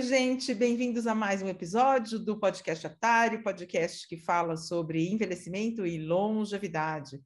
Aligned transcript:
Oi, 0.00 0.06
gente, 0.06 0.54
bem-vindos 0.54 1.06
a 1.06 1.14
mais 1.14 1.42
um 1.42 1.48
episódio 1.48 2.18
do 2.18 2.34
Podcast 2.38 2.86
Atário, 2.86 3.42
podcast 3.42 4.08
que 4.08 4.16
fala 4.16 4.56
sobre 4.56 5.06
envelhecimento 5.10 5.84
e 5.84 6.02
longevidade. 6.02 7.20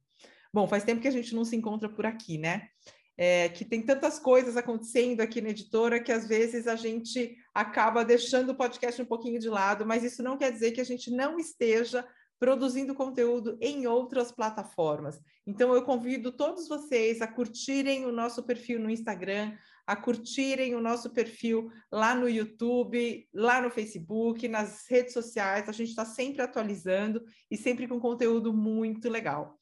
Bom, 0.53 0.67
faz 0.67 0.83
tempo 0.83 1.01
que 1.01 1.07
a 1.07 1.11
gente 1.11 1.33
não 1.33 1.45
se 1.45 1.55
encontra 1.55 1.87
por 1.87 2.05
aqui, 2.05 2.37
né? 2.37 2.67
É, 3.15 3.47
que 3.47 3.63
tem 3.63 3.81
tantas 3.81 4.19
coisas 4.19 4.57
acontecendo 4.57 5.21
aqui 5.21 5.39
na 5.39 5.51
editora 5.51 6.03
que 6.03 6.11
às 6.11 6.27
vezes 6.27 6.67
a 6.67 6.75
gente 6.75 7.37
acaba 7.53 8.03
deixando 8.03 8.49
o 8.49 8.55
podcast 8.55 9.01
um 9.01 9.05
pouquinho 9.05 9.39
de 9.39 9.47
lado, 9.47 9.85
mas 9.85 10.03
isso 10.03 10.21
não 10.21 10.37
quer 10.37 10.51
dizer 10.51 10.73
que 10.73 10.81
a 10.81 10.85
gente 10.85 11.09
não 11.09 11.39
esteja 11.39 12.05
produzindo 12.37 12.93
conteúdo 12.93 13.57
em 13.61 13.87
outras 13.87 14.33
plataformas. 14.33 15.17
Então, 15.47 15.73
eu 15.73 15.81
convido 15.83 16.31
todos 16.31 16.67
vocês 16.67 17.21
a 17.21 17.27
curtirem 17.27 18.05
o 18.05 18.11
nosso 18.11 18.43
perfil 18.43 18.81
no 18.81 18.89
Instagram, 18.89 19.53
a 19.85 19.95
curtirem 19.95 20.73
o 20.75 20.81
nosso 20.81 21.11
perfil 21.11 21.69
lá 21.91 22.15
no 22.15 22.27
YouTube, 22.27 23.27
lá 23.33 23.61
no 23.61 23.69
Facebook, 23.69 24.47
nas 24.47 24.85
redes 24.89 25.13
sociais. 25.13 25.69
A 25.69 25.71
gente 25.71 25.89
está 25.89 26.05
sempre 26.05 26.41
atualizando 26.41 27.23
e 27.49 27.57
sempre 27.57 27.87
com 27.87 27.99
conteúdo 27.99 28.53
muito 28.53 29.09
legal. 29.09 29.57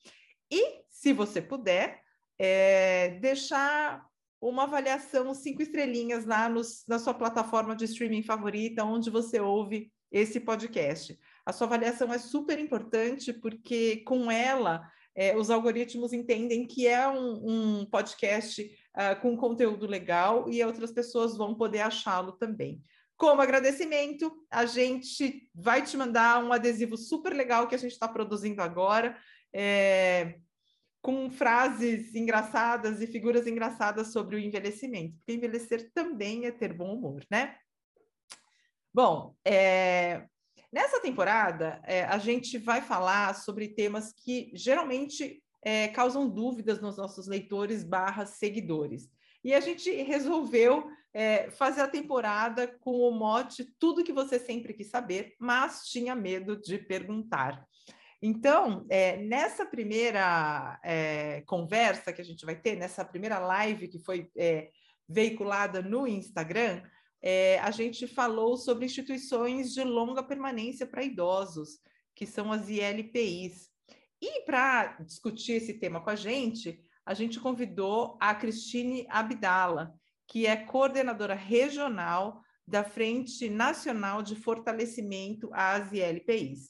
E, 0.50 0.84
se 0.90 1.12
você 1.12 1.42
puder, 1.42 2.00
é, 2.40 3.18
deixar 3.20 4.06
uma 4.40 4.64
avaliação 4.64 5.34
cinco 5.34 5.62
estrelinhas 5.62 6.26
lá 6.26 6.50
nos, 6.50 6.84
na 6.88 7.00
sua 7.00 7.14
plataforma 7.14 7.76
de 7.76 7.86
streaming 7.86 8.24
favorita, 8.24 8.84
onde 8.84 9.10
você 9.10 9.40
ouve 9.40 9.92
esse 10.12 10.40
podcast. 10.40 11.18
A 11.46 11.52
sua 11.52 11.66
avaliação 11.66 12.14
é 12.14 12.18
super 12.18 12.60
importante, 12.60 13.34
porque 13.34 14.04
com 14.06 14.30
ela 14.30 14.88
é, 15.16 15.36
os 15.36 15.50
algoritmos 15.50 16.14
entendem 16.14 16.68
que 16.68 16.88
é 16.88 17.08
um, 17.08 17.80
um 17.82 17.86
podcast 17.86 18.70
uh, 18.96 19.20
com 19.22 19.38
conteúdo 19.38 19.86
legal 19.86 20.50
e 20.50 20.64
outras 20.64 20.92
pessoas 20.92 21.38
vão 21.38 21.56
poder 21.56 21.82
achá-lo 21.82 22.34
também. 22.34 22.82
Como 23.16 23.42
agradecimento, 23.42 24.34
a 24.50 24.66
gente 24.66 25.50
vai 25.54 25.82
te 25.82 25.96
mandar 25.96 26.44
um 26.44 26.52
adesivo 26.52 26.98
super 26.98 27.34
legal 27.34 27.68
que 27.68 27.76
a 27.76 27.78
gente 27.78 27.92
está 27.92 28.08
produzindo 28.08 28.62
agora, 28.62 29.18
é, 29.54 30.40
com 31.02 31.30
frases 31.30 32.16
engraçadas 32.16 33.02
e 33.02 33.08
figuras 33.08 33.46
engraçadas 33.46 34.12
sobre 34.12 34.36
o 34.36 34.40
envelhecimento, 34.40 35.18
porque 35.18 35.34
envelhecer 35.34 35.92
também 35.94 36.46
é 36.46 36.52
ter 36.52 36.74
bom 36.74 36.96
humor, 36.96 37.24
né? 37.30 37.56
Bom, 38.94 39.36
é, 39.46 40.26
nessa 40.72 41.00
temporada, 41.00 41.82
é, 41.86 42.04
a 42.06 42.18
gente 42.18 42.58
vai 42.58 42.82
falar 42.82 43.36
sobre 43.36 43.70
temas 43.70 44.14
que 44.14 44.52
geralmente 44.54 45.43
é, 45.64 45.88
causam 45.88 46.30
dúvidas 46.30 46.82
nos 46.82 46.98
nossos 46.98 47.28
leitores 47.28 47.84
barra 47.84 48.26
seguidores. 48.26 49.10
E 49.44 49.54
a 49.54 49.60
gente 49.60 49.92
resolveu 50.04 50.88
é, 51.14 51.50
fazer 51.52 51.82
a 51.82 51.88
temporada 51.88 52.68
com 52.68 52.92
o 52.92 53.12
mote 53.12 53.66
tudo 53.78 54.04
que 54.04 54.14
você 54.14 54.40
sempre 54.40 54.74
quis 54.74 54.90
saber, 54.90 55.36
mas 55.40 55.88
tinha 55.88 56.16
medo 56.16 56.60
de 56.60 56.78
perguntar. 56.78 57.66
Então, 58.22 58.86
é, 58.90 59.18
nessa 59.18 59.66
primeira 59.66 60.80
é, 60.82 61.42
conversa 61.42 62.14
que 62.14 62.22
a 62.22 62.26
gente 62.26 62.46
vai 62.46 62.56
ter, 62.56 62.78
nessa 62.78 63.04
primeira 63.04 63.38
live 63.38 63.90
que 63.90 64.00
foi 64.00 64.30
é, 64.38 64.70
veiculada 65.10 65.82
no 65.82 66.08
Instagram, 66.08 66.82
é, 67.22 67.60
a 67.60 67.70
gente 67.70 68.08
falou 68.08 68.56
sobre 68.56 68.86
instituições 68.86 69.74
de 69.74 69.84
longa 69.84 70.24
permanência 70.24 70.88
para 70.88 71.04
idosos, 71.04 71.80
que 72.16 72.26
são 72.26 72.52
as 72.52 72.70
ILPIs. 72.70 73.73
E 74.26 74.46
para 74.46 74.96
discutir 75.02 75.52
esse 75.52 75.74
tema 75.74 76.00
com 76.00 76.10
a 76.10 76.16
gente, 76.16 76.80
a 77.06 77.14
gente 77.14 77.42
convidou 77.42 78.18
a 78.22 78.34
Cristine 78.34 79.06
Abdala, 79.10 79.94
que 80.30 80.48
é 80.48 80.56
coordenadora 80.56 81.34
regional 81.34 82.42
da 82.66 82.86
Frente 82.86 83.50
Nacional 83.50 84.24
de 84.24 84.38
Fortalecimento 84.38 85.50
às 85.52 85.92
ILPIs. 85.92 86.70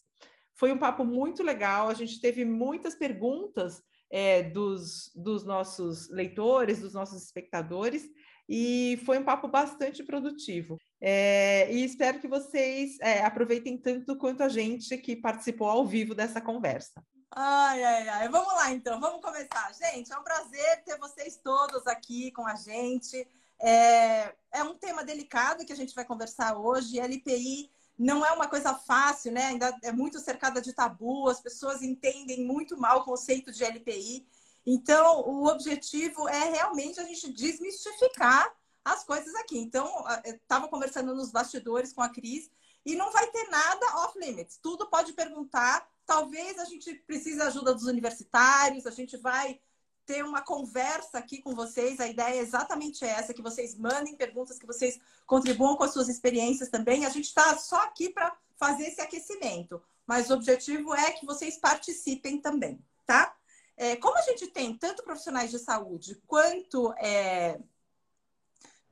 Foi 0.55 0.71
um 0.71 0.79
papo 0.79 1.05
muito 1.05 1.43
legal, 1.43 1.89
a 1.89 1.93
gente 1.93 2.19
teve 2.19 2.43
muitas 2.43 2.95
perguntas 2.95 3.83
é, 4.11 4.41
dos, 4.41 5.11
dos 5.13 5.45
nossos 5.45 6.09
leitores, 6.09 6.79
dos 6.79 6.95
nossos 6.95 7.23
espectadores, 7.23 8.09
e 8.49 8.99
foi 9.05 9.19
um 9.19 9.23
papo 9.23 9.47
bastante 9.47 10.03
produtivo. 10.03 10.75
É, 10.99 11.71
e 11.71 11.83
espero 11.83 12.19
que 12.19 12.27
vocês 12.27 12.99
é, 12.99 13.23
aproveitem 13.23 13.77
tanto 13.77 14.17
quanto 14.17 14.41
a 14.41 14.49
gente 14.49 14.97
que 14.97 15.15
participou 15.15 15.67
ao 15.67 15.85
vivo 15.85 16.15
dessa 16.15 16.41
conversa. 16.41 16.99
Ai, 17.35 17.83
ai, 17.83 18.09
ai. 18.09 18.29
Vamos 18.29 18.53
lá, 18.53 18.71
então. 18.71 18.99
Vamos 18.99 19.19
começar. 19.19 19.73
Gente, 19.73 20.13
é 20.13 20.17
um 20.17 20.23
prazer 20.23 20.83
ter 20.83 20.99
vocês 20.99 21.35
todos 21.37 21.87
aqui 21.87 22.31
com 22.31 22.45
a 22.45 22.55
gente. 22.55 23.27
É, 23.59 24.35
é 24.51 24.63
um 24.63 24.75
tema 24.75 25.03
delicado 25.03 25.65
que 25.65 25.73
a 25.73 25.75
gente 25.75 25.95
vai 25.95 26.05
conversar 26.05 26.55
hoje. 26.55 26.99
LPI 26.99 27.71
não 27.97 28.23
é 28.23 28.31
uma 28.33 28.47
coisa 28.47 28.75
fácil, 28.75 29.31
né? 29.31 29.47
Ainda 29.47 29.75
é 29.81 29.91
muito 29.91 30.19
cercada 30.19 30.61
de 30.61 30.73
tabu. 30.73 31.27
As 31.27 31.41
pessoas 31.41 31.81
entendem 31.81 32.45
muito 32.45 32.77
mal 32.77 32.99
o 32.99 33.03
conceito 33.03 33.51
de 33.51 33.63
LPI. 33.63 34.27
Então, 34.63 35.21
o 35.21 35.47
objetivo 35.47 36.29
é 36.29 36.51
realmente 36.51 36.99
a 36.99 37.03
gente 37.03 37.33
desmistificar 37.33 38.53
as 38.85 39.03
coisas 39.03 39.33
aqui. 39.35 39.57
Então, 39.57 40.05
estava 40.23 40.67
conversando 40.67 41.15
nos 41.15 41.31
bastidores 41.31 41.93
com 41.93 42.01
a 42.03 42.09
Cris 42.09 42.51
e 42.85 42.95
não 42.95 43.11
vai 43.11 43.25
ter 43.31 43.49
nada 43.49 44.03
off 44.03 44.19
limits. 44.19 44.59
Tudo 44.61 44.87
pode 44.87 45.13
perguntar 45.13 45.91
Talvez 46.05 46.59
a 46.59 46.65
gente 46.65 46.93
precise 46.95 47.37
da 47.37 47.47
ajuda 47.47 47.73
dos 47.73 47.85
universitários, 47.85 48.85
a 48.85 48.91
gente 48.91 49.17
vai 49.17 49.59
ter 50.05 50.23
uma 50.23 50.41
conversa 50.41 51.17
aqui 51.17 51.41
com 51.41 51.55
vocês. 51.55 51.99
A 51.99 52.07
ideia 52.07 52.35
é 52.35 52.39
exatamente 52.39 53.05
essa: 53.05 53.33
que 53.33 53.41
vocês 53.41 53.77
mandem 53.77 54.15
perguntas, 54.15 54.59
que 54.59 54.65
vocês 54.65 54.99
contribuam 55.25 55.75
com 55.75 55.83
as 55.83 55.93
suas 55.93 56.09
experiências 56.09 56.69
também. 56.69 57.05
A 57.05 57.09
gente 57.09 57.25
está 57.25 57.57
só 57.57 57.81
aqui 57.83 58.09
para 58.09 58.35
fazer 58.55 58.83
esse 58.83 59.01
aquecimento, 59.01 59.81
mas 60.05 60.29
o 60.29 60.33
objetivo 60.33 60.93
é 60.93 61.11
que 61.11 61.25
vocês 61.25 61.57
participem 61.57 62.39
também, 62.39 62.83
tá? 63.05 63.35
É, 63.75 63.95
como 63.95 64.17
a 64.17 64.21
gente 64.21 64.47
tem 64.47 64.77
tanto 64.77 65.03
profissionais 65.03 65.49
de 65.49 65.57
saúde 65.57 66.21
quanto 66.27 66.93
é, 66.93 67.59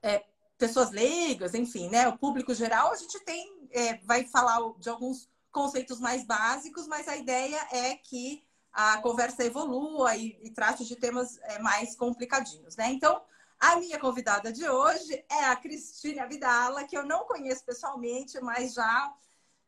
é, 0.02 0.26
pessoas 0.58 0.90
leigas, 0.92 1.54
enfim, 1.54 1.90
né, 1.90 2.08
o 2.08 2.18
público 2.18 2.54
geral, 2.54 2.92
a 2.92 2.96
gente 2.96 3.20
tem, 3.20 3.68
é, 3.72 3.98
vai 3.98 4.26
falar 4.26 4.58
de 4.80 4.90
alguns 4.90 5.30
conceitos 5.52 6.00
mais 6.00 6.24
básicos, 6.24 6.88
mas 6.88 7.08
a 7.08 7.16
ideia 7.16 7.60
é 7.72 7.96
que 7.96 8.44
a 8.72 8.98
conversa 9.02 9.44
evolua 9.44 10.16
e, 10.16 10.40
e 10.42 10.50
trate 10.50 10.86
de 10.86 10.96
temas 10.96 11.38
é, 11.44 11.60
mais 11.60 11.96
complicadinhos, 11.96 12.76
né? 12.78 12.90
Então, 12.92 13.22
a 13.60 13.76
minha 13.76 14.00
convidada 14.00 14.52
de 14.52 14.68
hoje 14.68 15.24
é 15.30 15.46
a 15.46 15.56
Cristina 15.56 16.26
Vidala, 16.26 16.86
que 16.86 16.98
eu 16.98 17.06
não 17.06 17.26
conheço 17.26 17.66
pessoalmente, 17.66 18.40
mas 18.40 18.74
já 18.74 19.14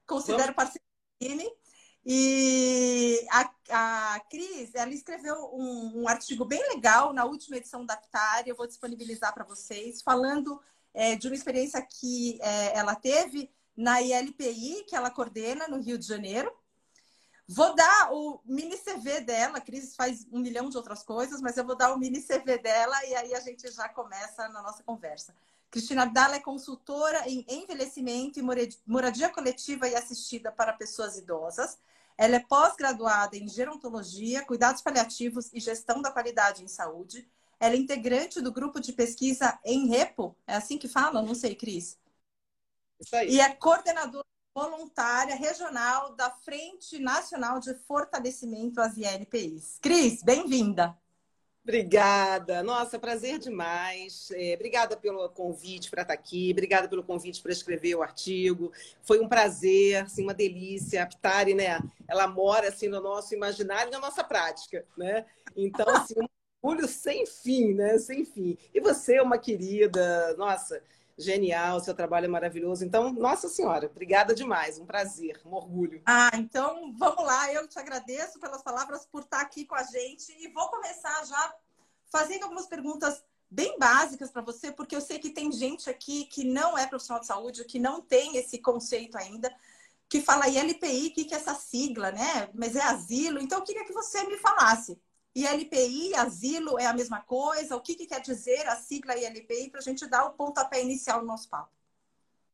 considero 0.08 0.54
parceira 0.54 0.84
e 2.06 3.26
a, 3.32 3.50
a 4.16 4.20
Cris, 4.30 4.76
ela 4.76 4.94
escreveu 4.94 5.36
um, 5.54 6.02
um, 6.02 6.08
artigo 6.08 6.44
bem 6.44 6.62
legal 6.70 7.14
na 7.14 7.24
última 7.24 7.56
edição 7.56 7.86
da 7.86 7.96
Ptari, 7.96 8.50
eu 8.50 8.56
vou 8.56 8.68
disponibilizar 8.68 9.34
para 9.34 9.46
vocês, 9.46 10.02
falando 10.02 10.62
é, 10.94 11.16
de 11.16 11.28
uma 11.28 11.36
experiência 11.36 11.82
que 11.82 12.38
é, 12.42 12.78
ela 12.78 12.94
teve 12.96 13.50
na 13.76 14.02
ILPI, 14.02 14.86
que 14.88 14.96
ela 14.96 15.10
coordena 15.10 15.68
no 15.68 15.82
Rio 15.82 15.98
de 15.98 16.06
Janeiro. 16.06 16.52
Vou 17.48 17.76
dar 17.76 18.14
o 18.14 18.40
mini 18.46 18.78
CV 18.78 19.22
dela, 19.22 19.58
a 19.58 19.62
Cris 19.62 19.96
faz 19.96 20.26
um 20.32 20.40
milhão 20.40 20.70
de 20.70 20.78
outras 20.78 21.04
coisas, 21.04 21.42
mas 21.42 21.58
eu 21.58 21.66
vou 21.66 21.76
dar 21.76 21.94
o 21.94 22.00
mini 22.00 22.22
CV 22.22 22.58
dela 22.58 22.96
e 23.06 23.16
aí 23.16 23.36
a 23.36 23.40
gente 23.42 23.70
já 23.70 23.90
começa 23.90 24.48
na 24.50 24.62
nossa 24.62 24.82
conversa. 24.84 25.36
Cristina 25.70 26.04
Abdala 26.04 26.36
é 26.36 26.40
consultora 26.40 27.28
em 27.28 27.46
envelhecimento 27.50 28.40
e 28.40 28.44
moradia 28.86 29.28
coletiva 29.30 29.88
e 29.90 29.96
assistida 29.96 30.52
para 30.52 30.72
pessoas 30.72 31.18
idosas. 31.18 31.80
Ela 32.16 32.36
é 32.36 32.40
pós-graduada 32.40 33.36
em 33.36 33.48
gerontologia, 33.48 34.46
cuidados 34.46 34.82
paliativos 34.82 35.50
e 35.52 35.60
gestão 35.60 36.02
da 36.02 36.12
qualidade 36.12 36.64
em 36.64 36.68
saúde. 36.68 37.28
Ela 37.60 37.74
é 37.74 37.78
integrante 37.78 38.40
do 38.40 38.52
grupo 38.52 38.80
de 38.80 38.94
pesquisa 38.94 39.60
em 39.66 39.88
Repo. 39.88 40.36
É 40.46 40.56
assim 40.56 40.78
que 40.78 40.88
fala? 40.88 41.22
Não 41.22 41.34
sei, 41.34 41.56
Cris. 41.56 41.98
Isso 43.00 43.16
aí. 43.16 43.30
E 43.30 43.40
é 43.40 43.54
coordenadora 43.56 44.24
voluntária 44.56 45.36
regional 45.36 46.16
da 46.16 46.30
Frente 46.30 47.00
Nacional 47.00 47.60
de 47.60 47.74
Fortalecimento 47.74 48.80
às 48.80 48.96
ILPIs. 48.98 49.80
Cris, 49.82 50.22
bem-vinda. 50.22 50.96
Obrigada. 51.64 52.62
Nossa, 52.62 53.00
prazer 53.00 53.40
demais. 53.40 54.30
É, 54.32 54.54
obrigada 54.54 54.98
pelo 54.98 55.28
convite 55.30 55.90
para 55.90 56.02
estar 56.02 56.14
aqui. 56.14 56.52
Obrigada 56.52 56.90
pelo 56.90 57.04
convite 57.04 57.42
para 57.42 57.54
escrever 57.54 57.96
o 57.96 58.04
artigo. 58.04 58.72
Foi 59.02 59.22
um 59.22 59.30
prazer, 59.30 60.04
assim, 60.04 60.24
uma 60.24 60.34
delícia. 60.34 61.02
A 61.02 61.08
Ptari, 61.08 61.56
né? 61.56 61.80
Ela 62.06 62.28
mora 62.28 62.68
assim 62.68 62.90
no 62.90 63.00
nosso 63.00 63.34
imaginário 63.34 63.88
e 63.88 63.92
na 63.92 64.00
nossa 64.00 64.24
prática, 64.26 64.86
né? 64.98 65.26
Então, 65.56 65.88
assim, 65.90 66.16
um 66.20 66.28
orgulho 66.62 66.88
sem 66.88 67.26
fim, 67.26 67.74
né? 67.74 67.98
Sem 67.98 68.26
fim. 68.26 68.58
E 68.74 68.82
você, 68.82 69.22
uma 69.22 69.38
querida, 69.38 70.36
nossa, 70.36 70.84
genial, 71.18 71.80
seu 71.80 71.94
trabalho 71.94 72.26
é 72.26 72.30
maravilhoso. 72.30 72.84
Então, 72.84 73.12
nossa 73.14 73.48
senhora, 73.48 73.88
obrigada 73.88 74.34
demais, 74.34 74.80
um 74.80 74.86
prazer, 74.86 75.42
um 75.46 75.54
orgulho. 75.54 76.02
Ah, 76.06 76.32
então 76.36 76.94
vamos 76.98 77.24
lá, 77.24 77.52
eu 77.54 77.68
te 77.68 77.80
agradeço 77.80 78.40
pelas 78.40 78.62
palavras 78.62 79.06
por 79.06 79.24
estar 79.24 79.42
aqui 79.42 79.66
com 79.66 79.76
a 79.76 79.84
gente 79.84 80.32
e 80.40 80.48
vou 80.50 80.70
começar 80.70 81.26
já 81.26 81.56
fazendo 82.12 82.44
algumas 82.44 82.68
perguntas 82.68 83.24
bem 83.50 83.78
básicas 83.78 84.32
para 84.32 84.42
você, 84.42 84.72
porque 84.72 84.96
eu 84.96 85.02
sei 85.02 85.20
que 85.20 85.30
tem 85.30 85.52
gente 85.52 85.90
aqui 85.90 86.26
que 86.26 86.44
não 86.44 86.78
é 86.78 86.88
profissional 86.88 87.22
de 87.22 87.28
saúde, 87.28 87.66
que 87.66 87.78
não 87.78 88.02
tem 88.02 88.38
esse 88.38 88.58
conceito 88.58 89.16
ainda, 89.16 89.54
que 90.10 90.22
fala 90.22 90.48
ILPI, 90.48 91.08
o 91.08 91.14
que, 91.14 91.26
que 91.26 91.34
é 91.34 91.38
essa 91.38 91.56
sigla, 91.56 92.12
né? 92.12 92.50
Mas 92.54 92.76
é 92.76 92.82
asilo. 92.82 93.40
Então, 93.40 93.60
eu 93.60 93.64
queria 93.64 93.86
que 93.86 93.94
você 93.94 94.24
me 94.26 94.38
falasse. 94.38 95.00
ILPI, 95.36 96.14
asilo 96.16 96.80
é 96.80 96.86
a 96.86 96.94
mesma 96.94 97.22
coisa? 97.22 97.76
O 97.76 97.82
que, 97.82 97.96
que 97.96 98.06
quer 98.06 98.22
dizer 98.22 98.68
a 98.68 98.76
sigla 98.76 99.18
ILPI 99.18 99.70
para 99.70 99.80
a 99.80 99.84
gente 99.84 100.06
dar 100.08 100.26
o 100.26 100.34
pontapé 100.34 100.82
inicial 100.82 101.22
no 101.22 101.28
nosso 101.28 101.50
papo? 101.50 101.72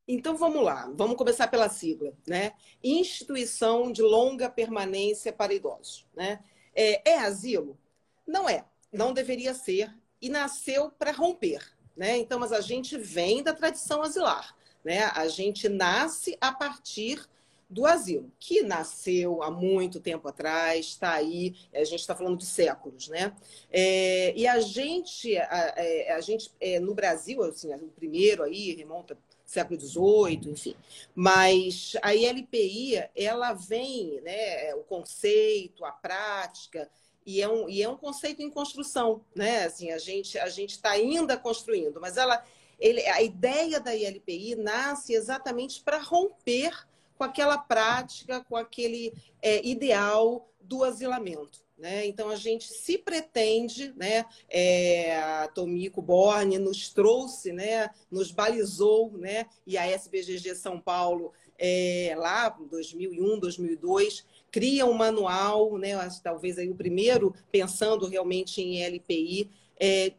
Então 0.08 0.36
vamos 0.36 0.64
lá, 0.64 0.90
vamos 0.94 1.16
começar 1.16 1.46
pela 1.48 1.68
sigla, 1.68 2.12
né? 2.26 2.52
Instituição 2.82 3.92
de 3.92 4.02
longa 4.02 4.50
permanência 4.50 5.32
para 5.32 5.54
idosos, 5.54 6.06
né? 6.14 6.42
É, 6.74 7.12
é 7.12 7.18
asilo? 7.18 7.78
Não 8.26 8.48
é, 8.48 8.64
não 8.92 9.12
deveria 9.12 9.54
ser 9.54 9.94
e 10.20 10.28
nasceu 10.28 10.90
para 10.90 11.12
romper, 11.12 11.62
né? 11.96 12.16
Então, 12.16 12.40
mas 12.40 12.50
a 12.50 12.60
gente 12.60 12.98
vem 12.98 13.42
da 13.42 13.52
tradição 13.52 14.02
asilar, 14.02 14.56
né? 14.82 15.04
A 15.14 15.28
gente 15.28 15.68
nasce 15.68 16.36
a 16.40 16.50
partir 16.50 17.24
do 17.70 17.86
asilo, 17.86 18.32
que 18.40 18.62
nasceu 18.62 19.44
há 19.44 19.50
muito 19.50 20.00
tempo 20.00 20.26
atrás, 20.26 20.86
está 20.86 21.12
aí, 21.12 21.54
a 21.72 21.84
gente 21.84 22.00
está 22.00 22.16
falando 22.16 22.36
de 22.36 22.44
séculos, 22.44 23.06
né? 23.08 23.32
É, 23.70 24.34
e 24.36 24.44
a 24.44 24.58
gente, 24.58 25.36
a, 25.38 25.74
a, 25.76 25.84
é, 25.84 26.20
gente 26.20 26.50
é, 26.60 26.80
no 26.80 26.94
Brasil, 26.94 27.40
assim, 27.44 27.72
o 27.72 27.88
primeiro 27.88 28.42
aí 28.42 28.74
remonta 28.74 29.16
século 29.46 29.80
XVIII, 29.80 30.50
enfim. 30.50 30.74
Mas 31.14 31.96
a 32.02 32.14
ILPI, 32.14 33.08
ela 33.14 33.52
vem, 33.52 34.20
né, 34.22 34.74
o 34.74 34.82
conceito, 34.82 35.84
a 35.84 35.92
prática, 35.92 36.90
e 37.24 37.40
é 37.40 37.48
um, 37.48 37.68
e 37.68 37.82
é 37.82 37.88
um 37.88 37.96
conceito 37.96 38.42
em 38.42 38.50
construção, 38.50 39.24
né? 39.34 39.64
Assim, 39.64 39.92
a 39.92 39.98
gente 39.98 40.38
a 40.38 40.48
gente 40.48 40.70
está 40.70 40.90
ainda 40.90 41.36
construindo, 41.36 42.00
mas 42.00 42.16
ela, 42.16 42.42
ele, 42.78 43.06
a 43.06 43.22
ideia 43.22 43.78
da 43.78 43.94
ILPI 43.94 44.56
nasce 44.56 45.14
exatamente 45.14 45.82
para 45.82 45.98
romper 45.98 46.72
com 47.20 47.24
aquela 47.24 47.58
prática, 47.58 48.42
com 48.48 48.56
aquele 48.56 49.12
é, 49.42 49.62
ideal 49.66 50.50
do 50.58 50.82
asilamento. 50.82 51.62
Né? 51.76 52.06
Então, 52.06 52.30
a 52.30 52.36
gente 52.36 52.64
se 52.64 52.96
pretende, 52.96 53.92
né? 53.94 54.24
É, 54.48 55.18
a 55.18 55.48
Tomiko 55.48 56.00
Borne 56.00 56.58
nos 56.58 56.88
trouxe, 56.94 57.52
né? 57.52 57.90
nos 58.10 58.30
balizou, 58.30 59.12
né? 59.18 59.44
e 59.66 59.76
a 59.76 59.86
SBGG 59.86 60.54
São 60.54 60.80
Paulo, 60.80 61.32
é, 61.58 62.14
lá 62.16 62.56
em 62.58 62.66
2001, 62.66 63.38
2002, 63.38 64.24
cria 64.50 64.86
um 64.86 64.94
manual, 64.94 65.76
né? 65.76 65.92
talvez 66.24 66.56
aí 66.56 66.70
o 66.70 66.74
primeiro, 66.74 67.34
pensando 67.52 68.06
realmente 68.06 68.62
em 68.62 68.82
LPI, 68.82 69.50
é, 69.78 70.12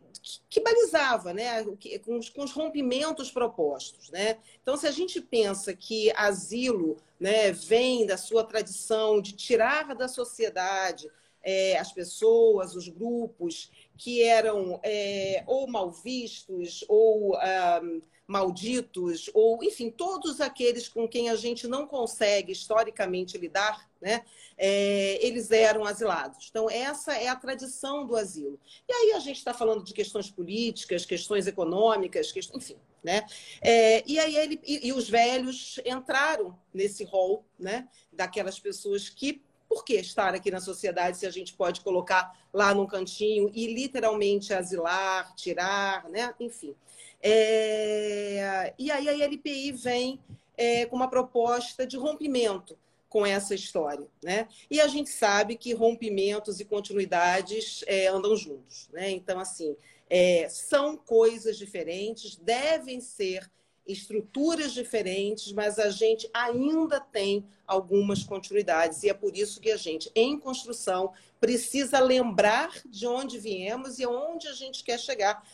que 0.49 0.59
balizava 0.59 1.33
né, 1.33 1.63
com, 2.03 2.17
os, 2.17 2.29
com 2.29 2.43
os 2.43 2.51
rompimentos 2.51 3.31
propostos. 3.31 4.09
Né? 4.09 4.37
Então, 4.61 4.77
se 4.77 4.87
a 4.87 4.91
gente 4.91 5.19
pensa 5.19 5.73
que 5.73 6.11
asilo 6.15 6.97
né, 7.19 7.51
vem 7.51 8.05
da 8.05 8.17
sua 8.17 8.43
tradição 8.43 9.21
de 9.21 9.33
tirar 9.33 9.95
da 9.95 10.07
sociedade 10.07 11.09
é, 11.43 11.77
as 11.77 11.91
pessoas, 11.91 12.75
os 12.75 12.87
grupos 12.87 13.71
que 13.97 14.23
eram 14.23 14.79
é, 14.83 15.43
ou 15.47 15.67
mal 15.67 15.91
vistos 15.91 16.85
ou 16.87 17.35
ah, 17.35 17.81
malditos, 18.27 19.29
ou 19.33 19.63
enfim, 19.63 19.89
todos 19.89 20.39
aqueles 20.39 20.87
com 20.87 21.07
quem 21.07 21.29
a 21.29 21.35
gente 21.35 21.67
não 21.67 21.85
consegue 21.85 22.51
historicamente 22.51 23.37
lidar, 23.37 23.90
né? 24.01 24.23
É, 24.57 25.25
eles 25.25 25.51
eram 25.51 25.85
asilados. 25.85 26.47
Então, 26.49 26.69
essa 26.69 27.13
é 27.13 27.27
a 27.27 27.35
tradição 27.35 28.05
do 28.05 28.15
asilo. 28.15 28.59
E 28.89 28.93
aí 28.93 29.11
a 29.13 29.19
gente 29.19 29.37
está 29.37 29.53
falando 29.53 29.83
de 29.83 29.93
questões 29.93 30.29
políticas, 30.29 31.05
questões 31.05 31.47
econômicas, 31.47 32.31
questões, 32.31 32.63
enfim. 32.63 32.77
Né? 33.03 33.25
É, 33.61 34.03
e 34.05 34.19
aí 34.19 34.35
ele 34.35 34.59
e, 34.63 34.87
e 34.89 34.93
os 34.93 35.09
velhos 35.09 35.79
entraram 35.83 36.55
nesse 36.71 37.03
rol 37.03 37.43
né, 37.57 37.87
daquelas 38.13 38.59
pessoas 38.59 39.09
que 39.09 39.41
por 39.67 39.83
que 39.83 39.95
estar 39.95 40.35
aqui 40.35 40.51
na 40.51 40.59
sociedade 40.59 41.17
se 41.17 41.25
a 41.25 41.31
gente 41.31 41.53
pode 41.53 41.81
colocar 41.81 42.37
lá 42.53 42.75
num 42.75 42.85
cantinho 42.85 43.49
e 43.55 43.73
literalmente 43.73 44.53
asilar, 44.53 45.33
tirar, 45.33 46.07
né? 46.09 46.35
Enfim. 46.39 46.75
É... 47.23 48.73
E 48.77 48.91
aí 48.91 49.09
a 49.09 49.25
LPI 49.25 49.71
vem 49.71 50.19
é, 50.55 50.85
com 50.85 50.95
uma 50.95 51.09
proposta 51.09 51.87
de 51.87 51.97
rompimento 51.97 52.77
com 53.11 53.25
essa 53.25 53.53
história, 53.53 54.07
né? 54.23 54.47
E 54.69 54.79
a 54.79 54.87
gente 54.87 55.09
sabe 55.09 55.57
que 55.57 55.73
rompimentos 55.73 56.61
e 56.61 56.65
continuidades 56.65 57.83
é, 57.85 58.07
andam 58.07 58.37
juntos, 58.37 58.87
né? 58.93 59.11
Então, 59.11 59.37
assim, 59.37 59.75
é, 60.09 60.47
são 60.47 60.95
coisas 60.95 61.57
diferentes, 61.57 62.37
devem 62.37 63.01
ser 63.01 63.51
estruturas 63.85 64.71
diferentes, 64.71 65.51
mas 65.51 65.77
a 65.77 65.89
gente 65.89 66.29
ainda 66.33 67.01
tem 67.01 67.45
algumas 67.67 68.23
continuidades. 68.23 69.03
E 69.03 69.09
é 69.09 69.13
por 69.13 69.35
isso 69.35 69.59
que 69.59 69.71
a 69.71 69.77
gente, 69.77 70.09
em 70.15 70.39
construção, 70.39 71.11
precisa 71.37 71.99
lembrar 71.99 72.71
de 72.85 73.05
onde 73.05 73.37
viemos 73.37 73.99
e 73.99 74.05
aonde 74.05 74.47
a 74.47 74.53
gente 74.53 74.85
quer 74.85 74.97
chegar 74.97 75.45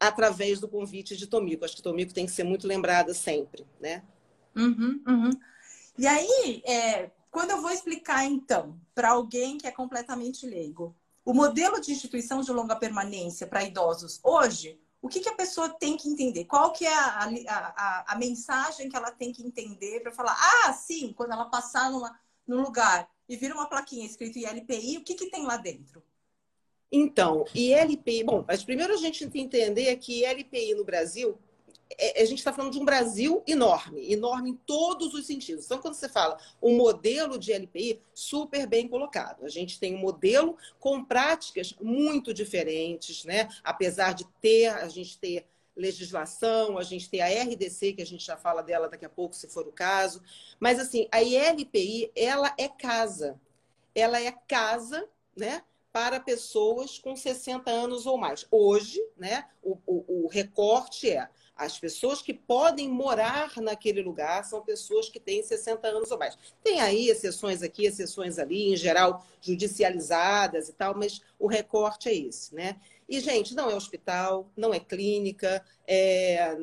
através 0.00 0.58
do 0.58 0.66
convite 0.66 1.16
de 1.16 1.28
Tomico. 1.28 1.64
Acho 1.64 1.76
que 1.76 1.82
Tomico 1.82 2.12
tem 2.12 2.26
que 2.26 2.32
ser 2.32 2.42
muito 2.42 2.66
lembrada 2.66 3.14
sempre, 3.14 3.64
né? 3.80 4.02
Uhum, 4.56 5.00
uhum. 5.06 5.30
E 5.98 6.06
aí, 6.06 6.62
é, 6.64 7.10
quando 7.30 7.50
eu 7.50 7.60
vou 7.60 7.70
explicar, 7.70 8.24
então, 8.24 8.80
para 8.94 9.10
alguém 9.10 9.58
que 9.58 9.66
é 9.66 9.72
completamente 9.72 10.46
leigo, 10.46 10.94
o 11.24 11.34
modelo 11.34 11.80
de 11.80 11.92
instituição 11.92 12.40
de 12.40 12.52
longa 12.52 12.76
permanência 12.76 13.46
para 13.46 13.64
idosos 13.64 14.20
hoje 14.22 14.80
o 15.00 15.08
que, 15.08 15.20
que 15.20 15.28
a 15.28 15.34
pessoa 15.34 15.68
tem 15.68 15.96
que 15.96 16.08
entender? 16.08 16.44
Qual 16.44 16.72
que 16.72 16.84
é 16.84 16.92
a, 16.92 17.24
a, 17.24 17.74
a, 17.76 18.14
a 18.14 18.18
mensagem 18.18 18.88
que 18.88 18.96
ela 18.96 19.10
tem 19.10 19.32
que 19.32 19.46
entender 19.46 20.00
para 20.00 20.12
falar, 20.12 20.36
ah, 20.36 20.72
sim, 20.72 21.12
quando 21.16 21.32
ela 21.32 21.44
passar 21.44 21.90
numa, 21.90 22.18
num 22.46 22.60
lugar 22.60 23.08
e 23.28 23.36
vira 23.36 23.54
uma 23.54 23.68
plaquinha 23.68 24.04
escrito 24.04 24.38
ILPI, 24.38 24.98
o 24.98 25.04
que, 25.04 25.14
que 25.14 25.30
tem 25.30 25.44
lá 25.46 25.56
dentro? 25.56 26.02
Então, 26.90 27.44
ILPI, 27.54 28.24
bom, 28.24 28.44
mas 28.46 28.64
primeiro 28.64 28.94
a 28.94 28.96
gente 28.96 29.20
tem 29.20 29.30
que 29.30 29.56
entender 29.56 29.94
que 29.96 30.24
ILPI 30.24 30.74
no 30.74 30.84
Brasil 30.84 31.30
é, 31.30 31.47
a 32.16 32.24
gente 32.24 32.38
está 32.38 32.52
falando 32.52 32.72
de 32.72 32.78
um 32.78 32.84
Brasil 32.84 33.42
enorme, 33.46 34.12
enorme 34.12 34.50
em 34.50 34.54
todos 34.54 35.14
os 35.14 35.26
sentidos. 35.26 35.64
Então, 35.64 35.78
quando 35.78 35.94
você 35.94 36.08
fala 36.08 36.38
um 36.60 36.76
modelo 36.76 37.38
de 37.38 37.52
LPI, 37.52 38.00
super 38.12 38.66
bem 38.66 38.86
colocado. 38.86 39.44
A 39.44 39.48
gente 39.48 39.80
tem 39.80 39.94
um 39.94 39.98
modelo 39.98 40.56
com 40.78 41.04
práticas 41.04 41.74
muito 41.80 42.34
diferentes, 42.34 43.24
né? 43.24 43.48
Apesar 43.64 44.12
de 44.12 44.24
ter, 44.40 44.66
a 44.66 44.88
gente 44.88 45.18
ter 45.18 45.46
legislação, 45.74 46.76
a 46.76 46.82
gente 46.82 47.08
tem 47.08 47.22
a 47.22 47.42
RDC, 47.42 47.94
que 47.94 48.02
a 48.02 48.06
gente 48.06 48.24
já 48.24 48.36
fala 48.36 48.62
dela 48.62 48.88
daqui 48.88 49.04
a 49.06 49.10
pouco, 49.10 49.34
se 49.34 49.48
for 49.48 49.66
o 49.66 49.72
caso. 49.72 50.22
Mas, 50.60 50.78
assim, 50.78 51.08
a 51.10 51.22
ILPI, 51.22 52.12
ela 52.14 52.52
é 52.58 52.68
casa. 52.68 53.40
Ela 53.94 54.20
é 54.20 54.32
casa, 54.46 55.08
né? 55.36 55.62
Para 55.90 56.20
pessoas 56.20 56.98
com 56.98 57.16
60 57.16 57.70
anos 57.70 58.06
ou 58.06 58.18
mais. 58.18 58.46
Hoje, 58.50 59.00
né? 59.16 59.46
o, 59.62 59.78
o, 59.86 60.24
o 60.24 60.28
recorte 60.28 61.10
é 61.10 61.28
as 61.58 61.76
pessoas 61.76 62.22
que 62.22 62.32
podem 62.32 62.88
morar 62.88 63.52
naquele 63.56 64.00
lugar 64.00 64.44
são 64.44 64.62
pessoas 64.62 65.08
que 65.08 65.18
têm 65.18 65.42
60 65.42 65.88
anos 65.88 66.10
ou 66.12 66.18
mais. 66.18 66.38
Tem 66.62 66.80
aí 66.80 67.08
exceções 67.08 67.64
aqui, 67.64 67.84
exceções 67.84 68.38
ali, 68.38 68.72
em 68.72 68.76
geral 68.76 69.26
judicializadas 69.40 70.68
e 70.68 70.72
tal, 70.72 70.94
mas 70.94 71.20
o 71.36 71.48
recorte 71.48 72.08
é 72.08 72.14
esse, 72.14 72.54
né? 72.54 72.76
E, 73.08 73.18
gente, 73.18 73.54
não 73.56 73.68
é 73.68 73.74
hospital, 73.74 74.48
não 74.56 74.72
é 74.72 74.78
clínica, 74.78 75.64
é, 75.84 76.56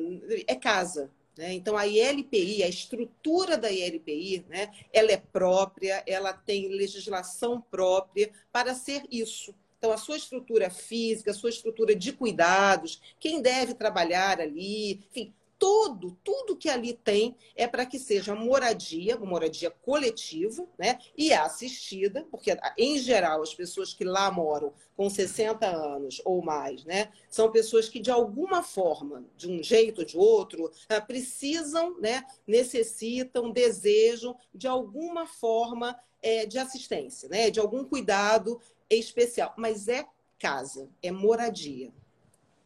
é 0.46 0.54
casa. 0.54 1.10
Né? 1.36 1.52
Então, 1.52 1.76
a 1.76 1.86
ILPI, 1.86 2.62
a 2.62 2.68
estrutura 2.68 3.58
da 3.58 3.70
ILPI, 3.70 4.46
né, 4.48 4.72
ela 4.92 5.12
é 5.12 5.18
própria, 5.18 6.02
ela 6.06 6.32
tem 6.32 6.68
legislação 6.68 7.60
própria 7.60 8.30
para 8.50 8.74
ser 8.74 9.02
isso. 9.10 9.54
Então, 9.78 9.92
a 9.92 9.96
sua 9.96 10.16
estrutura 10.16 10.70
física, 10.70 11.30
a 11.30 11.34
sua 11.34 11.50
estrutura 11.50 11.94
de 11.94 12.12
cuidados, 12.12 13.00
quem 13.20 13.42
deve 13.42 13.74
trabalhar 13.74 14.40
ali, 14.40 15.04
enfim, 15.10 15.34
tudo, 15.58 16.16
tudo 16.22 16.56
que 16.56 16.68
ali 16.68 16.92
tem 16.92 17.34
é 17.54 17.66
para 17.66 17.86
que 17.86 17.98
seja 17.98 18.34
moradia, 18.34 19.16
uma 19.16 19.26
moradia 19.26 19.70
coletiva, 19.70 20.66
né? 20.78 20.98
E 21.16 21.32
assistida, 21.32 22.26
porque 22.30 22.56
em 22.76 22.98
geral 22.98 23.42
as 23.42 23.54
pessoas 23.54 23.94
que 23.94 24.04
lá 24.04 24.30
moram 24.30 24.72
com 24.96 25.08
60 25.08 25.66
anos 25.66 26.20
ou 26.24 26.42
mais, 26.42 26.84
né, 26.84 27.12
são 27.28 27.50
pessoas 27.50 27.88
que 27.88 28.00
de 28.00 28.10
alguma 28.10 28.62
forma, 28.62 29.24
de 29.36 29.48
um 29.48 29.62
jeito 29.62 29.98
ou 29.98 30.04
de 30.04 30.16
outro, 30.16 30.70
ah, 30.88 31.00
precisam, 31.00 31.98
né, 32.00 32.24
necessitam, 32.46 33.50
desejam 33.50 34.36
de 34.54 34.66
alguma 34.66 35.26
forma 35.26 35.98
é, 36.22 36.46
de 36.46 36.58
assistência, 36.58 37.28
né, 37.28 37.50
de 37.50 37.60
algum 37.60 37.84
cuidado 37.84 38.58
especial, 38.90 39.54
mas 39.56 39.88
é 39.88 40.06
casa, 40.38 40.88
é 41.02 41.10
moradia. 41.10 41.92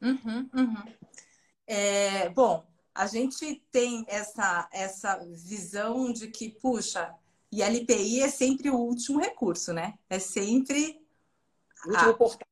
Uhum, 0.00 0.48
uhum. 0.54 0.94
É, 1.66 2.28
bom, 2.30 2.66
a 2.94 3.06
gente 3.06 3.62
tem 3.70 4.04
essa, 4.08 4.68
essa 4.72 5.16
visão 5.24 6.12
de 6.12 6.28
que, 6.28 6.50
puxa, 6.50 7.14
e 7.52 7.62
LPI 7.62 8.22
é 8.22 8.28
sempre 8.28 8.70
o 8.70 8.76
último 8.76 9.18
recurso, 9.18 9.72
né? 9.72 9.98
É 10.08 10.18
sempre. 10.18 11.04
O 11.84 11.90
último 11.90 12.10
a... 12.10 12.16
portal. 12.16 12.48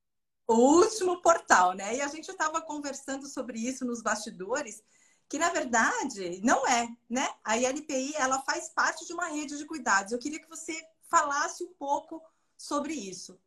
O 0.46 0.54
último 0.54 1.20
portal, 1.20 1.74
né? 1.74 1.96
E 1.96 2.00
a 2.00 2.08
gente 2.08 2.30
estava 2.30 2.60
conversando 2.60 3.26
sobre 3.26 3.58
isso 3.58 3.84
nos 3.84 4.02
bastidores, 4.02 4.82
que 5.28 5.38
na 5.38 5.50
verdade 5.50 6.40
não 6.42 6.66
é, 6.66 6.88
né? 7.08 7.28
A 7.44 7.58
ILPI 7.58 8.14
ela 8.16 8.40
faz 8.40 8.70
parte 8.70 9.06
de 9.06 9.12
uma 9.12 9.26
rede 9.26 9.58
de 9.58 9.66
cuidados. 9.66 10.12
Eu 10.12 10.18
queria 10.18 10.40
que 10.40 10.48
você 10.48 10.74
falasse 11.02 11.62
um 11.62 11.72
pouco 11.74 12.22
sobre 12.56 12.94
isso. 12.94 13.38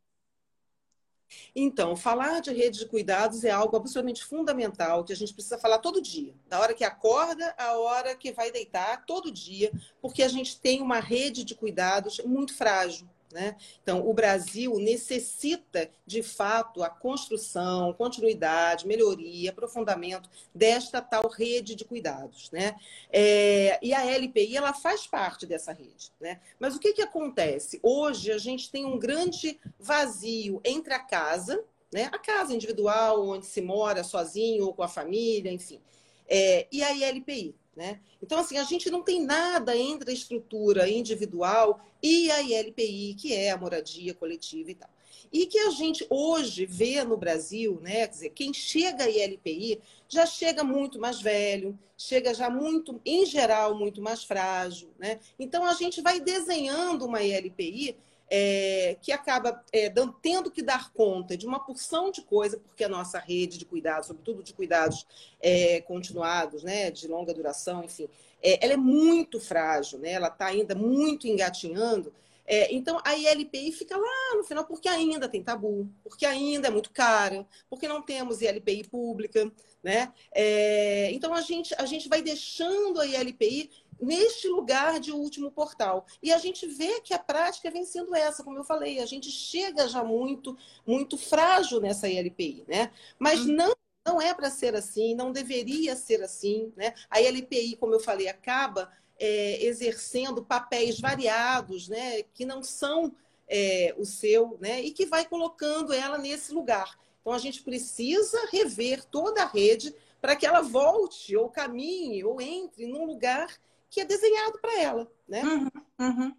Então, 1.56 1.96
falar 1.96 2.42
de 2.42 2.52
rede 2.52 2.80
de 2.80 2.86
cuidados 2.86 3.44
é 3.44 3.52
algo 3.52 3.76
absolutamente 3.78 4.24
fundamental 4.24 5.04
que 5.04 5.14
a 5.14 5.16
gente 5.16 5.34
precisa 5.34 5.58
falar 5.58 5.80
todo 5.80 6.02
dia, 6.02 6.34
da 6.48 6.60
hora 6.60 6.74
que 6.74 6.84
acorda 6.84 7.54
à 7.58 7.78
hora 7.78 8.16
que 8.16 8.32
vai 8.32 8.52
deitar, 8.52 9.06
todo 9.06 9.32
dia, 9.32 9.72
porque 10.02 10.24
a 10.24 10.28
gente 10.28 10.60
tem 10.60 10.82
uma 10.82 11.00
rede 11.00 11.44
de 11.44 11.56
cuidados 11.56 12.20
muito 12.26 12.56
frágil. 12.56 13.08
Né? 13.32 13.56
Então, 13.82 14.08
o 14.08 14.14
Brasil 14.14 14.78
necessita, 14.80 15.90
de 16.06 16.22
fato, 16.22 16.84
a 16.84 16.90
construção, 16.90 17.94
continuidade, 17.94 18.88
melhoria, 18.88 19.52
aprofundamento 19.52 20.30
desta 20.54 21.02
tal 21.02 21.28
rede 21.30 21.76
de 21.76 21.86
cuidados. 21.86 22.52
Né? 22.52 22.76
É, 23.12 23.80
e 23.82 23.94
a 23.94 24.06
LPI 24.06 24.58
ela 24.58 24.74
faz 24.74 25.08
parte 25.08 25.46
dessa 25.46 25.72
rede. 25.72 26.12
Né? 26.20 26.40
Mas 26.60 26.76
o 26.76 26.80
que, 26.80 26.94
que 26.94 27.02
acontece? 27.02 27.80
Hoje 27.82 28.32
a 28.32 28.38
gente 28.38 28.70
tem 28.70 28.86
um 28.86 29.00
grande 29.00 29.60
vazio 29.80 30.62
entre 30.64 30.94
a 30.94 31.00
casa, 31.00 31.64
né? 31.92 32.10
a 32.12 32.20
casa 32.20 32.54
individual, 32.54 33.28
onde 33.28 33.46
se 33.46 33.62
mora 33.62 34.04
sozinho 34.04 34.66
ou 34.66 34.74
com 34.74 34.84
a 34.84 34.88
família, 34.88 35.52
enfim, 35.52 35.82
é, 36.28 36.68
e 36.72 36.84
a 36.84 36.92
ILPI. 36.94 37.56
Né? 37.76 38.02
Então, 38.22 38.38
assim, 38.38 38.58
a 38.58 38.64
gente 38.64 38.90
não 38.90 39.02
tem 39.02 39.24
nada 39.24 39.76
entre 39.78 40.12
a 40.12 40.14
estrutura 40.14 40.90
individual 40.90 41.80
e 42.04 42.30
a 42.30 42.42
ILPI, 42.42 43.16
que 43.16 43.34
é 43.34 43.52
a 43.52 43.58
moradia 43.58 44.14
coletiva 44.14 44.72
e 44.72 44.76
tal. 44.76 44.90
E 45.32 45.46
que 45.46 45.58
a 45.58 45.70
gente 45.70 46.06
hoje 46.10 46.66
vê 46.66 47.02
no 47.04 47.16
Brasil, 47.16 47.80
né? 47.82 48.02
Quer 48.02 48.08
dizer, 48.08 48.30
quem 48.32 48.54
chega 48.54 49.06
à 49.06 49.10
ILPI 49.10 49.80
já 50.10 50.26
chega 50.26 50.62
muito 50.64 51.00
mais 51.00 51.22
velho, 51.22 51.80
chega 51.98 52.34
já 52.34 52.50
muito, 52.50 53.00
em 53.06 53.26
geral, 53.26 53.78
muito 53.78 54.02
mais 54.02 54.24
frágil, 54.24 54.90
né? 55.00 55.20
Então 55.40 55.64
a 55.64 55.74
gente 55.74 56.02
vai 56.02 56.20
desenhando 56.20 57.06
uma 57.06 57.24
ILPI 57.24 57.96
é, 58.34 58.96
que 59.02 59.12
acaba 59.12 59.62
é, 59.74 59.90
dando, 59.90 60.14
tendo 60.22 60.50
que 60.50 60.62
dar 60.62 60.94
conta 60.94 61.36
de 61.36 61.46
uma 61.46 61.60
porção 61.60 62.10
de 62.10 62.22
coisa, 62.22 62.58
porque 62.58 62.86
a 62.86 62.90
nossa 62.90 63.20
rede 63.20 63.58
de 63.58 63.66
cuidados, 63.66 64.08
sobretudo 64.08 64.42
de 64.42 64.54
cuidados 64.54 65.06
é, 65.42 65.82
continuados, 65.82 66.64
né, 66.64 66.90
de 66.90 67.10
longa 67.10 67.34
duração, 67.34 67.84
enfim, 67.84 68.08
é, 68.42 68.64
ela 68.64 68.74
é 68.74 68.78
muito 68.78 69.38
frágil, 69.38 70.00
né, 70.00 70.14
ela 70.14 70.30
está 70.30 70.46
ainda 70.46 70.74
muito 70.74 71.28
engatinhando. 71.28 72.14
É, 72.48 72.74
então, 72.74 73.00
a 73.04 73.16
ILPI 73.16 73.72
fica 73.74 73.98
lá 73.98 74.36
no 74.36 74.44
final, 74.44 74.64
porque 74.66 74.88
ainda 74.88 75.28
tem 75.28 75.44
tabu, 75.44 75.90
porque 76.02 76.26
ainda 76.26 76.70
é 76.70 76.72
muito 76.72 76.90
cara, 76.92 77.46
porque 77.70 77.88
não 77.88 78.02
temos 78.02 78.42
ILPI 78.42 78.88
pública, 78.90 79.52
né? 79.84 80.12
É, 80.34 81.12
então, 81.12 81.34
a 81.34 81.42
gente, 81.42 81.74
a 81.78 81.86
gente 81.86 82.10
vai 82.10 82.22
deixando 82.22 83.00
a 83.00 83.06
ILPI 83.06 83.70
neste 84.02 84.48
lugar 84.48 85.00
de 85.00 85.12
último 85.12 85.52
portal. 85.52 86.06
E 86.22 86.34
a 86.34 86.38
gente 86.38 86.66
vê 86.68 87.00
que 87.02 87.14
a 87.14 87.20
prática 87.20 87.70
vem 87.70 87.86
sendo 87.86 88.16
essa, 88.16 88.44
como 88.44 88.58
eu 88.58 88.64
falei, 88.64 89.00
a 89.00 89.06
gente 89.06 89.30
chega 89.30 89.88
já 89.88 90.04
muito, 90.04 90.58
muito 90.86 91.18
frágil 91.18 91.80
nessa 91.80 92.10
ILPI, 92.10 92.66
né? 92.68 92.92
Mas 93.20 93.42
hum. 93.42 93.54
não 93.54 93.76
não 94.04 94.20
é 94.20 94.34
para 94.34 94.50
ser 94.50 94.76
assim, 94.76 95.14
não 95.14 95.32
deveria 95.32 95.96
ser 95.96 96.24
assim, 96.24 96.74
né? 96.76 96.96
A 97.08 97.22
ILPI, 97.22 97.78
como 97.78 97.94
eu 97.94 98.00
falei, 98.00 98.28
acaba 98.28 98.92
é, 99.20 99.64
exercendo 99.64 100.44
papéis 100.44 101.00
variados, 101.00 101.88
né? 101.88 102.24
Que 102.34 102.44
não 102.44 102.64
são 102.64 103.16
é, 103.48 103.94
o 103.98 104.04
seu, 104.04 104.58
né? 104.60 104.82
E 104.82 104.92
que 104.92 105.06
vai 105.06 105.24
colocando 105.26 105.94
ela 105.94 106.18
nesse 106.18 106.52
lugar. 106.52 106.98
Então 107.22 107.32
a 107.32 107.38
gente 107.38 107.62
precisa 107.62 108.48
rever 108.52 109.06
toda 109.06 109.44
a 109.44 109.48
rede 109.48 109.94
para 110.20 110.36
que 110.36 110.46
ela 110.46 110.62
volte 110.62 111.36
ou 111.36 111.50
caminhe 111.50 112.24
ou 112.24 112.42
entre 112.42 112.88
num 112.88 113.06
lugar 113.06 113.56
que 113.92 114.00
é 114.00 114.06
desenhado 114.06 114.58
para 114.60 114.80
ela, 114.80 115.12
né? 115.28 115.44
Uhum, 115.44 115.70
uhum. 116.00 116.36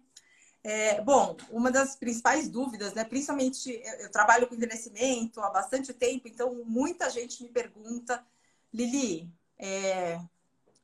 É, 0.63 0.99
bom, 1.01 1.37
uma 1.51 1.71
das 1.71 1.95
principais 1.95 2.49
dúvidas, 2.49 2.93
né? 2.93 3.03
Principalmente 3.03 3.69
eu, 3.69 3.93
eu, 3.99 4.11
trabalho 4.11 4.47
com 4.47 4.55
envelhecimento 4.55 5.39
há 5.39 5.51
bastante 5.51 5.93
tempo, 5.93 6.27
então 6.27 6.63
muita 6.65 7.09
gente 7.11 7.43
me 7.43 7.49
pergunta, 7.49 8.25
Lili, 8.73 9.31
é, 9.59 10.19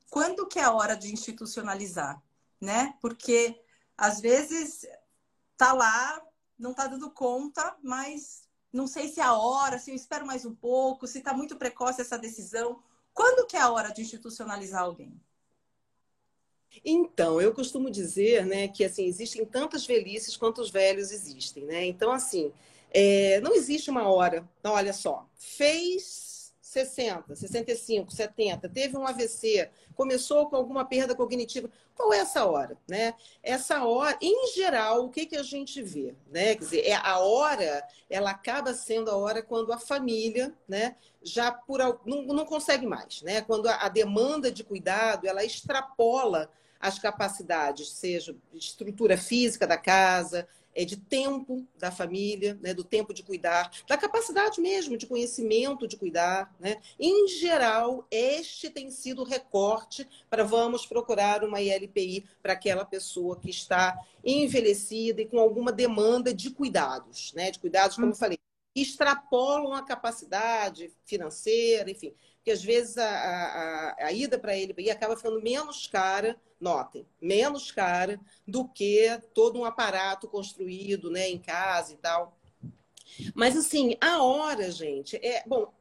quando 0.08 0.46
que 0.46 0.60
é 0.60 0.62
a 0.62 0.72
hora 0.72 0.94
de 0.94 1.12
institucionalizar, 1.12 2.22
né? 2.60 2.94
Porque 3.00 3.60
às 3.98 4.20
vezes 4.20 4.86
tá 5.56 5.72
lá, 5.72 6.22
não 6.56 6.72
tá 6.72 6.86
dando 6.86 7.10
conta, 7.10 7.76
mas 7.82 8.48
não 8.72 8.86
sei 8.86 9.08
se 9.08 9.18
é 9.18 9.24
a 9.24 9.34
hora, 9.34 9.78
se 9.78 9.90
eu 9.90 9.96
espero 9.96 10.24
mais 10.24 10.44
um 10.44 10.54
pouco, 10.54 11.06
se 11.08 11.18
está 11.18 11.34
muito 11.34 11.56
precoce 11.56 12.00
essa 12.00 12.16
decisão. 12.16 12.80
Quando 13.12 13.46
que 13.48 13.56
é 13.56 13.60
a 13.60 13.70
hora 13.70 13.92
de 13.92 14.02
institucionalizar 14.02 14.82
alguém? 14.82 15.20
Então, 16.84 17.40
eu 17.40 17.52
costumo 17.52 17.90
dizer, 17.90 18.46
né, 18.46 18.68
que 18.68 18.84
assim 18.84 19.04
existem 19.06 19.44
tantas 19.44 19.86
velhices 19.86 20.36
quanto 20.36 20.60
os 20.60 20.70
velhos 20.70 21.10
existem, 21.10 21.64
né? 21.64 21.84
Então, 21.84 22.10
assim, 22.12 22.52
é, 22.92 23.40
não 23.40 23.54
existe 23.54 23.90
uma 23.90 24.08
hora. 24.08 24.48
Então, 24.60 24.72
olha 24.72 24.92
só, 24.92 25.28
fez 25.34 26.54
60, 26.70 27.34
65, 27.34 28.12
70, 28.12 28.68
teve 28.68 28.96
um 28.96 29.04
AVC, 29.04 29.68
começou 29.96 30.48
com 30.48 30.54
alguma 30.54 30.84
perda 30.84 31.16
cognitiva. 31.16 31.68
Qual 31.96 32.12
é 32.12 32.18
essa 32.18 32.46
hora, 32.46 32.78
né? 32.88 33.14
Essa 33.42 33.84
hora, 33.84 34.16
em 34.22 34.52
geral, 34.54 35.04
o 35.04 35.10
que 35.10 35.26
que 35.26 35.36
a 35.36 35.42
gente 35.42 35.82
vê, 35.82 36.14
né? 36.30 36.54
Quer 36.54 36.60
dizer, 36.60 36.86
é 36.86 36.94
a 36.94 37.18
hora, 37.18 37.84
ela 38.08 38.30
acaba 38.30 38.72
sendo 38.72 39.10
a 39.10 39.16
hora 39.16 39.42
quando 39.42 39.72
a 39.72 39.78
família, 39.78 40.54
né, 40.68 40.94
já 41.22 41.50
por 41.50 41.80
não, 42.06 42.22
não 42.22 42.46
consegue 42.46 42.86
mais, 42.86 43.20
né? 43.22 43.42
Quando 43.42 43.66
a, 43.66 43.74
a 43.74 43.88
demanda 43.88 44.50
de 44.50 44.62
cuidado, 44.62 45.26
ela 45.26 45.44
extrapola 45.44 46.48
as 46.80 46.98
capacidades, 46.98 47.90
seja 47.90 48.34
de 48.52 48.58
estrutura 48.58 49.18
física 49.18 49.66
da 49.66 49.76
casa, 49.76 50.48
é 50.74 50.84
de 50.84 50.96
tempo 50.96 51.66
da 51.76 51.90
família, 51.90 52.58
né, 52.62 52.72
do 52.72 52.84
tempo 52.84 53.12
de 53.12 53.22
cuidar, 53.22 53.70
da 53.86 53.96
capacidade 53.96 54.60
mesmo 54.60 54.96
de 54.96 55.06
conhecimento 55.06 55.86
de 55.86 55.96
cuidar. 55.96 56.54
Né? 56.58 56.80
Em 56.98 57.28
geral, 57.28 58.06
este 58.10 58.70
tem 58.70 58.90
sido 58.90 59.22
o 59.22 59.26
recorte 59.26 60.08
para 60.28 60.44
vamos 60.44 60.86
procurar 60.86 61.44
uma 61.44 61.60
ILPI 61.60 62.24
para 62.42 62.52
aquela 62.52 62.84
pessoa 62.84 63.38
que 63.38 63.50
está 63.50 63.98
envelhecida 64.24 65.20
e 65.20 65.26
com 65.26 65.38
alguma 65.38 65.72
demanda 65.72 66.32
de 66.32 66.50
cuidados, 66.50 67.32
né? 67.34 67.50
de 67.50 67.58
cuidados, 67.58 67.96
como 67.96 68.08
eu 68.08 68.14
falei, 68.14 68.38
extrapolam 68.74 69.74
a 69.74 69.82
capacidade 69.82 70.92
financeira, 71.04 71.90
enfim, 71.90 72.14
porque 72.40 72.50
às 72.50 72.64
vezes 72.64 72.96
a, 72.96 73.06
a, 73.06 74.06
a 74.06 74.12
ida 74.12 74.38
para 74.38 74.56
ILPI 74.56 74.90
acaba 74.90 75.14
ficando 75.14 75.42
menos 75.42 75.86
cara 75.86 76.40
notem, 76.58 77.06
menos 77.20 77.70
cara 77.70 78.18
do 78.46 78.66
que 78.66 79.06
todo 79.34 79.58
um 79.58 79.64
aparato 79.64 80.26
construído 80.26 81.10
né, 81.10 81.28
em 81.28 81.38
casa 81.38 81.92
e 81.92 81.96
tal. 81.96 82.36
Mas, 83.34 83.56
assim, 83.56 83.96
a 84.00 84.22
hora, 84.22 84.70
gente, 84.70 85.16
é. 85.16 85.42
Bom, 85.46 85.72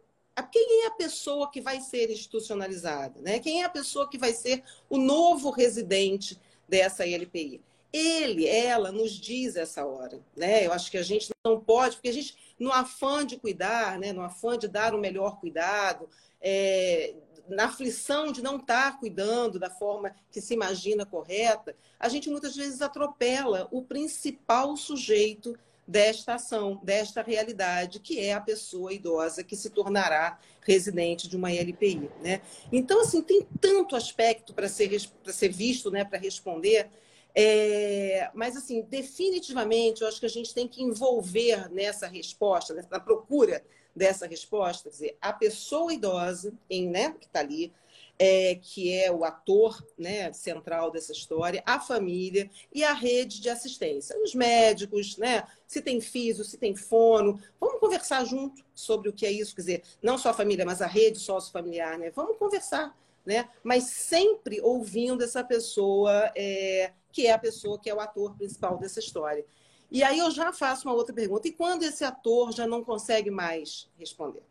quem 0.52 0.84
é 0.84 0.88
a 0.88 0.92
pessoa 0.92 1.50
que 1.52 1.62
vai 1.62 1.82
ser 1.82 2.10
institucionalizada? 2.10 3.22
Né? 3.22 3.40
Quem 3.40 3.62
é 3.62 3.66
a 3.66 3.70
pessoa 3.70 4.10
que 4.10 4.18
vai 4.18 4.34
ser 4.34 4.64
o 4.90 4.98
novo 4.98 5.50
residente 5.50 6.40
dessa 6.68 7.06
ILPI? 7.06 7.62
Ele, 7.92 8.48
ela, 8.48 8.92
nos 8.92 9.12
diz 9.12 9.56
essa 9.56 9.86
hora. 9.86 10.20
Né? 10.36 10.66
Eu 10.66 10.72
acho 10.72 10.92
que 10.92 10.98
a 10.98 11.04
gente 11.04 11.30
não 11.44 11.60
pode, 11.60 11.96
porque 11.96 12.10
a 12.10 12.14
gente, 12.14 12.38
no 12.58 12.72
afã 12.72 13.26
de 13.26 13.38
cuidar, 13.38 13.98
né? 14.00 14.14
no 14.14 14.22
afã 14.22 14.58
de 14.58 14.68
dar 14.68 14.94
o 14.94 15.00
melhor 15.00 15.40
cuidado, 15.40 16.08
é, 16.42 17.16
na 17.48 17.66
aflição 17.66 18.32
de 18.32 18.42
não 18.42 18.58
estar 18.58 19.00
cuidando 19.00 19.60
da 19.60 19.70
forma 19.70 20.16
que 20.32 20.40
se 20.40 20.54
imagina 20.54 21.06
correta, 21.06 21.76
a 22.00 22.08
gente 22.08 22.30
muitas 22.30 22.56
vezes 22.56 22.82
atropela 22.82 23.68
o 23.72 23.82
principal 23.82 24.78
sujeito 24.78 25.58
desta 25.88 26.36
ação, 26.36 26.80
desta 26.84 27.24
realidade, 27.24 28.00
que 28.00 28.20
é 28.20 28.34
a 28.34 28.40
pessoa 28.40 28.94
idosa 28.94 29.44
que 29.44 29.56
se 29.56 29.72
tornará 29.72 30.40
residente 30.62 31.28
de 31.28 31.36
uma 31.36 31.52
LPI. 31.52 32.12
Né? 32.22 32.42
Então, 32.72 33.02
assim, 33.02 33.24
tem 33.24 33.48
tanto 33.60 33.96
aspecto 33.96 34.54
para 34.54 34.70
ser, 34.70 34.92
ser 35.26 35.50
visto, 35.50 35.90
né, 35.90 36.06
para 36.06 36.20
responder, 36.20 36.88
é, 37.34 38.30
mas, 38.36 38.56
assim, 38.56 38.82
definitivamente, 38.82 40.02
eu 40.02 40.08
acho 40.08 40.20
que 40.20 40.26
a 40.28 40.30
gente 40.30 40.54
tem 40.54 40.68
que 40.68 40.84
envolver 40.84 41.72
nessa 41.72 42.08
resposta, 42.08 42.88
na 42.90 43.00
procura 43.00 43.64
dessa 43.96 44.28
resposta, 44.28 44.84
quer 44.84 44.90
dizer, 44.90 45.18
a 45.22 45.34
pessoa 45.34 45.94
idosa 45.94 46.54
em, 46.70 46.90
né, 46.90 47.16
que 47.20 47.26
está 47.26 47.40
ali, 47.40 47.74
é, 48.20 48.56
que 48.62 48.94
é 48.94 49.10
o 49.10 49.24
ator 49.24 49.82
né, 49.98 50.32
central 50.34 50.92
dessa 50.92 51.14
história, 51.14 51.64
a 51.66 51.80
família 51.80 52.50
e 52.74 52.84
a 52.84 52.92
rede 52.92 53.40
de 53.40 53.50
assistência. 53.50 54.14
Os 54.22 54.36
médicos, 54.36 55.18
né, 55.18 55.44
se 55.66 55.82
tem 55.82 56.02
físio, 56.02 56.44
se 56.44 56.58
tem 56.58 56.76
fono. 56.76 57.42
Vamos 57.60 57.80
conversar 57.80 58.26
junto 58.26 58.62
sobre 58.76 59.08
o 59.08 59.14
que 59.14 59.26
é 59.26 59.32
isso, 59.32 59.56
quer 59.56 59.62
dizer, 59.62 59.84
não 60.04 60.18
só 60.18 60.30
a 60.30 60.34
família, 60.34 60.66
mas 60.66 60.82
a 60.82 60.88
rede 60.88 61.18
sócio-familiar. 61.18 61.98
Né? 61.98 62.12
Vamos 62.12 62.38
conversar, 62.38 62.94
né? 63.26 63.48
mas 63.64 63.86
sempre 63.86 64.60
ouvindo 64.60 65.24
essa 65.24 65.42
pessoa, 65.42 66.30
é, 66.36 66.92
que 67.14 67.26
é 67.26 67.32
a 67.32 67.40
pessoa 67.40 67.80
que 67.80 67.90
é 67.90 67.96
o 67.96 68.02
ator 68.02 68.36
principal 68.36 68.78
dessa 68.78 69.00
história. 69.00 69.46
E 69.92 70.04
aí 70.04 70.20
eu 70.20 70.30
já 70.30 70.54
faço 70.54 70.88
uma 70.88 70.96
outra 70.96 71.14
pergunta. 71.14 71.48
E 71.48 71.52
quando 71.52 71.84
esse 71.84 72.04
ator 72.04 72.52
já 72.52 72.68
não 72.68 72.84
consegue 72.84 73.32
mais 73.32 73.90
responder? 73.98 74.44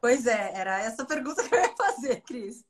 Pois 0.00 0.26
é, 0.26 0.52
era 0.54 0.82
essa 0.82 1.04
pergunta 1.04 1.48
que 1.48 1.54
eu 1.54 1.60
ia 1.60 1.74
fazer, 1.76 2.20
Cris. 2.22 2.64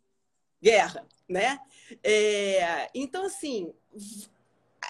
Guerra, 0.63 1.07
né? 1.29 1.59
É, 2.05 2.91
então, 2.95 3.25
assim, 3.25 3.73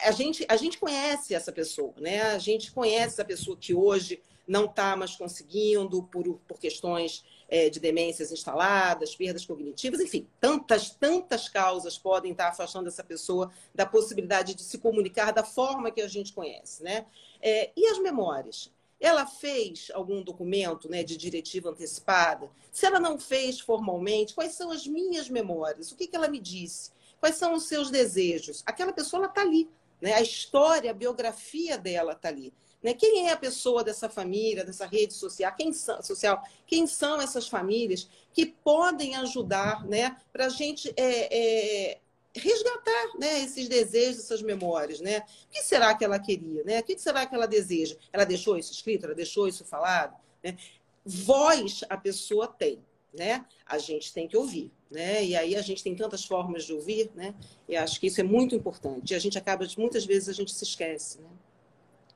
a 0.05 0.11
gente, 0.11 0.45
a 0.49 0.57
gente 0.57 0.79
conhece 0.79 1.35
essa 1.35 1.53
pessoa, 1.53 1.95
né? 1.99 2.23
A 2.23 2.39
gente 2.39 2.73
conhece 2.73 3.15
essa 3.15 3.25
pessoa 3.25 3.57
que 3.57 3.73
hoje 3.73 4.21
não 4.47 4.65
está 4.65 4.97
mais 4.97 5.15
conseguindo 5.15 6.03
por, 6.05 6.39
por 6.49 6.59
questões 6.59 7.25
é, 7.53 7.69
de 7.69 7.79
demências 7.79 8.33
instaladas, 8.33 9.15
perdas 9.15 9.45
cognitivas, 9.45 10.01
enfim, 10.01 10.27
tantas, 10.41 10.89
tantas 10.89 11.51
causas 11.51 11.99
podem 11.99 12.33
estar 12.33 12.49
afastando 12.49 12.89
essa 12.89 13.05
pessoa 13.05 13.53
da 13.75 13.85
possibilidade 13.85 14.55
de 14.55 14.63
se 14.63 14.79
comunicar 14.79 15.35
da 15.35 15.45
forma 15.45 15.91
que 15.91 16.01
a 16.01 16.09
gente 16.09 16.33
conhece, 16.33 16.83
né? 16.83 17.05
É, 17.43 17.71
e 17.77 17.87
as 17.89 17.99
memórias? 17.99 18.73
Ela 18.99 19.27
fez 19.27 19.91
algum 19.93 20.23
documento 20.23 20.89
né, 20.89 21.03
de 21.03 21.15
diretiva 21.15 21.69
antecipada? 21.69 22.51
Se 22.71 22.87
ela 22.87 22.99
não 22.99 23.19
fez 23.19 23.61
formalmente, 23.61 24.33
quais 24.33 24.55
são 24.55 24.71
as 24.71 24.87
minhas 24.87 25.29
memórias? 25.29 25.93
O 25.93 25.97
que, 25.97 26.07
que 26.07 26.17
ela 26.17 26.29
me 26.29 26.41
disse? 26.41 26.91
Quais 27.21 27.35
são 27.35 27.53
os 27.53 27.65
seus 27.65 27.91
desejos? 27.91 28.63
Aquela 28.65 28.95
pessoa 28.95 29.27
está 29.27 29.43
ali. 29.43 29.69
Né? 30.01 30.15
A 30.15 30.23
história, 30.23 30.91
a 30.91 30.95
biografia 30.95 31.77
dela 31.77 32.13
está 32.13 32.29
ali. 32.29 32.55
Né? 32.83 32.95
Quem 32.95 33.29
é 33.29 33.33
a 33.33 33.37
pessoa 33.37 33.85
dessa 33.85 34.09
família, 34.09 34.65
dessa 34.65 34.87
rede 34.87 35.15
social? 35.15 35.55
Quem 35.55 35.73
são, 35.73 36.03
social? 36.03 36.43
Quem 36.67 36.87
são 36.87 37.21
essas 37.21 37.47
famílias 37.47 38.09
que 38.33 38.47
podem 38.47 39.15
ajudar 39.17 39.87
né, 39.87 40.17
para 40.33 40.47
a 40.47 40.49
gente 40.49 40.93
é, 40.97 41.93
é, 41.93 41.99
resgatar 42.35 43.19
né, 43.19 43.41
esses 43.41 43.69
desejos, 43.69 44.25
essas 44.25 44.43
memórias? 44.43 45.01
Né? 45.01 45.21
O 45.21 45.53
que 45.53 45.63
será 45.63 45.95
que 45.95 46.05
ela 46.05 46.19
queria? 46.19 46.65
Né? 46.65 46.81
O 46.81 46.83
que 46.83 46.99
será 46.99 47.25
que 47.25 47.35
ela 47.35 47.47
deseja? 47.47 47.97
Ela 48.13 48.25
deixou 48.25 48.59
isso 48.59 48.73
escrito? 48.73 49.05
Ela 49.05 49.15
deixou 49.15 49.47
isso 49.47 49.65
falado? 49.65 50.17
Né? 50.43 50.57
Voz 51.05 51.85
a 51.89 51.97
pessoa 51.97 52.49
tem. 52.49 52.83
Né? 53.17 53.45
A 53.67 53.77
gente 53.77 54.11
tem 54.11 54.27
que 54.27 54.39
ouvir, 54.39 54.73
né? 54.91 55.23
E 55.23 55.37
aí 55.37 55.55
a 55.55 55.61
gente 55.61 55.85
tem 55.85 55.95
tantas 55.95 56.25
formas 56.25 56.65
de 56.65 56.73
ouvir, 56.73 57.11
né? 57.15 57.35
E 57.69 57.77
acho 57.77 58.01
que 58.01 58.07
isso 58.07 58.23
é 58.23 58.25
muito 58.25 58.55
importante. 58.55 59.13
E 59.13 59.15
a 59.15 59.19
gente 59.19 59.37
acaba, 59.37 59.67
muitas 59.77 60.07
vezes, 60.07 60.31
a 60.31 60.33
gente 60.33 60.51
se 60.51 60.65
esquece, 60.65 61.21
né? 61.21 61.29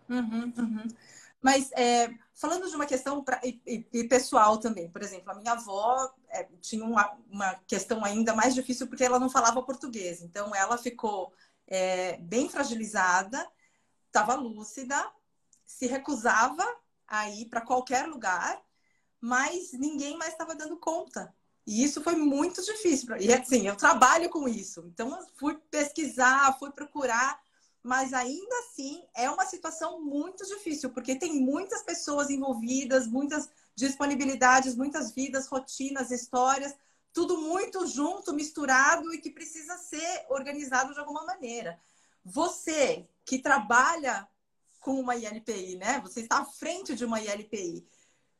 Uhum, 0.09 0.53
uhum. 0.57 0.89
Mas 1.41 1.71
é, 1.73 2.13
falando 2.35 2.69
de 2.69 2.75
uma 2.75 2.87
questão 2.87 3.23
pra, 3.23 3.41
e, 3.45 3.61
e, 3.93 4.05
pessoal 4.05 4.59
também, 4.59 4.91
por 4.91 5.03
exemplo, 5.03 5.31
a 5.31 5.35
minha 5.35 5.53
avó 5.53 6.13
é, 6.29 6.45
tinha 6.61 6.85
uma, 6.85 7.17
uma, 7.31 7.55
questão 7.67 8.05
ainda 8.05 8.35
mais 8.35 8.55
difícil 8.55 8.87
porque 8.87 9.05
ela 9.05 9.21
não 9.21 9.31
falava 9.31 9.63
português. 9.63 10.23
Então 10.23 10.55
ela 10.55 10.77
ficou 10.77 11.33
é, 11.67 12.17
bem 12.19 12.49
fragilizada, 12.49 13.47
estava 14.07 14.35
lúcida, 14.35 14.97
se 15.65 15.87
recusava 15.87 16.65
a 17.07 17.31
ir 17.31 17.47
para 17.47 17.61
qualquer 17.61 18.07
lugar, 18.07 18.61
mas 19.21 19.73
ninguém 19.73 20.17
mais 20.17 20.33
estava 20.33 20.55
dando 20.55 20.77
conta. 20.79 21.35
E 21.67 21.83
isso 21.83 22.03
foi 22.03 22.15
muito 22.15 22.63
difícil. 22.63 23.17
E 23.17 23.33
assim, 23.33 23.67
eu 23.67 23.77
trabalho 23.77 24.31
com 24.31 24.49
isso. 24.49 24.85
Então, 24.87 25.19
fui 25.37 25.57
pesquisar, 25.71 26.57
fui 26.59 26.71
procurar 26.71 27.41
mas 27.87 28.13
ainda 28.13 28.59
assim 28.59 29.05
é 29.15 29.31
uma 29.31 29.47
situação 29.47 30.03
muito 30.03 30.45
difícil, 30.45 30.91
porque 30.91 31.15
tem 31.15 31.41
muitas 31.41 31.83
pessoas 31.83 32.29
envolvidas, 32.31 33.07
muitas 33.07 33.49
disponibilidades, 33.77 34.75
muitas 34.75 35.13
vidas, 35.13 35.47
rotinas, 35.47 36.11
histórias, 36.11 36.75
tudo 37.13 37.39
muito 37.39 37.87
junto, 37.87 38.35
misturado 38.35 39.15
e 39.15 39.19
que 39.19 39.31
precisa 39.31 39.79
ser 39.79 40.27
organizado 40.29 40.93
de 40.93 40.99
alguma 40.99 41.25
maneira. 41.25 41.81
Você 42.25 43.09
que 43.25 43.39
trabalha 43.39 44.29
com 44.81 44.99
uma 45.01 45.15
ILPI, 45.15 45.77
né? 45.77 46.01
Você 46.01 46.21
está 46.21 46.39
à 46.39 46.45
frente 46.45 46.95
de 46.95 47.05
uma 47.05 47.21
ILPI. 47.21 47.87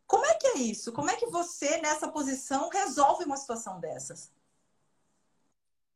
Como 0.07 0.25
é 0.25 0.35
que 0.35 0.47
é 0.49 0.59
isso? 0.59 0.93
Como 0.93 1.09
é 1.09 1.17
que 1.17 1.27
você, 1.27 1.81
nessa 1.81 2.09
posição, 2.09 2.69
resolve 2.69 3.25
uma 3.25 3.37
situação 3.37 3.79
dessas? 3.81 4.31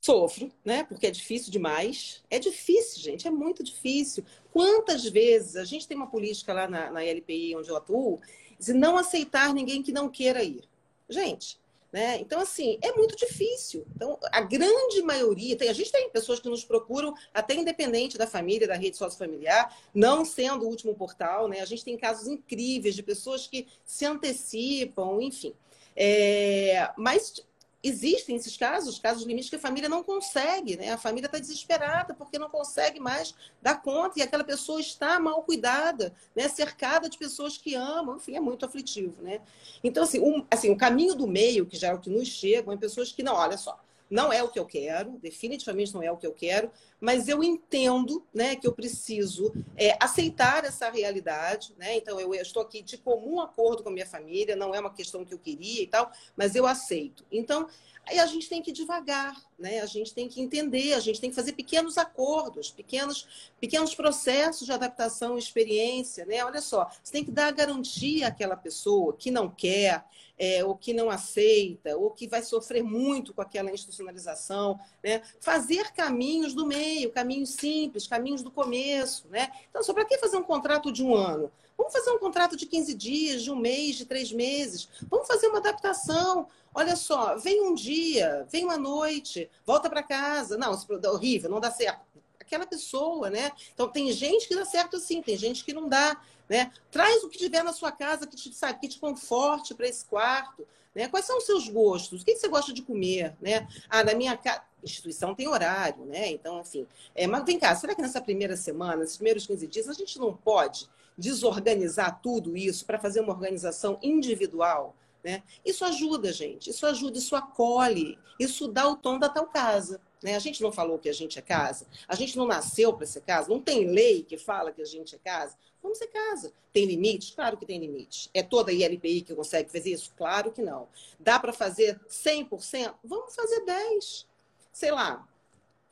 Sofro, 0.01 0.51
né? 0.65 0.83
Porque 0.85 1.07
é 1.07 1.11
difícil 1.11 1.53
demais. 1.53 2.23
É 2.31 2.39
difícil, 2.39 3.03
gente, 3.03 3.29
é 3.29 3.31
muito 3.31 3.63
difícil. 3.63 4.25
Quantas 4.51 5.05
vezes 5.05 5.57
a 5.57 5.65
gente 5.65 5.87
tem 5.87 5.97
uma 5.97 6.07
política 6.07 6.55
lá 6.55 6.67
na, 6.67 6.91
na 6.91 7.05
LPI 7.05 7.55
onde 7.57 7.69
eu 7.69 7.77
atuo, 7.77 8.19
de 8.59 8.73
não 8.73 8.97
aceitar 8.97 9.53
ninguém 9.53 9.83
que 9.83 9.93
não 9.93 10.09
queira 10.09 10.43
ir. 10.43 10.65
Gente, 11.09 11.59
né? 11.93 12.19
Então, 12.19 12.41
assim, 12.41 12.79
é 12.83 12.93
muito 12.93 13.17
difícil. 13.17 13.85
Então, 13.95 14.19
a 14.33 14.41
grande 14.41 15.03
maioria, 15.03 15.57
tem, 15.57 15.69
a 15.69 15.73
gente 15.73 15.91
tem 15.91 16.09
pessoas 16.11 16.41
que 16.41 16.49
nos 16.49 16.65
procuram, 16.65 17.15
até 17.35 17.55
independente 17.55 18.17
da 18.17 18.27
família, 18.27 18.69
da 18.69 18.77
rede 18.77 18.97
sociofamiliar, 18.97 19.77
não 19.95 20.25
sendo 20.25 20.65
o 20.65 20.69
último 20.69 20.95
portal, 20.95 21.49
né? 21.49 21.61
A 21.61 21.65
gente 21.65 21.85
tem 21.85 21.97
casos 21.97 22.29
incríveis 22.29 22.95
de 22.95 23.03
pessoas 23.03 23.47
que 23.47 23.67
se 23.85 24.07
antecipam, 24.07 25.21
enfim. 25.21 25.53
É, 25.97 26.91
mas 26.97 27.45
existem 27.83 28.37
esses 28.37 28.57
casos, 28.57 28.99
casos 28.99 29.25
limites 29.25 29.49
que 29.49 29.57
a 29.57 29.61
família 29.61 29.88
não 29.88 30.03
consegue, 30.03 30.77
né? 30.77 30.90
A 30.90 30.99
família 30.99 31.27
está 31.27 31.38
desesperada 31.38 32.12
porque 32.12 32.38
não 32.38 32.51
consegue 32.51 33.01
mais 33.01 33.35
dar 33.62 33.81
conta 33.81 34.19
e 34.19 34.23
aquela 34.23 34.45
pessoa 34.45 34.81
está 34.81 35.19
mal 35.19 35.43
cuidada, 35.43 36.14
né? 36.37 36.49
Cercada 36.49 37.09
de 37.09 37.16
pessoas 37.16 37.57
que 37.57 37.75
amam, 37.75 38.16
enfim, 38.16 38.37
é 38.37 38.40
muito 38.40 38.66
aflitivo, 38.66 39.23
né? 39.23 39.40
Então, 39.83 40.03
assim, 40.03 40.21
um, 40.21 40.45
assim, 40.51 40.71
o 40.71 40.77
caminho 40.77 41.14
do 41.14 41.27
meio, 41.27 41.64
que 41.64 41.77
já 41.77 41.88
é 41.88 41.95
o 41.95 41.99
que 41.99 42.11
nos 42.11 42.29
chega, 42.29 42.73
é 42.73 42.77
pessoas 42.77 43.12
que 43.12 43.23
não, 43.23 43.35
olha 43.35 43.57
só, 43.57 43.81
não 44.11 44.33
é 44.33 44.42
o 44.42 44.49
que 44.49 44.59
eu 44.59 44.66
quero, 44.66 45.18
definitivamente 45.23 45.94
não 45.94 46.03
é 46.03 46.11
o 46.11 46.16
que 46.16 46.27
eu 46.27 46.33
quero, 46.33 46.70
mas 47.01 47.29
eu 47.29 47.42
entendo 47.42 48.27
né, 48.35 48.57
que 48.57 48.66
eu 48.66 48.73
preciso 48.73 49.53
é, 49.77 49.96
aceitar 50.01 50.64
essa 50.64 50.90
realidade. 50.90 51.73
Né? 51.79 51.96
Então, 51.96 52.18
eu, 52.18 52.35
estou 52.35 52.62
aqui 52.62 52.83
de 52.83 52.99
comum 52.99 53.40
acordo 53.40 53.83
com 53.83 53.88
a 53.88 53.92
minha 53.92 54.07
família, 54.07 54.57
não 54.57 54.75
é 54.75 54.81
uma 54.81 54.92
questão 54.92 55.25
que 55.25 55.33
eu 55.33 55.38
queria 55.38 55.83
e 55.83 55.87
tal, 55.87 56.11
mas 56.37 56.57
eu 56.57 56.66
aceito. 56.66 57.25
Então, 57.31 57.68
aí 58.11 58.18
a 58.18 58.27
gente 58.27 58.49
tem 58.49 58.61
que 58.61 58.70
ir 58.70 58.75
devagar, 58.75 59.40
né? 59.59 59.81
a 59.81 59.87
gente 59.87 60.12
tem 60.12 60.29
que 60.29 60.40
entender, 60.40 60.94
a 60.94 61.01
gente 61.01 61.20
tem 61.20 61.31
que 61.31 61.37
fazer 61.37 61.53
pequenos 61.53 61.96
acordos, 61.96 62.70
pequenos, 62.70 63.51
pequenos 63.61 63.94
processos 63.94 64.66
de 64.66 64.73
adaptação, 64.73 65.38
experiência. 65.38 66.27
Né? 66.27 66.44
Olha 66.44 66.61
só, 66.61 66.90
você 67.03 67.12
tem 67.12 67.25
que 67.25 67.31
dar 67.31 67.46
a 67.46 67.53
garantia 67.53 68.27
àquela 68.27 68.57
pessoa 68.57 69.16
que 69.16 69.31
não 69.31 69.49
quer, 69.49 70.05
é, 70.37 70.64
ou 70.64 70.75
que 70.75 70.92
não 70.94 71.11
aceita, 71.11 71.96
ou 71.96 72.11
que 72.11 72.27
vai 72.27 72.42
sofrer 72.42 72.83
muito 72.83 73.33
com 73.35 73.42
aquela 73.42 73.70
institucionalização, 73.70 74.81
né? 75.05 75.20
Fazer 75.38 75.92
caminhos 75.92 76.55
do 76.55 76.66
meio, 76.66 77.11
caminhos 77.11 77.51
simples, 77.51 78.07
caminhos 78.07 78.42
do 78.42 78.51
começo, 78.51 79.29
né? 79.29 79.51
Então, 79.68 79.83
só 79.83 79.92
para 79.92 80.07
que 80.07 80.16
fazer 80.16 80.38
um 80.38 80.42
contrato 80.42 80.90
de 80.90 81.05
um 81.05 81.14
ano? 81.14 81.53
Vamos 81.81 81.95
fazer 81.95 82.11
um 82.11 82.19
contrato 82.19 82.59
de 82.59 82.66
15 82.66 82.93
dias, 82.93 83.43
de 83.43 83.51
um 83.51 83.57
mês, 83.57 83.97
de 83.97 84.05
três 84.05 84.31
meses. 84.31 84.87
Vamos 85.09 85.27
fazer 85.27 85.47
uma 85.47 85.61
adaptação. 85.61 86.47
Olha 86.75 86.95
só, 86.95 87.38
vem 87.38 87.62
um 87.62 87.75
dia, 87.75 88.47
vem 88.51 88.64
uma 88.64 88.77
noite, 88.77 89.51
volta 89.64 89.88
para 89.88 90.03
casa. 90.03 90.59
Não, 90.59 90.75
isso 90.75 90.87
é 90.93 91.09
horrível, 91.09 91.49
não 91.49 91.59
dá 91.59 91.71
certo. 91.71 92.03
Aquela 92.38 92.66
pessoa, 92.66 93.31
né? 93.31 93.51
Então, 93.73 93.88
tem 93.88 94.12
gente 94.12 94.47
que 94.47 94.55
dá 94.55 94.66
certo 94.66 94.99
assim, 94.99 95.23
tem 95.23 95.38
gente 95.38 95.64
que 95.64 95.73
não 95.73 95.88
dá. 95.88 96.21
Né? 96.51 96.73
Traz 96.91 97.23
o 97.23 97.29
que 97.29 97.39
tiver 97.39 97.63
na 97.63 97.73
sua 97.73 97.93
casa 97.93 98.27
que 98.27 98.35
te, 98.35 98.53
sabe, 98.53 98.81
que 98.81 98.89
te 98.89 98.99
conforte 98.99 99.73
para 99.73 99.87
esse 99.87 100.05
quarto. 100.05 100.67
Né? 100.93 101.07
Quais 101.07 101.25
são 101.25 101.39
os 101.39 101.47
seus 101.47 101.69
gostos? 101.69 102.23
O 102.23 102.25
que 102.25 102.35
você 102.35 102.49
gosta 102.49 102.73
de 102.73 102.83
comer? 102.83 103.37
Né? 103.41 103.69
Ah, 103.89 104.03
na 104.03 104.15
minha 104.15 104.37
casa. 104.37 104.63
Instituição 104.83 105.35
tem 105.35 105.47
horário, 105.47 106.07
né? 106.07 106.31
Então, 106.31 106.59
enfim. 106.59 106.87
É, 107.15 107.27
mas 107.27 107.45
vem 107.45 107.59
cá, 107.59 107.75
será 107.77 107.95
que 107.95 108.01
nessa 108.01 108.19
primeira 108.19 108.57
semana, 108.57 108.97
nesses 108.97 109.19
primeiros 109.19 109.47
15 109.47 109.67
dias, 109.67 109.89
a 109.91 109.93
gente 109.93 110.19
não 110.19 110.35
pode 110.35 110.89
desorganizar 111.19 112.19
tudo 112.23 112.57
isso 112.57 112.87
para 112.87 112.99
fazer 112.99 113.21
uma 113.21 113.35
organização 113.35 113.99
individual? 114.03 114.97
Né? 115.23 115.43
Isso 115.63 115.85
ajuda, 115.85 116.33
gente. 116.33 116.71
Isso 116.71 116.87
ajuda, 116.87 117.19
isso 117.19 117.37
acolhe, 117.37 118.19
isso 118.39 118.69
dá 118.69 118.89
o 118.89 118.97
tom 118.97 119.19
da 119.19 119.29
tal 119.29 119.49
casa. 119.49 120.01
Né? 120.23 120.37
A 120.37 120.39
gente 120.39 120.63
não 120.63 120.71
falou 120.71 120.99
que 120.99 121.09
a 121.09 121.13
gente 121.13 121.39
é 121.39 121.43
casa, 121.43 121.87
a 122.07 122.15
gente 122.15 122.37
não 122.37 122.47
nasceu 122.47 122.93
para 122.93 123.07
ser 123.07 123.23
casa, 123.23 123.49
não 123.49 123.61
tem 123.61 123.87
lei 123.87 124.23
que 124.23 124.37
fala 124.37 124.73
que 124.73 124.83
a 124.83 124.87
gente 124.87 125.15
é 125.15 125.19
casa. 125.19 125.57
Vamos 125.83 125.99
ser 125.99 126.09
casa. 126.09 126.53
Tem 126.73 126.85
limites? 126.85 127.31
Claro 127.31 127.57
que 127.57 127.65
tem 127.65 127.79
limites. 127.79 128.29
É 128.35 128.43
toda 128.43 128.71
a 128.71 128.75
ILPI 128.75 129.23
que 129.23 129.35
consegue 129.35 129.71
fazer 129.71 129.93
isso? 129.93 130.13
Claro 130.17 130.53
que 130.53 130.61
não. 130.61 130.89
Dá 131.19 131.39
para 131.39 131.53
fazer 131.53 131.99
100%? 132.09 132.95
Vamos 133.03 133.35
fazer 133.35 133.65
10%. 133.65 134.27
Sei 134.73 134.91
lá, 134.91 135.27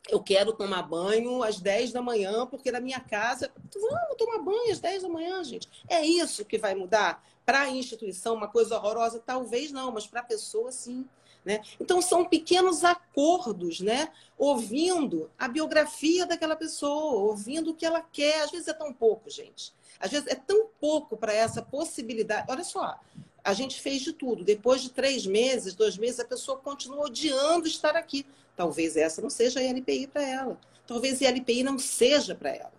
eu 0.09 0.23
quero 0.23 0.53
tomar 0.53 0.83
banho 0.83 1.43
às 1.43 1.61
10 1.61 1.93
da 1.93 2.01
manhã, 2.01 2.47
porque 2.47 2.71
na 2.71 2.81
minha 2.81 3.01
casa. 3.01 3.53
Vamos 3.75 4.17
tomar 4.17 4.38
banho 4.38 4.73
às 4.73 4.79
10 4.79 5.03
da 5.03 5.09
manhã, 5.09 5.43
gente. 5.45 5.69
É 5.88 6.05
isso 6.05 6.45
que 6.45 6.59
vai 6.59 6.75
mudar? 6.75 7.25
Para 7.45 7.62
a 7.62 7.71
instituição, 7.71 8.35
uma 8.35 8.49
coisa 8.49 8.77
horrorosa? 8.77 9.23
Talvez 9.25 9.73
não, 9.73 9.91
mas 9.91 10.07
para 10.07 10.21
a 10.21 10.25
pessoa, 10.25 10.71
sim. 10.71 11.07
Né? 11.48 11.62
Então, 11.80 12.02
são 12.02 12.26
pequenos 12.26 12.84
acordos, 12.84 13.80
né? 13.80 14.12
ouvindo 14.37 15.30
a 15.38 15.48
biografia 15.48 16.26
daquela 16.26 16.54
pessoa, 16.54 17.22
ouvindo 17.22 17.70
o 17.70 17.74
que 17.74 17.87
ela 17.87 18.02
quer. 18.02 18.42
Às 18.42 18.50
vezes 18.50 18.68
é 18.68 18.74
tão 18.74 18.92
pouco, 18.92 19.30
gente. 19.30 19.72
Às 19.98 20.11
vezes 20.11 20.28
é 20.28 20.34
tão 20.34 20.68
pouco 20.78 21.16
para 21.16 21.32
essa 21.32 21.62
possibilidade. 21.62 22.44
Olha 22.50 22.62
só, 22.62 23.00
a 23.42 23.54
gente 23.54 23.80
fez 23.80 24.02
de 24.02 24.12
tudo. 24.12 24.44
Depois 24.44 24.82
de 24.82 24.90
três 24.90 25.24
meses, 25.24 25.74
dois 25.74 25.96
meses, 25.96 26.20
a 26.20 26.24
pessoa 26.26 26.58
continua 26.58 27.06
odiando 27.06 27.66
estar 27.66 27.96
aqui. 27.96 28.26
Talvez 28.54 28.94
essa 28.94 29.22
não 29.22 29.30
seja 29.30 29.58
a 29.58 29.62
LPI 29.62 30.06
para 30.06 30.22
ela. 30.22 30.61
Talvez 30.87 31.22
a 31.22 31.28
LPI 31.28 31.62
não 31.62 31.78
seja 31.78 32.34
para 32.34 32.50
ela. 32.50 32.72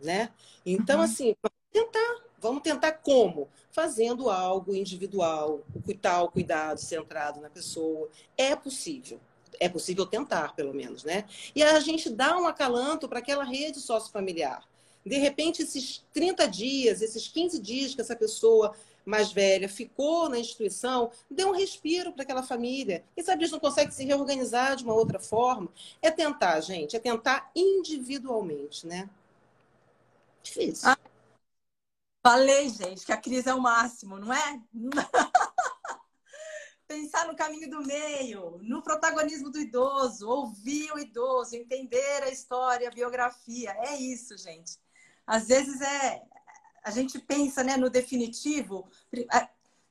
né? 0.00 0.30
Então, 0.66 0.98
uhum. 0.98 1.04
assim, 1.04 1.36
vamos 1.40 1.58
tentar. 1.72 2.24
Vamos 2.40 2.62
tentar 2.62 2.92
como? 2.92 3.48
Fazendo 3.70 4.30
algo 4.30 4.74
individual, 4.74 5.60
o 5.74 5.94
tal 5.94 6.30
cuidado 6.30 6.78
centrado 6.78 7.40
na 7.40 7.50
pessoa. 7.50 8.08
É 8.36 8.56
possível. 8.56 9.20
É 9.58 9.68
possível 9.68 10.06
tentar, 10.06 10.54
pelo 10.54 10.72
menos, 10.72 11.04
né? 11.04 11.24
E 11.54 11.62
a 11.62 11.78
gente 11.80 12.08
dá 12.08 12.38
um 12.38 12.46
acalanto 12.46 13.08
para 13.08 13.18
aquela 13.18 13.44
rede 13.44 13.78
sociofamiliar. 13.78 14.66
De 15.04 15.16
repente, 15.16 15.62
esses 15.62 16.04
30 16.12 16.46
dias, 16.46 17.02
esses 17.02 17.28
15 17.28 17.58
dias 17.58 17.94
que 17.94 18.00
essa 18.00 18.16
pessoa 18.16 18.74
mais 19.04 19.32
velha 19.32 19.68
ficou 19.68 20.28
na 20.28 20.38
instituição, 20.38 21.10
dê 21.30 21.44
um 21.44 21.52
respiro 21.52 22.12
para 22.12 22.22
aquela 22.22 22.42
família. 22.42 23.02
Quem 23.14 23.24
sabe 23.24 23.42
eles 23.42 23.52
não 23.52 23.58
conseguem 23.58 23.90
se 23.90 24.04
reorganizar 24.04 24.76
de 24.76 24.84
uma 24.84 24.94
outra 24.94 25.18
forma? 25.18 25.68
É 26.02 26.10
tentar, 26.10 26.60
gente, 26.60 26.96
é 26.96 26.98
tentar 26.98 27.50
individualmente, 27.54 28.86
né? 28.86 29.08
Difícil. 30.42 30.88
Ah, 30.88 30.98
falei, 32.22 32.68
gente, 32.68 33.04
que 33.04 33.12
a 33.12 33.16
crise 33.16 33.48
é 33.48 33.54
o 33.54 33.60
máximo, 33.60 34.18
não 34.18 34.32
é? 34.32 34.60
Pensar 36.86 37.26
no 37.26 37.36
caminho 37.36 37.70
do 37.70 37.86
meio, 37.86 38.58
no 38.62 38.82
protagonismo 38.82 39.50
do 39.50 39.60
idoso, 39.60 40.28
ouvir 40.28 40.92
o 40.92 40.98
idoso, 40.98 41.54
entender 41.54 42.22
a 42.24 42.30
história, 42.30 42.88
a 42.88 42.92
biografia. 42.92 43.70
É 43.78 43.96
isso, 43.96 44.36
gente. 44.36 44.76
Às 45.24 45.46
vezes 45.46 45.80
é, 45.80 46.20
a 46.82 46.90
gente 46.90 47.18
pensa 47.18 47.62
né, 47.62 47.76
no 47.76 47.88
definitivo. 47.88 48.90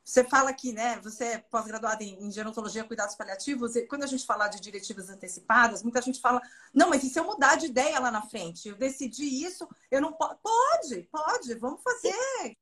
Você 0.10 0.24
fala 0.24 0.52
que 0.52 0.74
né, 0.74 1.00
você 1.04 1.24
é 1.24 1.38
pós-graduado 1.38 2.02
em, 2.02 2.24
em 2.24 2.32
gerontologia 2.32 2.84
cuidados 2.84 3.14
paliativos, 3.14 3.76
e 3.76 3.86
quando 3.86 4.02
a 4.02 4.08
gente 4.08 4.26
fala 4.26 4.48
de 4.48 4.60
diretivas 4.60 5.08
antecipadas, 5.08 5.84
muita 5.84 6.02
gente 6.02 6.20
fala, 6.20 6.42
não, 6.74 6.90
mas 6.90 7.04
e 7.04 7.10
se 7.12 7.20
eu 7.20 7.24
mudar 7.24 7.58
de 7.58 7.68
ideia 7.68 8.00
lá 8.00 8.10
na 8.10 8.24
frente? 8.24 8.70
Eu 8.70 8.76
decidi 8.76 9.24
isso, 9.24 9.70
eu 9.92 10.02
não 10.02 10.12
posso. 10.12 10.36
Pode, 10.42 11.04
pode, 11.12 11.54
vamos 11.54 11.84
fazer. 11.84 12.58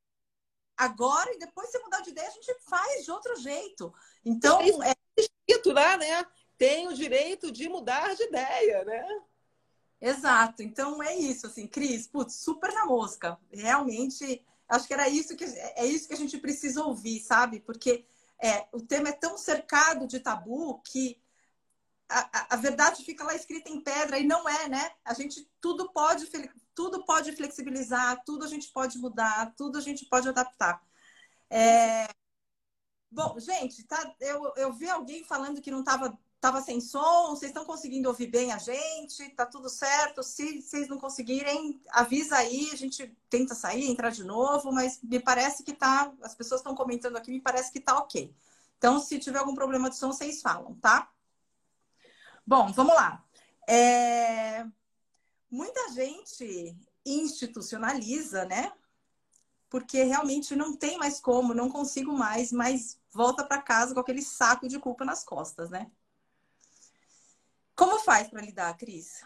Agora 0.76 1.34
e 1.34 1.40
depois 1.40 1.70
se 1.70 1.80
mudar 1.80 2.02
de 2.02 2.10
ideia, 2.10 2.28
a 2.28 2.32
gente 2.32 2.54
faz 2.66 3.06
de 3.06 3.12
outro 3.12 3.34
jeito. 3.38 3.94
Então, 4.26 4.60
é 4.84 4.94
escrito 5.16 5.72
lá, 5.72 5.96
né? 5.96 6.26
Tem 6.58 6.90
o 6.90 6.94
direito 6.94 7.50
de 7.50 7.70
mudar 7.70 8.14
de 8.14 8.24
ideia, 8.24 8.84
né? 8.84 9.22
Exato. 10.02 10.62
Então 10.62 11.02
é 11.02 11.16
isso, 11.16 11.48
assim, 11.48 11.66
Cris, 11.66 12.08
putz, 12.08 12.36
super 12.36 12.74
na 12.74 12.86
mosca. 12.86 13.40
Realmente, 13.50 14.46
acho 14.70 14.88
que 14.88 14.94
era 14.94 15.08
isso 15.08 15.36
que 15.36 15.44
é 15.44 15.86
isso 15.86 16.08
que 16.08 16.14
a 16.14 16.18
gente 16.18 16.38
precisa 16.38 16.84
ouvir, 16.84 17.20
sabe? 17.22 17.60
Porque 17.60 18.06
é, 18.42 18.68
o 18.72 18.82
tema 18.82 19.10
é 19.10 19.14
tão 19.14 19.38
cercado 19.38 20.08
de 20.08 20.20
tabu 20.20 20.82
que 20.82 21.22
a, 22.10 22.56
a, 22.56 22.58
verdade 22.58 23.04
fica 23.04 23.24
lá 23.24 23.36
escrita 23.36 23.70
em 23.70 23.82
pedra 23.82 24.18
e 24.20 24.26
não 24.26 24.48
é, 24.48 24.70
né? 24.70 24.92
A 25.04 25.14
gente 25.14 25.50
tudo 25.60 25.92
pode 25.92 26.30
tudo 26.74 27.04
pode 27.06 27.32
flexibilizar, 27.36 28.24
tudo 28.24 28.46
a 28.46 28.48
gente 28.48 28.72
pode 28.72 28.98
mudar, 28.98 29.54
tudo 29.58 29.78
a 29.78 29.82
gente 29.82 30.06
pode 30.06 30.30
adaptar. 30.30 30.82
É... 31.50 32.08
Bom, 33.10 33.40
gente, 33.40 33.84
tá, 33.86 34.16
eu, 34.20 34.54
eu 34.58 34.74
vi 34.74 34.90
alguém 34.90 35.24
falando 35.24 35.62
que 35.62 35.72
não 35.72 35.80
estava 35.80 36.18
Tava 36.40 36.62
sem 36.62 36.80
som, 36.80 37.30
vocês 37.30 37.50
estão 37.50 37.66
conseguindo 37.66 38.08
ouvir 38.08 38.28
bem 38.28 38.52
a 38.52 38.60
gente? 38.60 39.28
Tá 39.30 39.46
tudo 39.46 39.70
certo? 39.70 40.22
Se 40.22 40.62
vocês 40.62 40.88
não 40.88 41.00
conseguirem, 41.00 41.82
avisa 41.90 42.38
aí, 42.38 42.70
a 42.72 42.76
gente 42.76 43.12
tenta 43.28 43.56
sair, 43.56 43.90
entrar 43.90 44.12
de 44.12 44.24
novo, 44.24 44.72
mas 44.72 45.02
me 45.02 45.20
parece 45.20 45.64
que 45.64 45.74
tá, 45.74 46.14
as 46.22 46.36
pessoas 46.36 46.62
estão 46.62 46.76
comentando 46.76 47.18
aqui, 47.18 47.32
me 47.32 47.42
parece 47.42 47.72
que 47.72 47.80
tá 47.80 47.98
OK. 47.98 48.34
Então, 48.78 49.00
se 49.00 49.18
tiver 49.18 49.40
algum 49.40 49.56
problema 49.56 49.90
de 49.90 49.96
som, 49.96 50.12
vocês 50.12 50.42
falam, 50.42 50.76
tá? 50.76 51.12
Bom, 52.46 52.72
vamos 52.72 52.94
lá. 52.96 53.26
É... 53.68 54.64
Muita 55.50 55.92
gente 55.92 56.78
institucionaliza, 57.06 58.46
né? 58.46 58.72
Porque 59.70 60.04
realmente 60.04 60.56
não 60.56 60.76
tem 60.78 60.98
mais 60.98 61.20
como, 61.20 61.54
não 61.54 61.70
consigo 61.70 62.14
mais, 62.14 62.52
mas 62.52 63.00
volta 63.12 63.44
para 63.44 63.62
casa 63.62 63.94
com 63.94 64.00
aquele 64.00 64.22
saco 64.22 64.68
de 64.68 64.80
culpa 64.80 65.04
nas 65.04 65.24
costas, 65.24 65.70
né? 65.70 65.90
Como 67.78 68.00
faz 68.00 68.28
para 68.28 68.42
lidar, 68.42 68.76
Cris? 68.76 69.24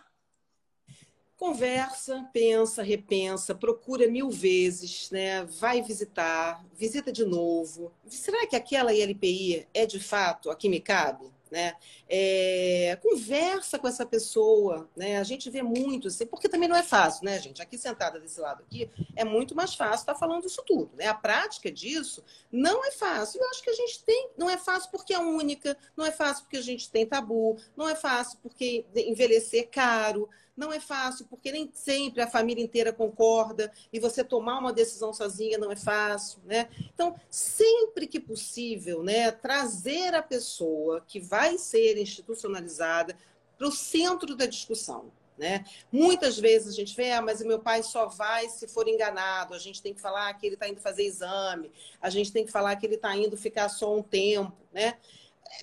Conversa, 1.38 2.30
pensa, 2.34 2.84
repensa, 2.84 3.56
procura 3.56 4.10
mil 4.10 4.30
vezes, 4.30 5.10
né? 5.10 5.46
Vai 5.46 5.82
visitar, 5.82 6.62
visita 6.76 7.14
de 7.14 7.24
novo. 7.24 7.94
Será 8.08 8.46
que 8.46 8.58
aquela 8.58 8.94
ILPI 8.94 9.66
é 9.74 9.86
de 9.86 10.02
fato 10.02 10.52
a 10.52 10.56
que 10.56 10.68
me 10.68 10.82
cabe? 10.82 11.32
Né? 11.52 11.76
É, 12.08 12.98
conversa 13.02 13.78
com 13.78 13.88
essa 13.88 14.06
pessoa, 14.06 14.90
né? 14.96 15.18
A 15.18 15.24
gente 15.24 15.50
vê 15.50 15.62
muito, 15.62 16.08
assim, 16.08 16.26
porque 16.26 16.48
também 16.48 16.70
não 16.70 16.76
é 16.76 16.82
fácil, 16.82 17.26
né, 17.26 17.40
gente? 17.40 17.62
Aqui 17.62 17.78
sentada 17.78 18.20
desse 18.20 18.40
lado 18.40 18.64
aqui, 18.64 18.90
é 19.16 19.26
muito 19.26 19.54
mais 19.54 19.76
fácil 19.76 20.04
estar 20.04 20.16
falando 20.16 20.46
isso 20.46 20.64
tudo, 20.66 20.92
né? 20.96 21.08
A 21.08 21.14
prática 21.14 21.70
disso 21.70 22.24
não 22.52 22.86
é 22.86 22.92
fácil. 22.92 23.42
Eu 23.42 23.50
acho 23.50 23.62
que 23.62 23.70
a 23.70 23.76
gente 23.76 24.04
tem, 24.04 24.30
não 24.38 24.50
é 24.50 24.58
fácil 24.58 24.90
porque 24.90 25.14
é 25.14 25.20
única, 25.20 25.78
não 25.96 26.06
é 26.06 26.12
fácil 26.12 26.44
porque 26.44 26.58
a 26.58 26.64
gente 26.64 26.90
tem 26.90 27.06
tabu, 27.06 27.58
não 27.76 27.88
é 27.88 27.96
fácil 27.96 28.40
porque 28.42 28.86
envelhecer 28.96 29.64
é 29.64 29.68
caro, 29.68 30.30
não 30.62 30.72
é 30.72 30.80
fácil, 30.80 31.26
porque 31.26 31.52
nem 31.52 31.72
sempre 31.74 32.22
a 32.22 32.28
família 32.28 32.64
inteira 32.64 32.94
concorda 32.94 33.74
e 33.92 34.00
você 34.00 34.24
tomar 34.24 34.60
uma 34.60 34.72
decisão 34.72 35.12
sozinha 35.12 35.58
não 35.58 35.72
é 35.72 35.76
fácil, 35.76 36.40
né? 36.46 36.70
Então, 36.94 37.16
sempre 37.32 38.06
que 38.06 38.20
possível, 38.20 39.02
né, 39.02 39.32
trazer 39.32 40.14
a 40.14 40.22
pessoa 40.22 41.04
que 41.08 41.20
vai 41.20 41.58
ser 41.58 41.98
institucionalizada 41.98 43.18
para 43.58 43.68
o 43.68 43.72
centro 43.72 44.36
da 44.36 44.46
discussão. 44.46 45.12
Né? 45.38 45.66
Muitas 45.92 46.38
vezes 46.38 46.68
a 46.68 46.76
gente 46.76 46.96
vê, 46.96 47.12
ah, 47.12 47.22
mas 47.22 47.42
o 47.42 47.48
meu 47.48 47.58
pai 47.58 47.82
só 47.82 48.06
vai 48.06 48.48
se 48.48 48.68
for 48.68 48.88
enganado. 48.88 49.56
A 49.56 49.58
gente 49.58 49.82
tem 49.82 49.92
que 49.92 50.00
falar 50.00 50.32
que 50.36 50.46
ele 50.46 50.54
está 50.54 50.68
indo 50.68 50.80
fazer 50.80 51.04
exame, 51.04 51.72
a 52.00 52.12
gente 52.12 52.32
tem 52.32 52.46
que 52.46 52.52
falar 52.52 52.76
que 52.76 52.86
ele 52.86 52.94
está 52.94 53.16
indo 53.16 53.36
ficar 53.36 53.68
só 53.68 53.96
um 53.96 54.04
tempo. 54.04 54.56
Né? 54.72 55.00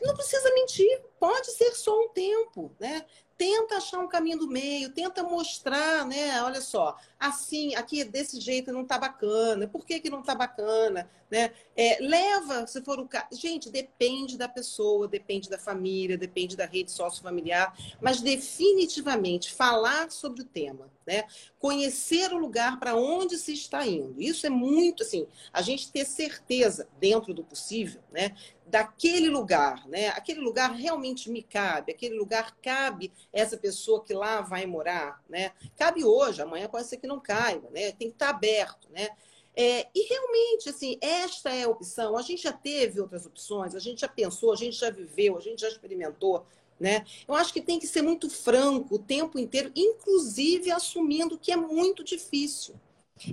Não 0.02 0.14
precisa 0.14 0.52
mentir, 0.54 1.00
pode 1.18 1.50
ser 1.52 1.72
só 1.74 1.98
um 2.04 2.08
tempo. 2.08 2.72
Né? 2.78 3.04
tenta 3.38 3.76
achar 3.76 4.00
um 4.00 4.08
caminho 4.08 4.36
do 4.36 4.48
meio, 4.48 4.90
tenta 4.90 5.22
mostrar, 5.22 6.04
né? 6.04 6.42
Olha 6.42 6.60
só, 6.60 6.96
assim, 7.18 7.76
aqui 7.76 8.02
desse 8.02 8.40
jeito 8.40 8.72
não 8.72 8.84
tá 8.84 8.98
bacana, 8.98 9.68
por 9.68 9.86
que, 9.86 10.00
que 10.00 10.10
não 10.10 10.22
tá 10.22 10.34
bacana? 10.34 11.08
Né? 11.30 11.52
É, 11.76 11.98
leva, 12.00 12.66
se 12.66 12.82
for 12.82 12.98
o 12.98 13.06
caso. 13.06 13.28
Gente, 13.32 13.70
depende 13.70 14.36
da 14.36 14.48
pessoa, 14.48 15.06
depende 15.06 15.48
da 15.48 15.58
família, 15.58 16.18
depende 16.18 16.56
da 16.56 16.66
rede 16.66 16.90
sociofamiliar, 16.90 17.76
mas 18.00 18.20
definitivamente 18.20 19.52
falar 19.52 20.10
sobre 20.10 20.42
o 20.42 20.44
tema, 20.44 20.90
né? 21.06 21.24
Conhecer 21.60 22.32
o 22.32 22.38
lugar 22.38 22.80
para 22.80 22.96
onde 22.96 23.36
se 23.36 23.52
está 23.52 23.86
indo. 23.86 24.20
Isso 24.20 24.46
é 24.46 24.50
muito 24.50 25.02
assim, 25.04 25.26
a 25.52 25.62
gente 25.62 25.92
ter 25.92 26.06
certeza, 26.06 26.88
dentro 26.98 27.32
do 27.32 27.44
possível, 27.44 28.00
né? 28.10 28.34
daquele 28.68 29.28
lugar, 29.28 29.86
né? 29.88 30.08
Aquele 30.08 30.40
lugar 30.40 30.72
realmente 30.72 31.07
me 31.30 31.42
cabe, 31.42 31.92
aquele 31.92 32.16
lugar 32.16 32.56
cabe 32.62 33.12
essa 33.32 33.56
pessoa 33.56 34.04
que 34.04 34.12
lá 34.12 34.40
vai 34.40 34.66
morar, 34.66 35.22
né? 35.28 35.52
Cabe 35.76 36.04
hoje, 36.04 36.42
amanhã 36.42 36.68
pode 36.68 36.86
ser 36.86 36.96
que 36.98 37.06
não 37.06 37.20
caiba, 37.20 37.68
né? 37.70 37.92
Tem 37.92 38.08
que 38.08 38.14
estar 38.14 38.30
aberto, 38.30 38.88
né? 38.90 39.08
É, 39.56 39.88
e 39.92 40.08
realmente, 40.08 40.68
assim, 40.68 40.96
esta 41.00 41.52
é 41.52 41.64
a 41.64 41.68
opção. 41.68 42.16
A 42.16 42.22
gente 42.22 42.42
já 42.42 42.52
teve 42.52 43.00
outras 43.00 43.26
opções, 43.26 43.74
a 43.74 43.80
gente 43.80 44.02
já 44.02 44.08
pensou, 44.08 44.52
a 44.52 44.56
gente 44.56 44.76
já 44.76 44.88
viveu, 44.88 45.36
a 45.36 45.40
gente 45.40 45.60
já 45.60 45.68
experimentou, 45.68 46.46
né? 46.78 47.04
Eu 47.26 47.34
acho 47.34 47.52
que 47.52 47.60
tem 47.60 47.78
que 47.78 47.86
ser 47.86 48.02
muito 48.02 48.30
franco 48.30 48.94
o 48.94 48.98
tempo 49.00 49.38
inteiro, 49.38 49.72
inclusive 49.74 50.70
assumindo 50.70 51.36
que 51.36 51.50
é 51.50 51.56
muito 51.56 52.04
difícil. 52.04 52.76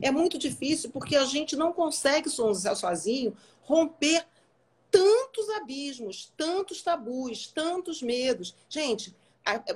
É 0.02 0.10
muito 0.10 0.38
difícil 0.38 0.90
porque 0.90 1.16
a 1.16 1.26
gente 1.26 1.56
não 1.56 1.72
consegue 1.72 2.28
sozinho 2.28 3.38
romper 3.62 4.26
tantos 4.96 5.50
abismos, 5.50 6.32
tantos 6.38 6.82
tabus, 6.82 7.48
tantos 7.48 8.02
medos. 8.02 8.56
Gente, 8.70 9.14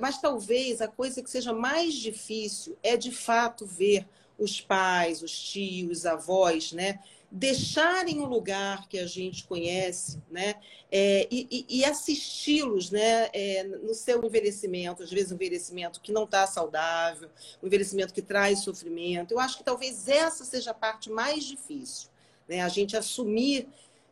mas 0.00 0.18
talvez 0.18 0.80
a 0.80 0.88
coisa 0.88 1.22
que 1.22 1.30
seja 1.30 1.52
mais 1.52 1.92
difícil 1.92 2.76
é 2.82 2.96
de 2.96 3.12
fato 3.12 3.66
ver 3.66 4.08
os 4.38 4.62
pais, 4.62 5.22
os 5.22 5.38
tios, 5.38 5.98
os 5.98 6.06
avós, 6.06 6.72
né? 6.72 7.00
Deixarem 7.30 8.18
o 8.20 8.24
lugar 8.24 8.88
que 8.88 8.98
a 8.98 9.06
gente 9.06 9.44
conhece, 9.44 10.18
né? 10.30 10.54
É, 10.90 11.28
e, 11.30 11.66
e 11.68 11.84
assisti-los, 11.84 12.90
né? 12.90 13.28
É, 13.34 13.62
no 13.62 13.92
seu 13.92 14.24
envelhecimento, 14.24 15.02
às 15.02 15.10
vezes 15.10 15.30
um 15.30 15.34
envelhecimento 15.34 16.00
que 16.00 16.12
não 16.12 16.24
está 16.24 16.46
saudável, 16.46 17.28
um 17.62 17.66
envelhecimento 17.66 18.14
que 18.14 18.22
traz 18.22 18.60
sofrimento. 18.60 19.32
Eu 19.32 19.38
acho 19.38 19.58
que 19.58 19.64
talvez 19.64 20.08
essa 20.08 20.46
seja 20.46 20.70
a 20.70 20.74
parte 20.74 21.10
mais 21.10 21.44
difícil, 21.44 22.08
né? 22.48 22.62
A 22.62 22.68
gente 22.68 22.96
assumir 22.96 23.68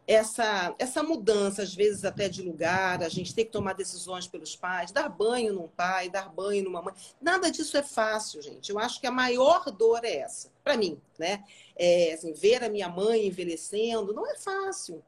essa, 0.08 0.74
essa 0.78 1.02
mudança, 1.02 1.60
às 1.60 1.74
vezes 1.74 2.02
até 2.02 2.30
de 2.30 2.40
lugar, 2.40 3.02
a 3.02 3.10
gente 3.10 3.34
tem 3.34 3.44
que 3.44 3.52
tomar 3.52 3.74
decisões 3.74 4.26
pelos 4.26 4.56
pais, 4.56 4.90
dar 4.90 5.06
banho 5.10 5.52
num 5.52 5.68
pai, 5.68 6.08
dar 6.08 6.30
banho 6.30 6.64
numa 6.64 6.80
mãe. 6.80 6.94
Nada 7.20 7.50
disso 7.50 7.76
é 7.76 7.82
fácil, 7.82 8.40
gente. 8.40 8.70
Eu 8.70 8.78
acho 8.78 8.98
que 9.02 9.06
a 9.06 9.10
maior 9.10 9.70
dor 9.70 10.02
é 10.06 10.16
essa, 10.16 10.50
para 10.64 10.78
mim, 10.78 10.98
né? 11.18 11.44
É, 11.76 12.14
assim, 12.14 12.32
ver 12.32 12.64
a 12.64 12.70
minha 12.70 12.88
mãe 12.88 13.26
envelhecendo 13.26 14.14
não 14.14 14.26
é 14.26 14.34
fácil. 14.34 15.04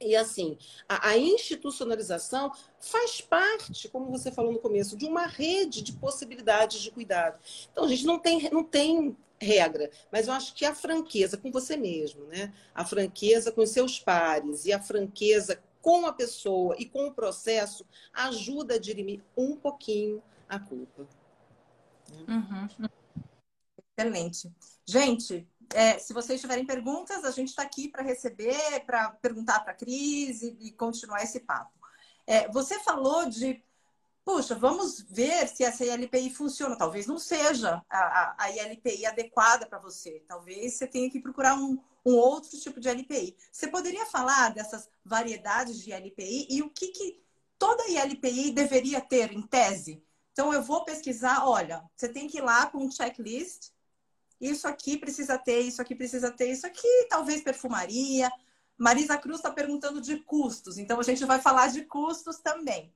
E 0.00 0.14
assim, 0.14 0.56
a, 0.88 1.08
a, 1.08 1.18
institucionalização 1.18 2.52
faz 2.78 3.20
parte, 3.20 3.88
como 3.88 4.10
você 4.10 4.30
falou 4.30 4.52
no 4.52 4.60
começo, 4.60 4.96
de 4.96 5.04
uma 5.04 5.26
rede 5.26 5.82
de 5.82 5.92
possibilidades 5.92 6.80
de 6.80 6.90
cuidado. 6.90 7.40
Então, 7.72 7.84
a 7.84 7.88
gente 7.88 8.06
não 8.06 8.18
tem, 8.18 8.48
não 8.50 8.62
tem 8.62 9.16
regra, 9.40 9.90
mas 10.10 10.28
eu 10.28 10.34
acho 10.34 10.54
que 10.54 10.64
a 10.64 10.74
franqueza 10.74 11.36
com 11.36 11.50
você 11.50 11.76
mesmo, 11.76 12.24
né? 12.26 12.52
A 12.74 12.84
franqueza 12.84 13.50
com 13.50 13.62
os 13.62 13.70
seus 13.70 13.98
pares 13.98 14.64
e 14.66 14.72
a 14.72 14.80
franqueza 14.80 15.62
com 15.80 16.06
a 16.06 16.12
pessoa 16.12 16.76
e 16.78 16.84
com 16.84 17.06
o 17.06 17.14
processo 17.14 17.84
ajuda 18.12 18.74
a 18.74 18.78
dirimir 18.78 19.22
um 19.36 19.56
pouquinho 19.56 20.22
a 20.48 20.58
culpa. 20.58 21.06
Uhum. 22.26 22.88
Excelente. 23.96 24.52
Gente, 24.86 25.46
é, 25.74 25.98
se 25.98 26.12
vocês 26.12 26.40
tiverem 26.40 26.64
perguntas, 26.64 27.24
a 27.24 27.30
gente 27.30 27.48
está 27.48 27.62
aqui 27.62 27.88
para 27.88 28.02
receber, 28.02 28.80
para 28.86 29.10
perguntar 29.10 29.60
para 29.60 29.72
a 29.72 29.76
Cris 29.76 30.42
e, 30.42 30.56
e, 30.60 30.72
continuar 30.72 31.22
esse 31.22 31.40
papo. 31.40 31.72
É, 32.26 32.48
você 32.48 32.78
falou 32.80 33.28
de, 33.28 33.62
puxa, 34.24 34.54
vamos 34.54 35.00
ver 35.00 35.48
se 35.48 35.64
essa 35.64 35.84
ILPI 35.84 36.30
funciona. 36.30 36.76
Talvez 36.76 37.06
não 37.06 37.18
seja 37.18 37.82
a, 37.88 37.98
a, 37.98 38.34
a 38.38 38.50
ILPI 38.50 39.06
adequada 39.06 39.66
para 39.66 39.78
você. 39.78 40.22
Talvez 40.26 40.74
você 40.74 40.86
tenha 40.86 41.10
que 41.10 41.20
procurar 41.20 41.54
um, 41.54 41.78
um 42.04 42.14
outro 42.14 42.58
tipo 42.58 42.80
de 42.80 42.88
ILPI. 42.88 43.36
Você 43.50 43.68
poderia 43.68 44.06
falar 44.06 44.50
dessas 44.50 44.88
variedades 45.04 45.82
de 45.82 45.90
ILPI 45.90 46.46
e 46.50 46.62
o 46.62 46.70
que, 46.70 46.88
que 46.88 47.22
toda 47.58 47.88
ILPI 47.88 48.52
deveria 48.52 49.00
ter 49.00 49.32
em 49.32 49.42
tese? 49.42 50.02
Então, 50.32 50.52
eu 50.52 50.62
vou 50.62 50.84
pesquisar, 50.84 51.48
olha, 51.48 51.82
você 51.96 52.08
tem 52.08 52.28
que 52.28 52.38
ir 52.38 52.42
lá 52.42 52.66
com 52.66 52.78
um 52.78 52.90
checklist 52.90 53.70
isso 54.40 54.68
aqui 54.68 54.96
precisa 54.96 55.36
ter, 55.38 55.60
isso 55.60 55.82
aqui 55.82 55.94
precisa 55.94 56.30
ter, 56.30 56.50
isso 56.50 56.66
aqui, 56.66 57.06
talvez 57.08 57.42
perfumaria. 57.42 58.30
Marisa 58.76 59.18
Cruz 59.18 59.38
está 59.38 59.50
perguntando 59.50 60.00
de 60.00 60.18
custos, 60.18 60.78
então 60.78 61.00
a 61.00 61.02
gente 61.02 61.24
vai 61.24 61.40
falar 61.40 61.68
de 61.68 61.84
custos 61.84 62.38
também. 62.38 62.92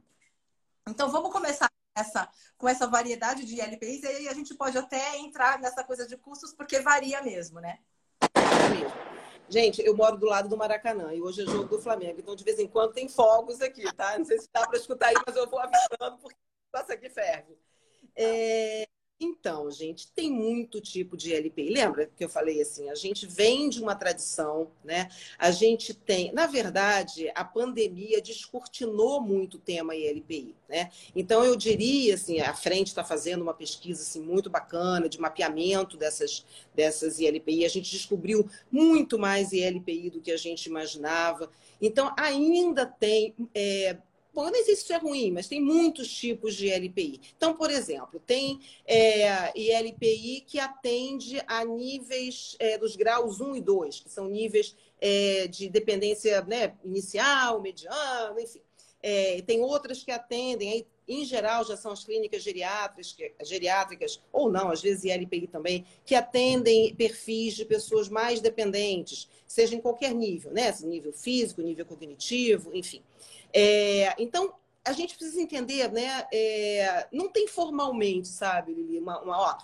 Então 0.88 1.10
vamos 1.10 1.32
começar 1.32 1.70
essa, 1.96 2.28
com 2.56 2.68
essa 2.68 2.86
variedade 2.86 3.44
de 3.44 3.60
LPIs, 3.60 4.02
e 4.02 4.06
aí 4.06 4.28
a 4.28 4.34
gente 4.34 4.54
pode 4.54 4.78
até 4.78 5.18
entrar 5.18 5.58
nessa 5.58 5.82
coisa 5.82 6.06
de 6.06 6.16
custos, 6.16 6.52
porque 6.52 6.80
varia 6.80 7.20
mesmo, 7.22 7.60
né? 7.60 7.78
Gente, 9.48 9.82
eu 9.84 9.94
moro 9.94 10.16
do 10.16 10.26
lado 10.26 10.48
do 10.48 10.56
Maracanã 10.56 11.12
e 11.12 11.20
hoje 11.20 11.42
é 11.42 11.44
jogo 11.44 11.68
do 11.68 11.82
Flamengo, 11.82 12.20
então 12.20 12.34
de 12.34 12.44
vez 12.44 12.58
em 12.58 12.66
quando 12.66 12.94
tem 12.94 13.08
fogos 13.08 13.60
aqui, 13.60 13.82
tá? 13.94 14.16
Não 14.18 14.24
sei 14.24 14.38
se 14.38 14.48
dá 14.52 14.66
para 14.66 14.78
escutar 14.78 15.08
aí, 15.08 15.16
mas 15.26 15.36
eu 15.36 15.46
vou 15.48 15.58
avisando 15.58 16.18
porque 16.22 16.38
passa 16.70 16.94
aqui 16.94 17.10
ferve. 17.10 17.58
É... 18.16 18.86
Então, 19.24 19.70
gente, 19.70 20.08
tem 20.08 20.32
muito 20.32 20.80
tipo 20.80 21.16
de 21.16 21.32
LPI. 21.32 21.70
Lembra 21.70 22.10
que 22.16 22.24
eu 22.24 22.28
falei 22.28 22.60
assim? 22.60 22.90
A 22.90 22.94
gente 22.96 23.24
vem 23.24 23.68
de 23.68 23.80
uma 23.80 23.94
tradição, 23.94 24.72
né? 24.82 25.08
A 25.38 25.52
gente 25.52 25.94
tem, 25.94 26.32
na 26.32 26.46
verdade, 26.46 27.30
a 27.32 27.44
pandemia 27.44 28.20
descortinou 28.20 29.20
muito 29.20 29.58
o 29.58 29.60
tema 29.60 29.94
ILPI, 29.94 30.56
né? 30.68 30.90
Então, 31.14 31.44
eu 31.44 31.54
diria 31.54 32.14
assim, 32.14 32.40
a 32.40 32.52
frente 32.52 32.88
está 32.88 33.04
fazendo 33.04 33.42
uma 33.42 33.54
pesquisa 33.54 34.02
assim 34.02 34.20
muito 34.20 34.50
bacana 34.50 35.08
de 35.08 35.20
mapeamento 35.20 35.96
dessas 35.96 36.44
dessas 36.74 37.20
ILPI. 37.20 37.64
A 37.64 37.68
gente 37.68 37.92
descobriu 37.92 38.50
muito 38.72 39.20
mais 39.20 39.52
ILPI 39.52 40.10
do 40.10 40.20
que 40.20 40.32
a 40.32 40.36
gente 40.36 40.66
imaginava. 40.66 41.48
Então, 41.80 42.12
ainda 42.16 42.84
tem 42.84 43.34
é, 43.54 43.98
Bom, 44.34 44.46
eu 44.46 44.50
nem 44.50 44.64
sei 44.64 44.74
se 44.74 44.82
isso 44.82 44.92
é 44.92 44.96
ruim, 44.96 45.30
mas 45.30 45.46
tem 45.46 45.60
muitos 45.60 46.08
tipos 46.08 46.54
de 46.54 46.70
LPI. 46.70 47.20
Então, 47.36 47.54
por 47.54 47.70
exemplo, 47.70 48.18
tem 48.18 48.60
é, 48.86 49.52
ILPI 49.58 50.44
que 50.46 50.58
atende 50.58 51.42
a 51.46 51.64
níveis 51.64 52.56
é, 52.58 52.78
dos 52.78 52.96
graus 52.96 53.40
1 53.40 53.56
e 53.56 53.60
2, 53.60 54.00
que 54.00 54.08
são 54.08 54.28
níveis 54.28 54.74
é, 54.98 55.46
de 55.48 55.68
dependência 55.68 56.40
né, 56.42 56.74
inicial, 56.82 57.60
mediano, 57.60 58.40
enfim. 58.40 58.62
É, 59.02 59.42
tem 59.42 59.60
outras 59.60 60.02
que 60.02 60.12
atendem, 60.12 60.70
aí, 60.70 60.86
em 61.12 61.24
geral, 61.24 61.64
já 61.64 61.76
são 61.76 61.92
as 61.92 62.04
clínicas 62.04 62.42
geriátricas, 62.42 63.16
geriátricas, 63.42 64.20
ou 64.32 64.50
não, 64.50 64.70
às 64.70 64.80
vezes 64.80 65.04
ILPI 65.04 65.46
também, 65.46 65.84
que 66.04 66.14
atendem 66.14 66.94
perfis 66.94 67.54
de 67.54 67.64
pessoas 67.64 68.08
mais 68.08 68.40
dependentes, 68.40 69.28
seja 69.46 69.74
em 69.74 69.80
qualquer 69.80 70.14
nível, 70.14 70.52
né? 70.52 70.74
Nível 70.82 71.12
físico, 71.12 71.62
nível 71.62 71.84
cognitivo, 71.84 72.74
enfim. 72.74 73.02
É, 73.52 74.14
então, 74.18 74.54
a 74.84 74.92
gente 74.92 75.16
precisa 75.16 75.40
entender, 75.40 75.90
né? 75.92 76.26
É, 76.32 77.06
não 77.12 77.28
tem 77.28 77.46
formalmente, 77.46 78.28
sabe, 78.28 78.72
Lili, 78.72 78.98
uma, 78.98 79.20
uma 79.20 79.38
ó, 79.38 79.58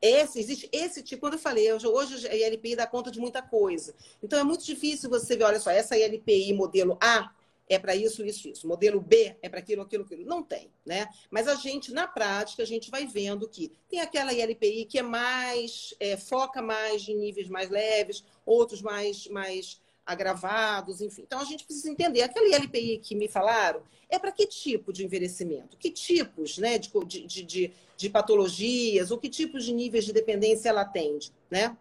esse, 0.00 0.38
existe 0.38 0.68
esse 0.72 1.02
tipo, 1.02 1.20
quando 1.22 1.34
eu 1.34 1.38
falei, 1.40 1.72
hoje 1.72 2.28
a 2.28 2.34
ILPI 2.34 2.76
dá 2.76 2.86
conta 2.86 3.10
de 3.10 3.18
muita 3.18 3.42
coisa. 3.42 3.94
Então 4.22 4.38
é 4.38 4.44
muito 4.44 4.64
difícil 4.64 5.10
você 5.10 5.36
ver, 5.36 5.44
olha 5.44 5.60
só, 5.60 5.70
essa 5.70 5.98
ILPI 5.98 6.52
modelo 6.52 6.96
A 7.00 7.32
é 7.68 7.78
para 7.78 7.94
isso, 7.94 8.24
isso, 8.24 8.48
isso. 8.48 8.66
Modelo 8.66 9.00
B 9.00 9.36
é 9.42 9.48
para 9.48 9.60
aquilo, 9.60 9.82
aquilo, 9.82 10.04
aquilo. 10.04 10.24
Não 10.24 10.42
tem, 10.42 10.70
né? 10.84 11.08
Mas 11.30 11.46
a 11.46 11.54
gente, 11.54 11.92
na 11.92 12.06
prática, 12.06 12.62
a 12.62 12.66
gente 12.66 12.90
vai 12.90 13.06
vendo 13.06 13.48
que 13.48 13.72
tem 13.88 14.00
aquela 14.00 14.32
ILPI 14.32 14.86
que 14.86 14.98
é 14.98 15.02
mais, 15.02 15.94
é, 16.00 16.16
foca 16.16 16.62
mais 16.62 17.06
em 17.08 17.16
níveis 17.16 17.48
mais 17.48 17.68
leves, 17.68 18.24
outros 18.46 18.80
mais, 18.80 19.26
mais 19.28 19.80
agravados, 20.08 21.02
enfim. 21.02 21.22
Então 21.26 21.38
a 21.38 21.44
gente 21.44 21.64
precisa 21.64 21.90
entender. 21.90 22.22
Aquela 22.22 22.56
LPI 22.56 22.98
que 22.98 23.14
me 23.14 23.28
falaram 23.28 23.82
é 24.08 24.18
para 24.18 24.32
que 24.32 24.46
tipo 24.46 24.90
de 24.90 25.04
envelhecimento? 25.04 25.76
Que 25.76 25.90
tipos 25.90 26.56
né, 26.56 26.78
de, 26.78 26.90
de, 27.04 27.42
de, 27.42 27.72
de, 27.94 28.08
patologias 28.08 29.10
ou 29.10 29.18
que 29.18 29.28
tipos 29.28 29.64
de 29.64 29.72
níveis 29.74 30.06
de 30.06 30.14
dependência 30.14 30.70
ela 30.70 30.80
atende, 30.80 31.30
né? 31.50 31.76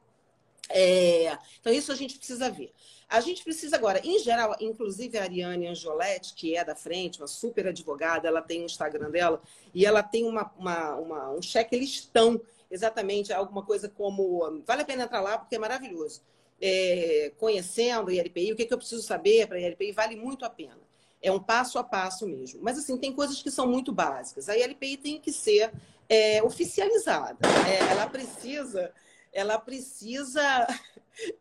É, 0.69 1.37
então, 1.61 1.71
isso 1.71 1.89
a 1.89 1.95
gente 1.95 2.17
precisa 2.17 2.49
ver. 2.49 2.73
A 3.09 3.21
gente 3.21 3.43
precisa 3.43 3.75
agora, 3.75 4.01
em 4.03 4.19
geral, 4.19 4.55
inclusive 4.59 5.17
a 5.17 5.23
Ariane 5.23 5.67
Angioletti, 5.67 6.33
que 6.33 6.55
é 6.55 6.63
da 6.63 6.75
frente, 6.75 7.19
uma 7.19 7.27
super 7.27 7.67
advogada, 7.67 8.27
ela 8.27 8.41
tem 8.41 8.59
o 8.59 8.63
um 8.63 8.65
Instagram 8.65 9.09
dela 9.09 9.41
e 9.73 9.85
ela 9.85 10.03
tem 10.03 10.25
uma, 10.25 10.51
uma, 10.57 10.95
uma, 10.95 11.31
um 11.31 11.41
checklistão, 11.41 12.41
exatamente, 12.69 13.31
alguma 13.31 13.63
coisa 13.63 13.87
como. 13.87 14.61
Vale 14.65 14.81
a 14.81 14.85
pena 14.85 15.03
entrar 15.03 15.21
lá 15.21 15.37
porque 15.37 15.55
é 15.55 15.59
maravilhoso 15.59 16.21
é, 16.61 17.31
conhecendo 17.37 18.09
a 18.09 18.13
ILPI, 18.13 18.51
o 18.51 18.55
que, 18.55 18.63
é 18.63 18.65
que 18.65 18.73
eu 18.73 18.77
preciso 18.77 19.01
saber 19.01 19.47
para 19.47 19.57
a 19.57 19.61
ILPI, 19.61 19.91
vale 19.91 20.15
muito 20.15 20.45
a 20.45 20.49
pena. 20.49 20.79
É 21.21 21.31
um 21.31 21.39
passo 21.39 21.79
a 21.79 21.83
passo 21.83 22.27
mesmo. 22.27 22.61
Mas, 22.61 22.77
assim, 22.77 22.97
tem 22.97 23.11
coisas 23.11 23.41
que 23.41 23.51
são 23.51 23.67
muito 23.67 23.91
básicas. 23.91 24.49
A 24.49 24.57
ILPI 24.57 24.97
tem 24.97 25.19
que 25.19 25.31
ser 25.31 25.71
é, 26.07 26.41
oficializada. 26.43 27.37
É, 27.67 27.91
ela 27.91 28.07
precisa, 28.07 28.93
ela 29.33 29.57
precisa, 29.57 30.67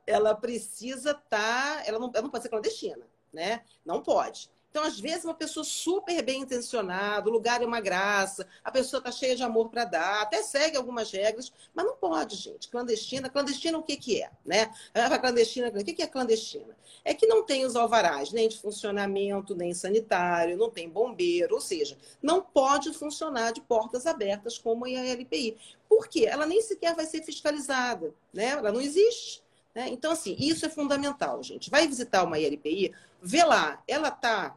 ela 0.07 0.35
precisa 0.35 1.11
estar, 1.11 1.77
tá, 1.79 1.83
ela, 1.87 1.99
não, 1.99 2.11
ela 2.13 2.23
não 2.23 2.31
pode 2.31 2.43
ser 2.43 2.49
clandestina, 2.49 3.07
né? 3.33 3.63
Não 3.85 4.03
pode. 4.03 4.51
Então, 4.77 4.85
às 4.85 5.01
vezes, 5.01 5.25
uma 5.25 5.33
pessoa 5.33 5.65
super 5.65 6.23
bem 6.23 6.43
intencionada, 6.43 7.31
o 7.31 7.33
lugar 7.33 7.63
é 7.63 7.65
uma 7.65 7.81
graça, 7.81 8.47
a 8.63 8.71
pessoa 8.71 8.99
está 8.99 9.11
cheia 9.11 9.35
de 9.35 9.43
amor 9.43 9.71
para 9.71 9.87
dar, 9.87 10.21
até 10.21 10.43
segue 10.43 10.77
algumas 10.77 11.11
regras, 11.11 11.51
mas 11.73 11.87
não 11.87 11.97
pode, 11.97 12.37
gente. 12.37 12.69
Clandestina, 12.69 13.31
clandestina 13.31 13.79
o 13.79 13.83
que, 13.83 13.97
que 13.97 14.23
é? 14.23 14.31
Né? 14.45 14.71
A 14.93 15.19
clandestina, 15.19 15.69
o 15.69 15.83
que, 15.83 15.95
que 15.95 16.03
é 16.03 16.07
clandestina? 16.07 16.77
É 17.03 17.15
que 17.15 17.27
não 17.27 17.43
tem 17.43 17.65
os 17.65 17.75
alvarás, 17.75 18.33
nem 18.33 18.51
de 18.51 18.59
funcionamento, 18.59 19.55
nem 19.55 19.73
sanitário, 19.73 20.59
não 20.59 20.69
tem 20.69 20.91
bombeiro, 20.91 21.55
ou 21.55 21.61
seja, 21.63 21.97
não 22.23 22.43
pode 22.43 22.93
funcionar 22.93 23.55
de 23.55 23.63
portas 23.63 24.07
abertas 24.07 24.59
como 24.59 24.85
a 24.85 24.91
LPI. 24.91 25.57
Por 25.89 26.07
quê? 26.07 26.27
Ela 26.29 26.45
nem 26.45 26.61
sequer 26.61 26.95
vai 26.95 27.07
ser 27.07 27.23
fiscalizada, 27.23 28.13
né? 28.31 28.49
Ela 28.49 28.71
não 28.71 28.83
existe. 28.83 29.46
Né? 29.77 29.91
Então, 29.91 30.13
assim, 30.13 30.35
isso 30.39 30.65
é 30.65 30.71
fundamental, 30.71 31.43
gente. 31.43 31.69
Vai 31.69 31.87
visitar 31.87 32.25
uma 32.25 32.39
ILPI, 32.39 32.95
vê 33.21 33.45
lá, 33.45 33.83
ela 33.87 34.09
está 34.09 34.57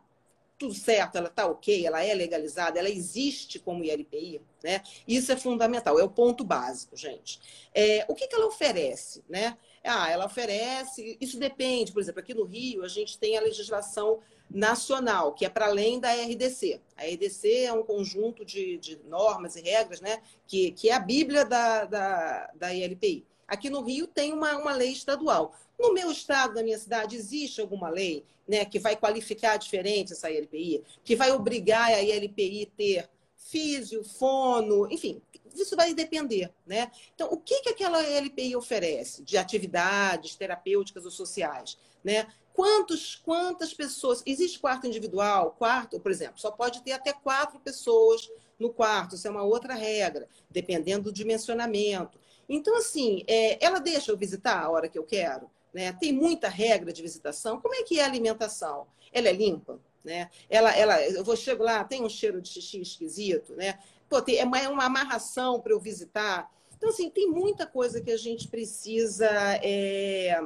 tudo 0.58 0.74
certo, 0.74 1.18
ela 1.18 1.28
está 1.28 1.46
ok, 1.46 1.86
ela 1.86 2.02
é 2.02 2.14
legalizada, 2.14 2.80
ela 2.80 2.90
existe 2.90 3.60
como 3.60 3.84
ILPI, 3.84 4.42
né? 4.64 4.82
Isso 5.06 5.30
é 5.30 5.36
fundamental, 5.36 6.00
é 6.00 6.04
o 6.04 6.10
ponto 6.10 6.46
básico, 6.46 6.96
gente. 6.96 7.42
É, 7.74 8.06
o 8.08 8.16
que, 8.16 8.28
que 8.30 8.36
ela 8.36 8.48
oferece, 8.48 9.22
né? 9.28 9.58
Ah, 9.84 10.10
ela 10.10 10.26
oferece, 10.26 11.18
isso 11.20 11.38
depende, 11.38 11.92
por 11.92 12.02
exemplo, 12.02 12.22
aqui 12.22 12.34
no 12.34 12.46
Rio 12.46 12.86
a 12.86 12.88
gente 12.88 13.20
tem 13.20 13.38
a 13.38 13.42
legislação 13.42 14.20
nacional, 14.50 15.34
que 15.34 15.46
é 15.46 15.50
para 15.50 15.66
além 15.66 16.00
da 16.00 16.14
RDC. 16.14 16.80
A 16.96 17.04
RDC 17.04 17.66
é 17.66 17.74
um 17.74 17.84
conjunto 17.84 18.46
de, 18.46 18.78
de 18.78 18.98
normas 19.04 19.58
e 19.58 19.62
regras, 19.62 20.00
né? 20.00 20.22
Que, 20.48 20.72
que 20.72 20.90
é 20.90 20.94
a 20.94 21.00
bíblia 21.00 21.44
da, 21.44 21.84
da, 21.84 22.52
da 22.56 22.74
ILPI. 22.74 23.28
Aqui 23.50 23.70
no 23.70 23.82
Rio 23.82 24.08
tem 24.08 24.32
uma, 24.32 24.58
uma 24.58 24.74
lei 24.74 24.92
estadual. 24.92 25.56
No 25.78 25.94
meu 25.94 26.12
estado, 26.12 26.56
na 26.56 26.64
minha 26.64 26.78
cidade, 26.78 27.16
existe 27.16 27.60
alguma 27.60 27.90
lei 27.90 28.26
né, 28.48 28.66
que 28.66 28.80
vai 28.80 28.96
qualificar 28.96 29.58
diferente 29.58 30.14
essa 30.14 30.30
ILPI, 30.30 30.84
que 31.04 31.16
vai 31.16 31.32
obrigar 31.32 31.88
a 31.88 32.02
ILPI 32.02 32.72
ter 32.76 33.10
físio, 33.36 34.04
fono, 34.04 34.92
enfim, 34.92 35.22
isso 35.56 35.76
vai 35.76 35.94
depender, 35.94 36.52
né? 36.66 36.92
Então, 37.16 37.30
o 37.32 37.38
que, 37.38 37.62
que 37.62 37.70
aquela 37.70 38.02
LPI 38.04 38.56
oferece 38.56 39.24
de 39.24 39.38
atividades 39.38 40.36
terapêuticas 40.36 41.06
ou 41.06 41.12
sociais, 41.12 41.78
né? 42.04 42.28
Quantos, 42.54 43.16
quantas 43.16 43.74
pessoas... 43.74 44.22
Existe 44.26 44.60
quarto 44.60 44.86
individual? 44.86 45.56
Quarto, 45.58 46.00
por 46.00 46.12
exemplo, 46.12 46.40
só 46.40 46.52
pode 46.52 46.82
ter 46.84 46.92
até 46.92 47.14
quatro 47.14 47.60
pessoas 47.60 48.30
no 48.60 48.70
quarto, 48.70 49.16
isso 49.16 49.28
é 49.28 49.32
uma 49.32 49.44
outra 49.44 49.74
regra, 49.74 50.28
dependendo 50.50 51.04
do 51.04 51.14
dimensionamento. 51.14 52.20
Então, 52.50 52.76
assim, 52.76 53.24
é, 53.28 53.64
ela 53.64 53.80
deixa 53.80 54.12
eu 54.12 54.18
visitar 54.18 54.60
a 54.60 54.70
hora 54.70 54.90
que 54.90 54.98
eu 54.98 55.04
quero? 55.04 55.50
Né? 55.72 55.94
Tem 55.94 56.12
muita 56.12 56.50
regra 56.50 56.92
de 56.92 57.02
visitação. 57.02 57.62
Como 57.62 57.76
é 57.76 57.84
que 57.84 58.00
é 58.00 58.04
a 58.04 58.08
alimentação? 58.08 58.88
Ela 59.14 59.30
é 59.30 59.34
limpa? 59.34 59.80
Né? 60.04 60.30
Ela, 60.50 60.76
ela, 60.76 61.02
eu 61.08 61.24
vou 61.24 61.36
chego 61.36 61.64
lá, 61.64 61.84
tem 61.84 62.04
um 62.04 62.10
cheiro 62.10 62.42
de 62.42 62.50
xixi 62.50 62.82
esquisito, 62.82 63.54
né? 63.56 63.78
Pô, 64.10 64.22
tem, 64.22 64.38
é 64.40 64.44
uma, 64.44 64.58
é 64.58 64.66
amarração 64.66 65.60
para 65.62 65.74
eu 65.74 65.80
visitar. 65.80 66.50
Então, 66.76 66.90
assim, 66.90 67.10
tem 67.10 67.30
muita 67.30 67.68
coisa 67.68 68.02
que 68.02 68.10
a 68.10 68.18
gente 68.18 68.48
precisa 68.48 69.30
é, 69.62 70.42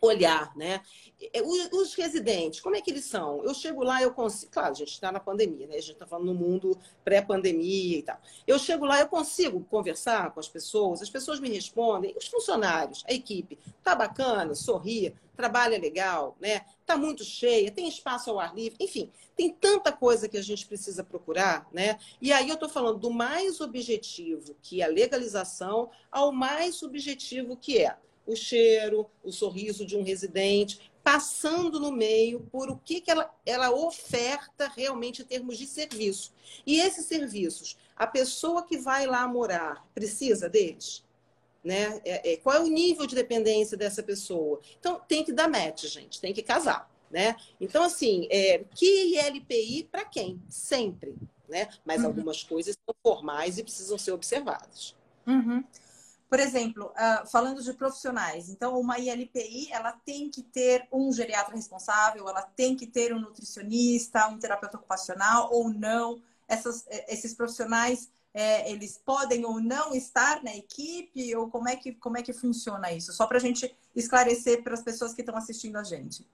olhar, 0.00 0.56
né? 0.56 0.80
Os 1.72 1.94
residentes, 1.94 2.60
como 2.60 2.74
é 2.74 2.80
que 2.80 2.90
eles 2.90 3.04
são? 3.04 3.44
Eu 3.44 3.52
chego 3.52 3.84
lá, 3.84 4.02
eu 4.02 4.12
consigo. 4.12 4.50
Claro, 4.50 4.70
a 4.70 4.74
gente 4.74 4.92
está 4.92 5.12
na 5.12 5.20
pandemia, 5.20 5.66
né? 5.66 5.76
A 5.76 5.80
gente 5.80 5.92
está 5.92 6.06
falando 6.06 6.26
no 6.26 6.34
mundo 6.34 6.78
pré-pandemia 7.04 7.98
e 7.98 8.02
tal. 8.02 8.18
Eu 8.46 8.58
chego 8.58 8.86
lá, 8.86 9.00
eu 9.00 9.08
consigo 9.08 9.62
conversar 9.64 10.32
com 10.32 10.40
as 10.40 10.48
pessoas, 10.48 11.02
as 11.02 11.10
pessoas 11.10 11.38
me 11.38 11.50
respondem, 11.50 12.14
os 12.16 12.26
funcionários, 12.26 13.04
a 13.06 13.12
equipe, 13.12 13.58
tá 13.82 13.94
bacana, 13.94 14.54
sorria, 14.54 15.12
trabalha 15.36 15.78
legal, 15.78 16.36
né? 16.40 16.62
Tá 16.86 16.96
muito 16.96 17.22
cheia, 17.22 17.70
tem 17.70 17.86
espaço 17.86 18.30
ao 18.30 18.40
ar 18.40 18.54
livre, 18.54 18.76
enfim, 18.80 19.10
tem 19.36 19.50
tanta 19.50 19.92
coisa 19.92 20.28
que 20.28 20.38
a 20.38 20.42
gente 20.42 20.66
precisa 20.66 21.04
procurar, 21.04 21.68
né? 21.72 21.98
E 22.20 22.32
aí 22.32 22.48
eu 22.48 22.54
estou 22.54 22.68
falando 22.68 22.98
do 22.98 23.10
mais 23.10 23.60
objetivo, 23.60 24.56
que 24.62 24.80
é 24.80 24.86
a 24.86 24.88
legalização, 24.88 25.90
ao 26.10 26.32
mais 26.32 26.76
subjetivo 26.76 27.56
que 27.56 27.78
é 27.78 27.96
o 28.32 28.36
cheiro, 28.36 29.06
o 29.22 29.32
sorriso 29.32 29.84
de 29.84 29.96
um 29.96 30.02
residente, 30.02 30.90
passando 31.02 31.80
no 31.80 31.90
meio 31.90 32.40
por 32.52 32.70
o 32.70 32.76
que, 32.76 33.00
que 33.00 33.10
ela, 33.10 33.32
ela 33.44 33.70
oferta 33.70 34.70
realmente 34.74 35.22
em 35.22 35.24
termos 35.24 35.58
de 35.58 35.66
serviço. 35.66 36.32
E 36.66 36.78
esses 36.78 37.06
serviços, 37.06 37.76
a 37.96 38.06
pessoa 38.06 38.64
que 38.64 38.78
vai 38.78 39.06
lá 39.06 39.26
morar 39.26 39.86
precisa 39.94 40.48
deles? 40.48 41.04
Né? 41.62 42.00
É, 42.04 42.32
é, 42.32 42.36
qual 42.36 42.56
é 42.56 42.60
o 42.60 42.68
nível 42.68 43.06
de 43.06 43.14
dependência 43.14 43.76
dessa 43.76 44.02
pessoa? 44.02 44.60
Então, 44.78 45.00
tem 45.06 45.24
que 45.24 45.32
dar 45.32 45.48
match, 45.48 45.84
gente, 45.86 46.20
tem 46.20 46.32
que 46.32 46.42
casar. 46.42 46.90
Né? 47.10 47.34
Então, 47.60 47.82
assim, 47.82 48.28
é, 48.30 48.64
que 48.74 49.18
LPI 49.18 49.88
para 49.90 50.04
quem? 50.04 50.40
Sempre. 50.48 51.16
Né? 51.48 51.68
Mas 51.84 52.00
uhum. 52.00 52.06
algumas 52.06 52.42
coisas 52.44 52.76
são 52.86 52.94
formais 53.02 53.58
e 53.58 53.64
precisam 53.64 53.98
ser 53.98 54.12
observadas. 54.12 54.94
Uhum. 55.26 55.64
Por 56.30 56.38
exemplo, 56.38 56.92
uh, 56.92 57.26
falando 57.28 57.60
de 57.60 57.72
profissionais, 57.72 58.48
então 58.48 58.78
uma 58.78 59.00
ILPI 59.00 59.72
ela 59.72 59.90
tem 59.90 60.30
que 60.30 60.44
ter 60.44 60.86
um 60.92 61.12
geriatra 61.12 61.56
responsável, 61.56 62.28
ela 62.28 62.42
tem 62.42 62.76
que 62.76 62.86
ter 62.86 63.12
um 63.12 63.18
nutricionista, 63.18 64.28
um 64.28 64.38
terapeuta 64.38 64.76
ocupacional 64.76 65.52
ou 65.52 65.68
não. 65.68 66.22
Essas, 66.46 66.86
eh, 66.86 67.12
esses 67.12 67.34
profissionais 67.34 68.08
é, 68.32 68.70
eles 68.70 68.96
podem 69.04 69.44
ou 69.44 69.60
não 69.60 69.92
estar 69.92 70.40
na 70.44 70.56
equipe 70.56 71.34
ou 71.34 71.50
como 71.50 71.68
é 71.68 71.74
que 71.74 71.92
como 71.94 72.16
é 72.16 72.22
que 72.22 72.32
funciona 72.32 72.92
isso? 72.92 73.12
Só 73.12 73.26
para 73.26 73.38
a 73.38 73.40
gente 73.40 73.76
esclarecer 73.94 74.62
para 74.62 74.74
as 74.74 74.82
pessoas 74.82 75.12
que 75.12 75.22
estão 75.22 75.36
assistindo 75.36 75.76
a 75.76 75.82
gente. 75.82 76.24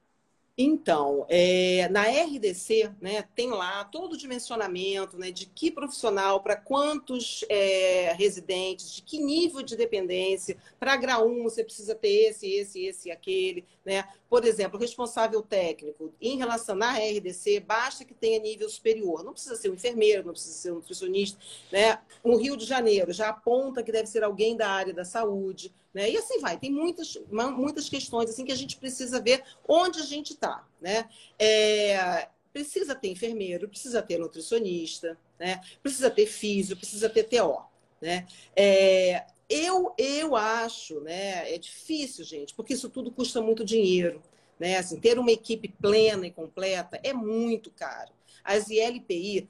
Então, 0.58 1.26
é, 1.28 1.86
na 1.90 2.04
RDC, 2.04 2.90
né, 2.98 3.22
tem 3.34 3.50
lá 3.50 3.84
todo 3.84 4.14
o 4.14 4.16
dimensionamento 4.16 5.18
né, 5.18 5.30
de 5.30 5.44
que 5.44 5.70
profissional, 5.70 6.42
para 6.42 6.56
quantos 6.56 7.44
é, 7.50 8.14
residentes, 8.14 8.94
de 8.94 9.02
que 9.02 9.18
nível 9.18 9.62
de 9.62 9.76
dependência. 9.76 10.56
Para 10.80 10.96
grau 10.96 11.28
1, 11.28 11.42
você 11.42 11.62
precisa 11.62 11.94
ter 11.94 12.30
esse, 12.30 12.50
esse, 12.50 12.86
esse 12.86 13.08
e 13.08 13.12
aquele. 13.12 13.66
Né? 13.84 14.08
Por 14.30 14.46
exemplo, 14.46 14.80
responsável 14.80 15.42
técnico, 15.42 16.14
em 16.18 16.38
relação 16.38 16.82
à 16.82 16.94
RDC, 16.94 17.60
basta 17.60 18.02
que 18.02 18.14
tenha 18.14 18.40
nível 18.40 18.70
superior. 18.70 19.22
Não 19.22 19.34
precisa 19.34 19.56
ser 19.56 19.70
um 19.70 19.74
enfermeiro, 19.74 20.24
não 20.24 20.32
precisa 20.32 20.54
ser 20.54 20.72
um 20.72 20.76
nutricionista. 20.76 21.38
Né? 21.70 21.98
No 22.24 22.36
Rio 22.38 22.56
de 22.56 22.64
Janeiro, 22.64 23.12
já 23.12 23.28
aponta 23.28 23.82
que 23.82 23.92
deve 23.92 24.06
ser 24.06 24.24
alguém 24.24 24.56
da 24.56 24.70
área 24.70 24.94
da 24.94 25.04
saúde. 25.04 25.70
Né? 25.96 26.10
E 26.10 26.18
assim 26.18 26.38
vai, 26.40 26.58
tem 26.58 26.70
muitas, 26.70 27.16
muitas 27.30 27.88
questões 27.88 28.28
assim 28.28 28.44
que 28.44 28.52
a 28.52 28.56
gente 28.56 28.76
precisa 28.76 29.18
ver 29.18 29.42
onde 29.66 29.98
a 29.98 30.04
gente 30.04 30.34
está. 30.34 30.62
Né? 30.78 31.08
É, 31.38 32.28
precisa 32.52 32.94
ter 32.94 33.08
enfermeiro, 33.08 33.66
precisa 33.66 34.02
ter 34.02 34.18
nutricionista, 34.18 35.18
né? 35.38 35.58
precisa 35.82 36.10
ter 36.10 36.26
físio, 36.26 36.76
precisa 36.76 37.08
ter 37.08 37.22
TO. 37.22 37.62
Né? 37.98 38.26
É, 38.54 39.24
eu, 39.48 39.94
eu 39.96 40.36
acho, 40.36 41.00
né, 41.00 41.50
é 41.54 41.56
difícil, 41.56 42.26
gente, 42.26 42.52
porque 42.52 42.74
isso 42.74 42.90
tudo 42.90 43.10
custa 43.10 43.40
muito 43.40 43.64
dinheiro. 43.64 44.22
Né? 44.60 44.76
Assim, 44.76 45.00
ter 45.00 45.18
uma 45.18 45.32
equipe 45.32 45.68
plena 45.80 46.26
e 46.26 46.30
completa 46.30 47.00
é 47.02 47.14
muito 47.14 47.70
caro. 47.70 48.12
As 48.44 48.68
ILPI, 48.68 49.48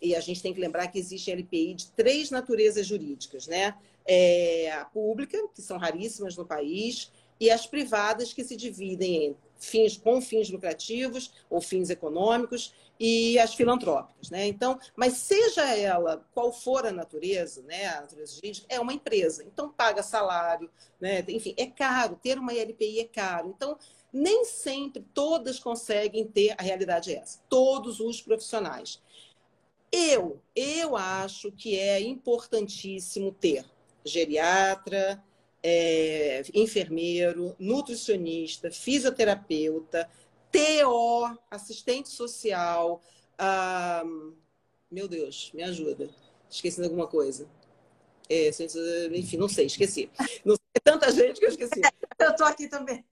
e 0.00 0.14
a 0.14 0.20
gente 0.20 0.40
tem 0.40 0.54
que 0.54 0.60
lembrar 0.60 0.86
que 0.86 1.00
existe 1.00 1.30
LPI 1.30 1.74
de 1.74 1.90
três 1.90 2.30
naturezas 2.30 2.86
jurídicas, 2.86 3.46
né? 3.46 3.74
É, 4.06 4.72
a 4.72 4.84
pública, 4.84 5.38
que 5.54 5.62
são 5.62 5.78
raríssimas 5.78 6.36
no 6.36 6.46
país, 6.46 7.10
e 7.40 7.50
as 7.50 7.66
privadas, 7.66 8.32
que 8.32 8.44
se 8.44 8.54
dividem 8.54 9.24
em 9.24 9.36
fins 9.58 9.96
com 9.96 10.20
fins 10.20 10.50
lucrativos 10.50 11.32
ou 11.48 11.60
fins 11.60 11.90
econômicos 11.90 12.74
e 12.98 13.38
as 13.38 13.54
filantrópicas, 13.54 14.30
né? 14.30 14.46
Então, 14.46 14.78
mas 14.94 15.14
seja 15.14 15.74
ela 15.74 16.26
qual 16.34 16.52
for 16.52 16.86
a 16.86 16.92
natureza, 16.92 17.62
né, 17.62 17.86
a 17.86 18.02
natureza 18.02 18.34
jurídica, 18.34 18.66
é 18.68 18.78
uma 18.78 18.92
empresa, 18.92 19.42
então 19.44 19.70
paga 19.70 20.02
salário, 20.02 20.70
né? 21.00 21.24
Enfim, 21.28 21.54
é 21.56 21.66
caro 21.66 22.18
ter 22.22 22.38
uma 22.38 22.52
ILPI 22.52 23.00
é 23.00 23.04
caro. 23.04 23.54
Então, 23.56 23.78
nem 24.12 24.44
sempre 24.44 25.02
todas 25.14 25.58
conseguem 25.58 26.26
ter 26.26 26.54
a 26.58 26.62
realidade 26.62 27.14
é 27.14 27.18
essa. 27.18 27.38
Todos 27.48 28.00
os 28.00 28.20
profissionais. 28.20 29.00
Eu, 29.92 30.40
eu 30.54 30.96
acho 30.96 31.50
que 31.52 31.78
é 31.78 32.00
importantíssimo 32.00 33.32
ter 33.32 33.64
geriatra, 34.04 35.22
é, 35.62 36.42
enfermeiro, 36.54 37.54
nutricionista, 37.58 38.70
fisioterapeuta, 38.70 40.08
TO, 40.50 41.38
assistente 41.50 42.08
social. 42.08 43.00
Ah, 43.38 44.02
meu 44.90 45.06
Deus, 45.06 45.50
me 45.54 45.62
ajuda. 45.62 46.10
Esqueci 46.50 46.78
de 46.78 46.84
alguma 46.84 47.06
coisa. 47.06 47.46
É, 48.28 48.50
enfim, 49.12 49.36
não 49.36 49.48
sei, 49.48 49.66
esqueci. 49.66 50.10
Não 50.44 50.54
sei, 50.54 50.64
é 50.74 50.80
tanta 50.80 51.10
gente 51.10 51.38
que 51.38 51.46
eu 51.46 51.50
esqueci. 51.50 51.80
eu 52.18 52.30
estou 52.30 52.46
aqui 52.46 52.68
também. 52.68 53.04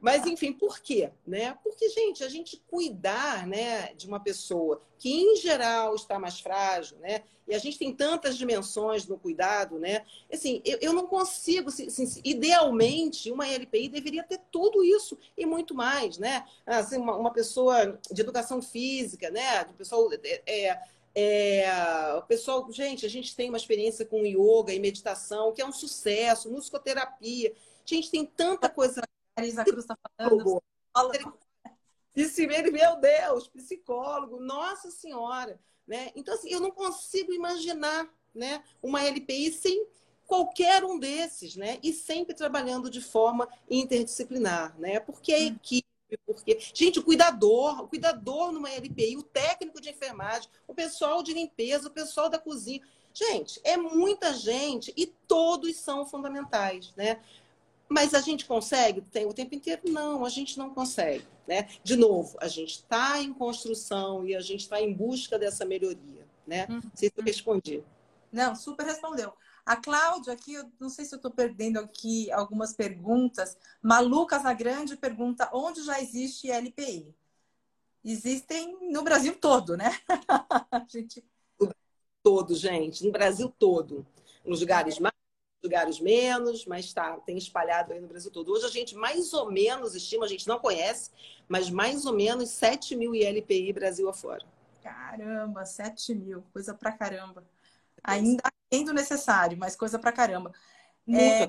Mas, 0.00 0.26
enfim, 0.26 0.52
por 0.52 0.80
quê? 0.80 1.10
Né? 1.26 1.56
Porque, 1.62 1.88
gente, 1.90 2.24
a 2.24 2.28
gente 2.28 2.62
cuidar 2.68 3.46
né, 3.46 3.92
de 3.94 4.06
uma 4.06 4.20
pessoa 4.20 4.82
que, 4.98 5.10
em 5.10 5.36
geral, 5.36 5.94
está 5.94 6.18
mais 6.18 6.40
frágil, 6.40 6.98
né? 6.98 7.22
E 7.48 7.54
a 7.54 7.58
gente 7.58 7.78
tem 7.78 7.92
tantas 7.92 8.38
dimensões 8.38 9.06
no 9.06 9.18
cuidado, 9.18 9.78
né? 9.78 10.04
Assim, 10.32 10.62
eu, 10.64 10.78
eu 10.80 10.92
não 10.92 11.06
consigo, 11.06 11.68
assim, 11.68 12.20
idealmente, 12.22 13.32
uma 13.32 13.48
LPI 13.48 13.88
deveria 13.88 14.22
ter 14.22 14.40
tudo 14.52 14.84
isso 14.84 15.18
e 15.36 15.44
muito 15.44 15.74
mais, 15.74 16.16
né? 16.16 16.46
Assim, 16.64 16.96
uma, 16.98 17.16
uma 17.16 17.32
pessoa 17.32 17.98
de 18.10 18.20
educação 18.20 18.62
física, 18.62 19.30
né? 19.30 19.64
De 19.64 19.74
pessoal... 19.74 20.08
É, 20.12 20.42
é, 20.46 20.80
é, 21.12 22.22
pessoal, 22.28 22.70
gente, 22.70 23.04
a 23.04 23.08
gente 23.08 23.34
tem 23.34 23.48
uma 23.48 23.58
experiência 23.58 24.06
com 24.06 24.24
yoga 24.24 24.72
e 24.72 24.78
meditação, 24.78 25.52
que 25.52 25.60
é 25.60 25.66
um 25.66 25.72
sucesso, 25.72 26.48
musicoterapia. 26.48 27.52
Gente, 27.84 28.12
tem 28.12 28.24
tanta 28.24 28.68
coisa 28.68 29.02
Marisa 29.40 29.64
Cruz 29.64 29.84
está 29.84 29.96
falando. 30.16 30.62
Psicólogo. 32.12 32.72
meu 32.72 32.96
Deus, 33.00 33.48
psicólogo, 33.48 34.40
nossa 34.40 34.90
senhora. 34.90 35.60
Né? 35.86 36.10
Então, 36.14 36.34
assim, 36.34 36.50
eu 36.50 36.60
não 36.60 36.70
consigo 36.70 37.32
imaginar 37.32 38.08
né, 38.34 38.62
uma 38.82 39.02
LPI 39.02 39.52
sem 39.52 39.86
qualquer 40.30 40.84
um 40.84 40.96
desses, 40.96 41.56
né? 41.56 41.78
E 41.82 41.92
sempre 41.92 42.34
trabalhando 42.34 42.88
de 42.88 43.00
forma 43.00 43.48
interdisciplinar, 43.68 44.78
né? 44.78 45.00
Porque 45.00 45.32
a 45.32 45.38
hum. 45.38 45.46
equipe, 45.46 45.88
porque. 46.24 46.60
Gente, 46.72 47.00
o 47.00 47.02
cuidador, 47.02 47.82
o 47.82 47.88
cuidador 47.88 48.52
numa 48.52 48.70
LPI, 48.70 49.16
o 49.16 49.24
técnico 49.24 49.80
de 49.80 49.90
enfermagem, 49.90 50.48
o 50.68 50.74
pessoal 50.74 51.20
de 51.24 51.34
limpeza, 51.34 51.88
o 51.88 51.92
pessoal 51.92 52.28
da 52.28 52.38
cozinha. 52.38 52.80
Gente, 53.12 53.60
é 53.64 53.76
muita 53.76 54.32
gente 54.32 54.92
e 54.96 55.06
todos 55.06 55.76
são 55.76 56.06
fundamentais, 56.06 56.94
né? 56.94 57.20
Mas 57.90 58.14
a 58.14 58.20
gente 58.20 58.46
consegue 58.46 59.00
tem, 59.00 59.26
o 59.26 59.34
tempo 59.34 59.52
inteiro? 59.52 59.82
Não, 59.86 60.24
a 60.24 60.28
gente 60.28 60.56
não 60.56 60.70
consegue. 60.70 61.26
Né? 61.46 61.68
De 61.82 61.96
novo, 61.96 62.38
a 62.40 62.46
gente 62.46 62.76
está 62.76 63.20
em 63.20 63.32
construção 63.34 64.24
e 64.24 64.36
a 64.36 64.40
gente 64.40 64.60
está 64.60 64.80
em 64.80 64.94
busca 64.94 65.36
dessa 65.36 65.64
melhoria. 65.64 66.24
Né? 66.46 66.66
Uhum. 66.68 66.80
Não 66.84 66.92
sei 66.94 67.08
se 67.08 67.14
eu 67.16 67.24
respondi. 67.24 67.84
Não, 68.30 68.54
super 68.54 68.86
respondeu. 68.86 69.32
A 69.66 69.76
Cláudia 69.76 70.32
aqui, 70.32 70.54
eu 70.54 70.70
não 70.78 70.88
sei 70.88 71.04
se 71.04 71.14
eu 71.14 71.16
estou 71.16 71.32
perdendo 71.32 71.80
aqui 71.80 72.30
algumas 72.30 72.72
perguntas. 72.72 73.58
Malu 73.82 74.24
Casagrande 74.24 74.96
pergunta 74.96 75.50
onde 75.52 75.82
já 75.82 76.00
existe 76.00 76.48
LPI? 76.48 77.12
Existem 78.04 78.92
no 78.92 79.02
Brasil 79.02 79.36
todo, 79.36 79.76
né? 79.76 79.90
gente... 80.88 81.24
Todo, 82.22 82.54
gente, 82.54 83.04
no 83.04 83.10
Brasil 83.10 83.52
todo. 83.58 84.06
Nos 84.44 84.60
lugares 84.60 84.98
mais 84.98 85.14
lugares 85.62 86.00
menos, 86.00 86.64
mas 86.64 86.92
tá, 86.92 87.16
tem 87.18 87.36
espalhado 87.36 87.92
aí 87.92 88.00
no 88.00 88.08
Brasil 88.08 88.30
todo. 88.30 88.52
Hoje 88.52 88.66
a 88.66 88.70
gente 88.70 88.94
mais 88.94 89.32
ou 89.34 89.50
menos 89.50 89.94
estima, 89.94 90.24
a 90.24 90.28
gente 90.28 90.48
não 90.48 90.58
conhece, 90.58 91.10
mas 91.48 91.68
mais 91.68 92.06
ou 92.06 92.14
menos 92.14 92.50
7 92.50 92.96
mil 92.96 93.14
ILPI 93.14 93.72
Brasil 93.72 94.08
afora. 94.08 94.44
Caramba, 94.82 95.64
7 95.64 96.14
mil, 96.14 96.42
coisa 96.52 96.72
pra 96.72 96.92
caramba. 96.92 97.44
Ainda 98.02 98.42
Entendo 98.72 98.92
necessário, 98.94 99.58
mas 99.58 99.74
coisa 99.74 99.98
pra 99.98 100.12
caramba. 100.12 100.52
É, 101.08 101.48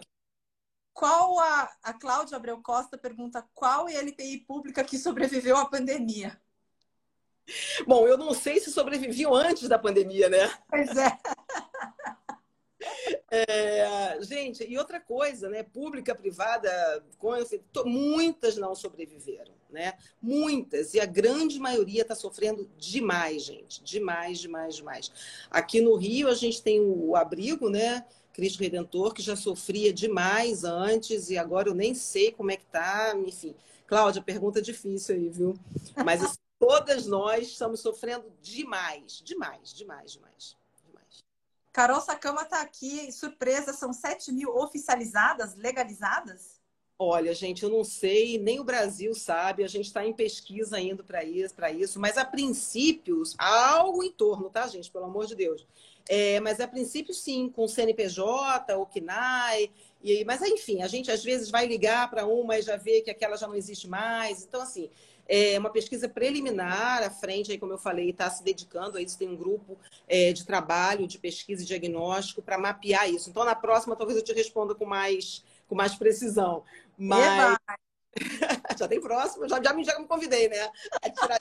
qual 0.91 1.39
a, 1.39 1.72
a 1.84 1.93
Cláudia 1.93 2.36
Abreu 2.36 2.59
Costa 2.64 2.97
pergunta 2.97 3.47
qual 3.53 3.88
ILPI 3.88 4.39
pública 4.39 4.84
que 4.84 4.97
sobreviveu 4.97 5.55
à 5.55 5.70
pandemia? 5.70 6.41
Bom, 7.86 8.07
eu 8.07 8.18
não 8.18 8.34
sei 8.34 8.59
se 8.59 8.72
sobreviviam 8.72 9.36
antes 9.36 9.70
da 9.70 9.78
pandemia, 9.78 10.30
né? 10.30 10.51
Pois 10.68 10.97
é. 10.97 11.16
É, 13.34 14.17
gente, 14.21 14.65
e 14.67 14.77
outra 14.77 14.99
coisa, 14.99 15.47
né? 15.47 15.63
Pública, 15.63 16.13
privada, 16.13 16.69
muitas 17.86 18.57
não 18.57 18.75
sobreviveram, 18.75 19.53
né? 19.69 19.93
Muitas. 20.21 20.93
E 20.93 20.99
a 20.99 21.05
grande 21.05 21.57
maioria 21.57 22.01
está 22.01 22.13
sofrendo 22.13 22.69
demais, 22.77 23.45
gente. 23.45 23.82
Demais, 23.84 24.39
demais, 24.39 24.75
demais. 24.75 25.11
Aqui 25.49 25.79
no 25.79 25.95
Rio, 25.95 26.27
a 26.27 26.34
gente 26.34 26.61
tem 26.61 26.82
o 26.82 27.15
abrigo, 27.15 27.69
né? 27.69 28.05
Cristo 28.34 28.59
Redentor, 28.61 29.13
que 29.13 29.21
já 29.21 29.36
sofria 29.36 29.93
demais 29.93 30.63
antes, 30.63 31.29
e 31.29 31.38
agora 31.38 31.69
eu 31.69 31.75
nem 31.75 31.93
sei 31.93 32.32
como 32.32 32.51
é 32.51 32.57
que 32.57 32.65
tá. 32.65 33.13
Enfim, 33.25 33.55
Cláudia, 33.88 34.21
pergunta 34.21 34.61
difícil 34.61 35.15
aí, 35.15 35.29
viu? 35.29 35.53
Mas 36.03 36.23
assim, 36.23 36.38
todas 36.59 37.07
nós 37.07 37.47
estamos 37.47 37.79
sofrendo 37.79 38.25
demais, 38.41 39.21
demais, 39.23 39.73
demais, 39.73 40.13
demais. 40.13 40.61
Carol 41.72 42.01
Sacama 42.01 42.41
está 42.41 42.61
aqui, 42.61 43.11
surpresa, 43.11 43.74
são 43.74 43.93
7 43.93 44.32
mil 44.32 44.49
oficializadas, 44.55 45.55
legalizadas? 45.55 46.59
Olha, 47.03 47.34
gente, 47.34 47.63
eu 47.63 47.69
não 47.69 47.84
sei, 47.84 48.38
nem 48.38 48.59
o 48.59 48.63
Brasil 48.63 49.15
sabe, 49.15 49.63
a 49.63 49.67
gente 49.67 49.88
está 49.88 50.05
em 50.05 50.13
pesquisa 50.13 50.80
indo 50.80 51.03
para 51.03 51.24
isso, 51.24 51.55
isso, 51.76 51.99
mas 51.99 52.15
a 52.15 52.24
princípio, 52.24 53.24
algo 53.39 54.03
em 54.03 54.11
torno, 54.11 54.51
tá, 54.51 54.67
gente? 54.67 54.91
Pelo 54.91 55.05
amor 55.05 55.26
de 55.26 55.36
Deus. 55.36 55.65
É, 56.07 56.39
mas 56.39 56.59
a 56.59 56.67
princípio, 56.67 57.13
sim, 57.13 57.49
com 57.49 57.67
CNPJ, 57.67 58.78
o 58.78 58.86
KNAI, 58.86 59.72
e, 60.03 60.24
mas 60.26 60.41
enfim, 60.41 60.84
a 60.84 60.88
gente 60.88 61.11
às 61.11 61.24
vezes 61.24 61.49
vai 61.49 61.65
ligar 61.65 62.09
para 62.09 62.26
uma 62.26 62.59
e 62.59 62.61
já 62.61 62.76
vê 62.76 63.01
que 63.01 63.09
aquela 63.09 63.36
já 63.36 63.47
não 63.47 63.55
existe 63.55 63.88
mais. 63.88 64.43
Então, 64.43 64.61
assim, 64.61 64.89
é 65.28 65.57
uma 65.57 65.69
pesquisa 65.69 66.09
preliminar, 66.09 67.03
à 67.03 67.09
frente, 67.09 67.51
aí, 67.51 67.57
como 67.57 67.74
eu 67.74 67.78
falei, 67.78 68.09
está 68.09 68.30
se 68.30 68.43
dedicando 68.43 68.97
a 68.97 69.01
isso, 69.01 69.17
tem 69.17 69.30
um 69.30 69.36
grupo 69.36 69.78
é, 70.07 70.34
de 70.34 70.45
trabalho, 70.45 71.07
de 71.07 71.17
pesquisa 71.17 71.63
e 71.63 71.65
diagnóstico 71.65 72.41
para 72.41 72.57
mapear 72.57 73.09
isso. 73.09 73.30
Então, 73.30 73.45
na 73.45 73.55
próxima, 73.55 73.95
talvez 73.95 74.17
eu 74.17 74.24
te 74.24 74.34
responda 74.34 74.76
com 74.76 74.86
mais, 74.86 75.43
com 75.67 75.76
mais 75.76 75.95
precisão. 75.95 76.63
Mas. 76.97 77.57
já 78.78 78.88
tem 78.88 78.99
próximo, 78.99 79.47
já, 79.47 79.61
já, 79.63 79.74
me, 79.74 79.84
já 79.84 79.97
me 79.97 80.05
convidei, 80.05 80.49
né? 80.49 80.69
A 81.01 81.09
tirar 81.09 81.39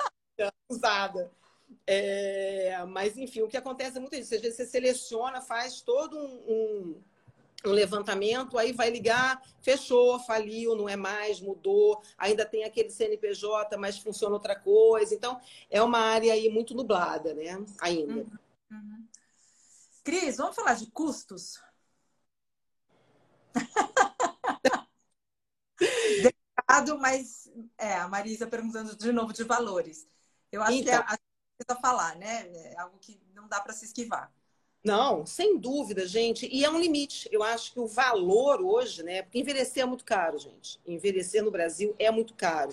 usada. 0.69 1.31
É, 1.87 2.85
mas, 2.89 3.17
enfim, 3.17 3.43
o 3.43 3.49
que 3.49 3.57
acontece 3.57 3.97
é 3.97 4.01
muito 4.01 4.15
isso. 4.17 4.35
Às 4.35 4.41
vezes 4.41 4.57
você 4.57 4.67
seleciona, 4.67 5.41
faz 5.41 5.81
todo 5.81 6.17
um, 6.17 6.43
um 6.49 7.03
um 7.65 7.71
levantamento, 7.71 8.59
aí 8.59 8.73
vai 8.73 8.91
ligar, 8.91 9.43
fechou, 9.61 10.19
faliu, 10.21 10.75
não 10.75 10.89
é 10.89 10.97
mais, 10.97 11.41
mudou, 11.41 12.03
ainda 12.17 12.45
tem 12.47 12.65
aquele 12.65 12.91
CNPJ, 12.91 13.77
mas 13.77 13.99
funciona 13.99 14.35
outra 14.35 14.59
coisa. 14.59 15.15
Então, 15.15 15.41
é 15.69 15.83
uma 15.83 15.99
área 15.99 16.33
aí 16.33 16.49
muito 16.49 16.75
nublada, 16.75 17.35
né? 17.35 17.65
Ainda. 17.81 18.15
Uhum, 18.15 18.29
uhum. 18.73 19.07
Cris, 20.03 20.39
vamos 20.39 20.57
falar 20.57 20.75
de 20.75 20.87
custos? 20.91 21.61
Delicado, 25.79 26.99
mas 26.99 27.51
é, 27.77 27.95
a 27.95 28.09
Marisa 28.09 28.47
perguntando 28.47 28.97
de 28.97 29.13
novo 29.13 29.33
de 29.33 29.45
valores. 29.45 30.09
Eu 30.51 30.63
acho 30.63 30.73
então, 30.73 30.85
que 30.85 30.91
é 30.91 31.15
a 31.15 31.17
que 31.17 31.25
precisa 31.59 31.81
falar, 31.81 32.17
né? 32.17 32.49
É 32.49 32.79
algo 32.79 32.99
que 32.99 33.21
não 33.35 33.47
dá 33.49 33.61
para 33.61 33.73
se 33.73 33.85
esquivar. 33.85 34.33
Não, 34.83 35.27
sem 35.27 35.59
dúvida, 35.59 36.07
gente. 36.07 36.49
E 36.51 36.65
é 36.65 36.71
um 36.71 36.81
limite. 36.81 37.29
Eu 37.31 37.43
acho 37.43 37.73
que 37.73 37.81
o 37.81 37.87
valor 37.87 38.63
hoje, 38.63 39.03
né? 39.03 39.23
Porque 39.23 39.39
envelhecer 39.39 39.83
é 39.83 39.87
muito 39.87 40.05
caro, 40.05 40.39
gente. 40.39 40.81
Envelhecer 40.87 41.45
no 41.45 41.51
Brasil 41.51 41.95
é 41.99 42.11
muito 42.11 42.33
caro. 42.35 42.73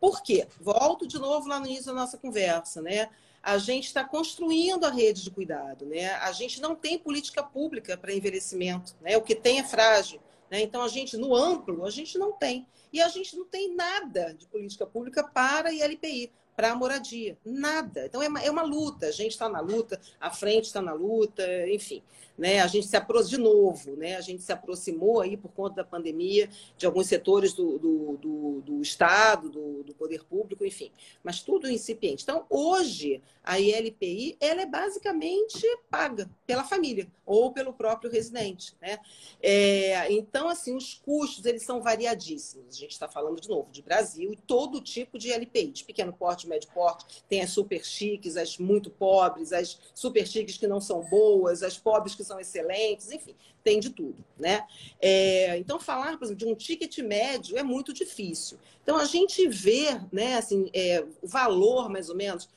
Por 0.00 0.22
quê? 0.22 0.46
Volto 0.60 1.06
de 1.06 1.18
novo 1.18 1.48
lá 1.48 1.58
no 1.58 1.66
início 1.66 1.86
da 1.86 1.94
nossa 1.94 2.16
conversa, 2.16 2.80
né? 2.80 3.10
A 3.42 3.58
gente 3.58 3.86
está 3.86 4.04
construindo 4.04 4.84
a 4.84 4.90
rede 4.90 5.24
de 5.24 5.30
cuidado, 5.30 5.84
né? 5.84 6.10
A 6.16 6.30
gente 6.30 6.60
não 6.60 6.76
tem 6.76 6.98
política 6.98 7.42
pública 7.42 7.96
para 7.96 8.14
envelhecimento, 8.14 8.94
né? 9.00 9.16
O 9.16 9.22
que 9.22 9.34
tem 9.34 9.58
é 9.58 9.64
frágil. 9.64 10.20
Né? 10.50 10.62
Então, 10.62 10.82
a 10.82 10.88
gente, 10.88 11.16
no 11.16 11.34
amplo, 11.34 11.84
a 11.84 11.90
gente 11.90 12.16
não 12.18 12.32
tem. 12.32 12.66
E 12.92 13.02
a 13.02 13.08
gente 13.08 13.36
não 13.36 13.44
tem 13.44 13.74
nada 13.74 14.32
de 14.32 14.46
política 14.46 14.86
pública 14.86 15.22
para 15.22 15.72
ILPI 15.72 16.32
para 16.58 16.72
a 16.72 16.74
moradia. 16.74 17.38
Nada. 17.44 18.06
Então 18.06 18.20
é 18.20 18.26
uma, 18.26 18.42
é 18.42 18.50
uma 18.50 18.62
luta. 18.62 19.06
A 19.06 19.12
gente 19.12 19.30
está 19.30 19.48
na 19.48 19.60
luta, 19.60 20.00
a 20.20 20.28
frente 20.28 20.64
está 20.64 20.82
na 20.82 20.92
luta, 20.92 21.44
enfim. 21.68 22.02
Né? 22.36 22.60
A 22.60 22.66
gente 22.66 22.88
se 22.88 22.96
aproximou 22.96 23.28
de 23.28 23.36
novo, 23.38 23.96
né? 23.96 24.16
A 24.16 24.20
gente 24.20 24.42
se 24.42 24.52
aproximou 24.52 25.20
aí 25.20 25.36
por 25.36 25.50
conta 25.50 25.76
da 25.76 25.84
pandemia 25.84 26.48
de 26.76 26.86
alguns 26.86 27.08
setores 27.08 27.52
do, 27.52 27.78
do, 27.78 28.16
do, 28.16 28.60
do 28.60 28.82
Estado, 28.82 29.50
do, 29.50 29.82
do, 29.82 29.94
poder 29.94 30.24
público, 30.24 30.64
enfim. 30.64 30.90
Mas 31.22 31.42
tudo 31.42 31.68
incipiente. 31.68 32.22
Então, 32.22 32.46
hoje, 32.48 33.20
a 33.42 33.58
ILPI 33.58 34.36
ela 34.40 34.62
é 34.62 34.66
basicamente 34.66 35.60
paga 35.90 36.30
pela 36.46 36.62
família 36.62 37.08
ou 37.26 37.52
pelo 37.52 37.72
próprio 37.72 38.10
residente. 38.10 38.74
Né? 38.80 38.98
É, 39.42 40.12
então, 40.12 40.48
assim, 40.48 40.76
os 40.76 40.94
custos 40.94 41.44
eles 41.44 41.64
são 41.64 41.82
variadíssimos. 41.82 42.76
A 42.76 42.78
gente 42.78 42.92
está 42.92 43.08
falando 43.08 43.40
de 43.40 43.48
novo 43.48 43.70
de 43.72 43.82
Brasil 43.82 44.32
e 44.32 44.36
todo 44.36 44.80
tipo 44.80 45.18
de 45.18 45.30
ILPI, 45.30 45.72
de 45.72 45.84
pequeno 45.84 46.12
porte, 46.12 46.47
médio 46.48 46.68
porte, 46.72 47.22
tem 47.28 47.42
as 47.42 47.50
super 47.50 47.84
chiques, 47.84 48.36
as 48.36 48.58
muito 48.58 48.90
pobres, 48.90 49.52
as 49.52 49.78
super 49.94 50.26
chiques 50.26 50.56
que 50.56 50.66
não 50.66 50.80
são 50.80 51.02
boas, 51.02 51.62
as 51.62 51.78
pobres 51.78 52.14
que 52.14 52.24
são 52.24 52.40
excelentes, 52.40 53.10
enfim, 53.12 53.34
tem 53.62 53.78
de 53.78 53.90
tudo, 53.90 54.24
né? 54.38 54.66
É, 55.00 55.56
então, 55.58 55.78
falar, 55.78 56.16
por 56.16 56.24
exemplo, 56.24 56.46
de 56.46 56.52
um 56.52 56.54
ticket 56.54 56.98
médio 56.98 57.56
é 57.58 57.62
muito 57.62 57.92
difícil. 57.92 58.58
Então, 58.82 58.96
a 58.96 59.04
gente 59.04 59.46
vê, 59.46 60.00
né, 60.12 60.36
assim, 60.36 60.70
é, 60.72 61.04
o 61.22 61.26
valor, 61.26 61.88
mais 61.88 62.08
ou 62.08 62.16
menos, 62.16 62.48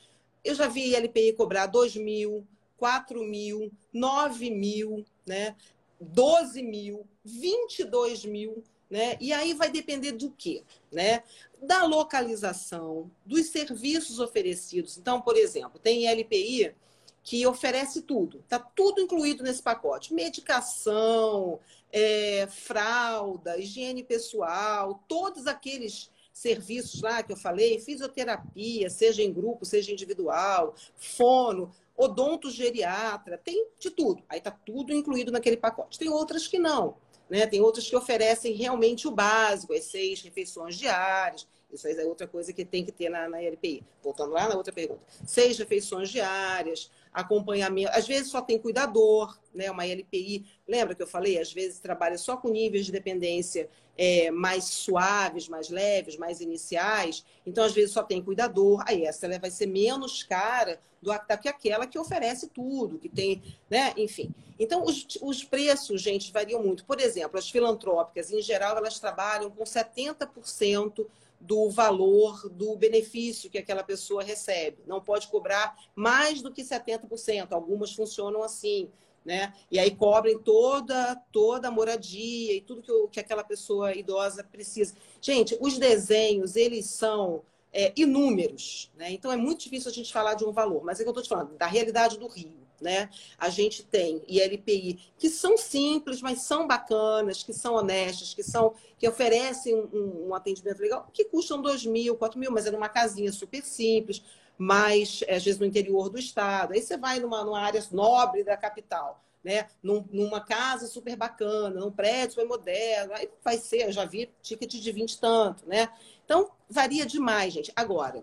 eu 0.44 0.54
já 0.54 0.68
vi 0.68 0.94
LPI 0.94 1.34
cobrar 1.34 1.66
2 1.66 1.96
mil, 1.96 2.46
4 2.76 3.22
mil, 3.22 3.70
9 3.92 4.50
mil, 4.50 5.04
né? 5.26 5.54
12 6.00 6.62
mil, 6.62 7.06
22 7.24 8.24
mil, 8.24 8.64
né? 8.90 9.16
E 9.20 9.32
aí 9.32 9.54
vai 9.54 9.70
depender 9.70 10.12
do 10.12 10.30
quê? 10.32 10.64
Né? 10.90 11.22
Da 11.62 11.84
localização, 11.84 13.10
dos 13.24 13.46
serviços 13.46 14.18
oferecidos. 14.18 14.98
Então, 14.98 15.20
por 15.20 15.36
exemplo, 15.36 15.78
tem 15.78 16.08
LPI 16.08 16.74
que 17.22 17.46
oferece 17.46 18.02
tudo, 18.02 18.40
está 18.40 18.58
tudo 18.58 19.00
incluído 19.00 19.44
nesse 19.44 19.62
pacote: 19.62 20.12
medicação, 20.12 21.60
é, 21.92 22.48
fralda, 22.50 23.56
higiene 23.58 24.02
pessoal, 24.02 25.04
todos 25.06 25.46
aqueles 25.46 26.10
serviços 26.32 27.00
lá 27.02 27.22
que 27.22 27.32
eu 27.32 27.36
falei, 27.36 27.78
fisioterapia, 27.78 28.90
seja 28.90 29.22
em 29.22 29.32
grupo, 29.32 29.64
seja 29.64 29.92
individual, 29.92 30.74
fono, 30.96 31.70
odontogeriatra, 31.96 33.38
tem 33.38 33.68
de 33.78 33.90
tudo. 33.90 34.24
Aí 34.28 34.38
está 34.38 34.50
tudo 34.50 34.92
incluído 34.92 35.30
naquele 35.30 35.56
pacote. 35.56 35.98
Tem 35.98 36.08
outras 36.08 36.48
que 36.48 36.58
não. 36.58 36.96
Né? 37.28 37.46
Tem 37.46 37.60
outras 37.60 37.88
que 37.88 37.96
oferecem 37.96 38.52
realmente 38.52 39.08
o 39.08 39.10
básico, 39.10 39.72
as 39.72 39.84
seis 39.84 40.20
refeições 40.22 40.76
diárias. 40.76 41.46
Isso 41.72 41.86
aí 41.86 41.96
é 41.96 42.04
outra 42.04 42.26
coisa 42.26 42.52
que 42.52 42.64
tem 42.64 42.84
que 42.84 42.92
ter 42.92 43.08
na, 43.08 43.28
na 43.28 43.40
LPI. 43.40 43.82
Voltando 44.02 44.32
lá 44.32 44.48
na 44.48 44.56
outra 44.56 44.72
pergunta. 44.72 45.00
Seis 45.26 45.58
refeições 45.58 46.10
diárias, 46.10 46.90
acompanhamento. 47.12 47.90
Às 47.92 48.06
vezes 48.06 48.30
só 48.30 48.40
tem 48.40 48.58
cuidador, 48.58 49.38
né? 49.54 49.70
Uma 49.70 49.86
LPI. 49.86 50.44
Lembra 50.66 50.94
que 50.94 51.02
eu 51.02 51.06
falei? 51.06 51.38
Às 51.38 51.52
vezes 51.52 51.78
trabalha 51.78 52.16
só 52.16 52.36
com 52.36 52.48
níveis 52.48 52.86
de 52.86 52.92
dependência 52.92 53.68
é, 53.96 54.30
mais 54.30 54.64
suaves, 54.64 55.48
mais 55.48 55.68
leves, 55.68 56.16
mais 56.16 56.40
iniciais. 56.40 57.24
Então, 57.46 57.64
às 57.64 57.72
vezes, 57.72 57.92
só 57.92 58.02
tem 58.02 58.22
cuidador. 58.22 58.82
Aí 58.86 59.04
essa 59.04 59.26
ela 59.26 59.38
vai 59.38 59.50
ser 59.50 59.66
menos 59.66 60.22
cara 60.22 60.80
do 61.00 61.10
que 61.40 61.48
aquela 61.48 61.86
que 61.86 61.98
oferece 61.98 62.48
tudo, 62.48 62.98
que 62.98 63.08
tem, 63.08 63.42
né? 63.68 63.92
Enfim. 63.96 64.32
Então, 64.58 64.84
os, 64.84 65.06
os 65.20 65.42
preços, 65.42 66.00
gente, 66.00 66.32
variam 66.32 66.62
muito. 66.62 66.84
Por 66.84 67.00
exemplo, 67.00 67.38
as 67.38 67.50
filantrópicas, 67.50 68.30
em 68.30 68.40
geral, 68.40 68.76
elas 68.76 69.00
trabalham 69.00 69.50
com 69.50 69.64
70% 69.64 71.04
do 71.42 71.68
valor 71.68 72.48
do 72.48 72.76
benefício 72.76 73.50
que 73.50 73.58
aquela 73.58 73.82
pessoa 73.82 74.22
recebe. 74.22 74.78
Não 74.86 75.00
pode 75.00 75.26
cobrar 75.26 75.76
mais 75.94 76.40
do 76.40 76.52
que 76.52 76.62
70%. 76.62 77.50
Algumas 77.50 77.92
funcionam 77.92 78.42
assim, 78.42 78.88
né? 79.24 79.52
E 79.70 79.78
aí 79.78 79.90
cobrem 79.90 80.38
toda 80.38 81.16
toda 81.32 81.68
a 81.68 81.70
moradia 81.70 82.54
e 82.54 82.60
tudo 82.60 82.80
que, 82.80 82.92
que 83.12 83.20
aquela 83.20 83.42
pessoa 83.42 83.94
idosa 83.94 84.44
precisa. 84.44 84.94
Gente, 85.20 85.56
os 85.60 85.78
desenhos, 85.78 86.54
eles 86.54 86.86
são 86.86 87.42
é, 87.72 87.92
inúmeros, 87.96 88.92
né? 88.96 89.10
Então 89.10 89.32
é 89.32 89.36
muito 89.36 89.64
difícil 89.64 89.90
a 89.90 89.94
gente 89.94 90.12
falar 90.12 90.34
de 90.34 90.44
um 90.44 90.52
valor, 90.52 90.84
mas 90.84 91.00
é 91.00 91.02
que 91.02 91.08
eu 91.08 91.12
estou 91.12 91.24
te 91.24 91.28
falando 91.28 91.56
da 91.56 91.66
realidade 91.66 92.18
do 92.18 92.28
Rio 92.28 92.61
né? 92.82 93.08
A 93.38 93.48
gente 93.48 93.82
tem 93.82 94.22
ILPI 94.28 94.98
que 95.16 95.30
são 95.30 95.56
simples, 95.56 96.20
mas 96.20 96.42
são 96.42 96.66
bacanas, 96.66 97.42
que 97.42 97.52
são 97.52 97.74
honestas, 97.74 98.34
que 98.34 98.42
são 98.42 98.74
que 98.98 99.08
oferecem 99.08 99.74
um, 99.74 100.28
um 100.28 100.34
atendimento 100.34 100.80
legal, 100.80 101.08
que 101.12 101.24
custam 101.24 101.60
2 101.60 101.86
mil, 101.86 102.16
4 102.16 102.38
mil, 102.38 102.52
mas 102.52 102.66
é 102.66 102.70
numa 102.70 102.88
casinha 102.88 103.32
super 103.32 103.62
simples, 103.62 104.22
mas 104.56 105.24
às 105.28 105.44
vezes 105.44 105.58
no 105.58 105.66
interior 105.66 106.08
do 106.08 106.18
estado. 106.18 106.72
Aí 106.72 106.80
você 106.80 106.96
vai 106.96 107.18
numa, 107.18 107.44
numa 107.44 107.60
área 107.60 107.84
nobre 107.90 108.44
da 108.44 108.56
capital, 108.56 109.20
né? 109.42 109.66
Num, 109.82 110.04
numa 110.12 110.40
casa 110.40 110.86
super 110.86 111.16
bacana, 111.16 111.80
num 111.80 111.90
prédio 111.90 112.34
super 112.34 112.46
moderno. 112.46 113.12
Aí 113.14 113.28
vai 113.42 113.56
ser, 113.58 113.86
eu 113.86 113.92
já 113.92 114.04
vi 114.04 114.30
ticket 114.40 114.70
de 114.70 114.92
20 114.92 115.20
tanto, 115.20 115.66
né? 115.66 115.88
Então, 116.24 116.50
varia 116.68 117.04
demais, 117.04 117.52
gente. 117.52 117.72
Agora, 117.74 118.22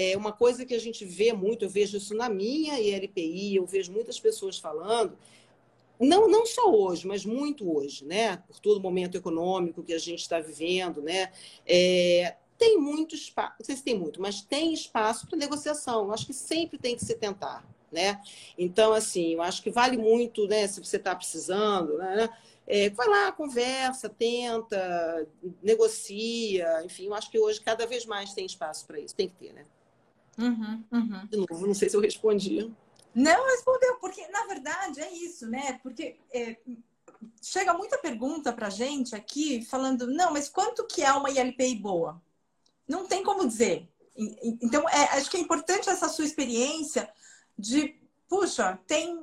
é 0.00 0.16
uma 0.16 0.32
coisa 0.32 0.64
que 0.64 0.74
a 0.74 0.78
gente 0.78 1.04
vê 1.04 1.32
muito, 1.32 1.64
eu 1.64 1.68
vejo 1.68 1.96
isso 1.96 2.14
na 2.14 2.28
minha 2.28 2.80
ILPI, 2.80 3.56
eu 3.56 3.66
vejo 3.66 3.92
muitas 3.92 4.18
pessoas 4.18 4.58
falando, 4.58 5.16
não, 6.00 6.26
não 6.26 6.46
só 6.46 6.72
hoje, 6.72 7.06
mas 7.06 7.26
muito 7.26 7.70
hoje, 7.70 8.06
né? 8.06 8.38
Por 8.48 8.58
todo 8.58 8.78
o 8.78 8.82
momento 8.82 9.16
econômico 9.18 9.82
que 9.82 9.92
a 9.92 9.98
gente 9.98 10.20
está 10.20 10.40
vivendo, 10.40 11.02
né? 11.02 11.30
É, 11.66 12.36
tem 12.56 12.78
muito 12.78 13.14
espaço, 13.14 13.54
não 13.58 13.66
sei 13.66 13.76
se 13.76 13.84
tem 13.84 13.98
muito, 13.98 14.20
mas 14.20 14.40
tem 14.40 14.72
espaço 14.72 15.26
para 15.26 15.38
negociação. 15.38 16.04
Eu 16.04 16.12
acho 16.12 16.26
que 16.26 16.32
sempre 16.32 16.78
tem 16.78 16.96
que 16.96 17.04
se 17.04 17.14
tentar, 17.14 17.62
né? 17.92 18.18
Então, 18.56 18.94
assim, 18.94 19.34
eu 19.34 19.42
acho 19.42 19.62
que 19.62 19.70
vale 19.70 19.98
muito, 19.98 20.46
né? 20.46 20.66
Se 20.66 20.82
você 20.82 20.96
está 20.96 21.14
precisando, 21.14 21.98
né? 21.98 22.30
É, 22.66 22.88
vai 22.90 23.08
lá, 23.08 23.32
conversa, 23.32 24.08
tenta, 24.08 25.26
negocia, 25.62 26.82
enfim, 26.84 27.06
eu 27.06 27.14
acho 27.14 27.30
que 27.30 27.38
hoje 27.38 27.60
cada 27.60 27.84
vez 27.84 28.06
mais 28.06 28.32
tem 28.32 28.46
espaço 28.46 28.86
para 28.86 29.00
isso, 29.00 29.14
tem 29.14 29.28
que 29.28 29.34
ter, 29.34 29.52
né? 29.52 29.66
Uhum, 30.40 30.84
uhum. 30.90 31.26
De 31.26 31.36
novo, 31.36 31.66
não 31.66 31.74
sei 31.74 31.88
se 31.88 31.96
eu 31.96 32.00
respondi. 32.00 32.72
Não 33.14 33.46
respondeu, 33.46 33.96
porque 33.96 34.26
na 34.28 34.46
verdade 34.46 35.00
é 35.00 35.12
isso, 35.12 35.46
né? 35.46 35.78
Porque 35.82 36.16
é, 36.32 36.56
chega 37.42 37.74
muita 37.74 37.98
pergunta 37.98 38.52
para 38.52 38.70
gente 38.70 39.14
aqui 39.14 39.64
falando, 39.64 40.06
não, 40.06 40.32
mas 40.32 40.48
quanto 40.48 40.86
que 40.86 41.02
é 41.02 41.12
uma 41.12 41.30
ILPI 41.30 41.76
boa? 41.76 42.20
Não 42.88 43.06
tem 43.06 43.22
como 43.22 43.46
dizer. 43.46 43.88
Então, 44.16 44.88
é, 44.88 45.16
acho 45.16 45.30
que 45.30 45.36
é 45.36 45.40
importante 45.40 45.88
essa 45.88 46.08
sua 46.08 46.24
experiência 46.24 47.08
de 47.58 48.00
puxa, 48.30 48.78
tem 48.86 49.20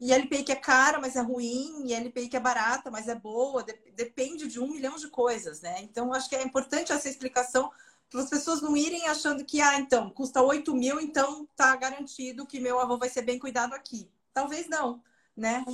ILPI 0.00 0.42
que 0.42 0.52
é 0.52 0.56
cara, 0.56 0.98
mas 0.98 1.16
é 1.16 1.20
ruim, 1.20 1.92
ILPI 1.92 2.30
que 2.30 2.36
é 2.36 2.40
barata, 2.40 2.90
mas 2.90 3.06
é 3.06 3.14
boa, 3.14 3.62
depende 3.94 4.48
de 4.48 4.58
um 4.58 4.68
milhão 4.68 4.96
de 4.96 5.08
coisas, 5.08 5.60
né? 5.60 5.82
Então, 5.82 6.14
acho 6.14 6.30
que 6.30 6.34
é 6.34 6.42
importante 6.42 6.90
essa 6.90 7.10
explicação 7.10 7.70
para 8.10 8.20
as 8.22 8.30
pessoas 8.30 8.60
não 8.62 8.76
irem 8.76 9.06
achando 9.06 9.44
que, 9.44 9.60
ah, 9.60 9.78
então, 9.78 10.10
custa 10.10 10.42
8 10.42 10.74
mil, 10.74 11.00
então 11.00 11.46
tá 11.54 11.76
garantido 11.76 12.46
que 12.46 12.60
meu 12.60 12.78
avô 12.80 12.96
vai 12.96 13.08
ser 13.08 13.22
bem 13.22 13.38
cuidado 13.38 13.74
aqui. 13.74 14.10
Talvez 14.32 14.68
não, 14.68 15.02
né? 15.36 15.64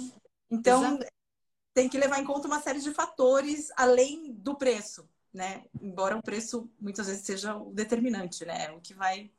Então, 0.51 0.85
Exato. 0.85 1.07
tem 1.73 1.89
que 1.89 1.99
levar 1.99 2.21
em 2.21 2.25
conta 2.25 2.49
uma 2.49 2.61
série 2.61 2.81
de 2.81 2.93
fatores 2.93 3.71
além 3.77 4.33
do 4.33 4.57
preço, 4.57 5.09
né? 5.33 5.65
Embora 5.81 6.17
o 6.17 6.23
preço 6.23 6.69
muitas 6.81 7.07
vezes 7.07 7.25
seja 7.25 7.57
o 7.57 7.73
determinante, 7.73 8.45
né? 8.45 8.71
O 8.73 8.81
que 8.81 8.95
vai 8.95 9.31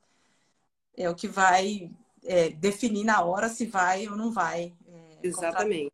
é 0.98 1.10
o 1.10 1.16
que 1.16 1.28
vai 1.28 1.92
é, 2.24 2.50
definir 2.50 3.04
na 3.04 3.22
hora 3.24 3.50
se 3.50 3.66
vai 3.66 4.08
ou 4.08 4.16
não 4.16 4.32
vai. 4.32 4.74
É, 4.88 5.20
Exatamente. 5.22 5.92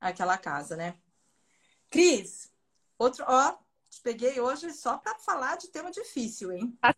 Aquela 0.00 0.36
casa, 0.36 0.76
né? 0.76 0.96
Cris, 1.88 2.52
outro, 2.98 3.24
ó, 3.26 3.56
te 3.94 4.02
peguei 4.02 4.40
hoje 4.40 4.72
só 4.72 4.98
para 4.98 5.18
falar 5.18 5.56
de 5.56 5.68
tema 5.68 5.90
difícil, 5.90 6.52
hein? 6.52 6.78
Assim. 6.82 6.94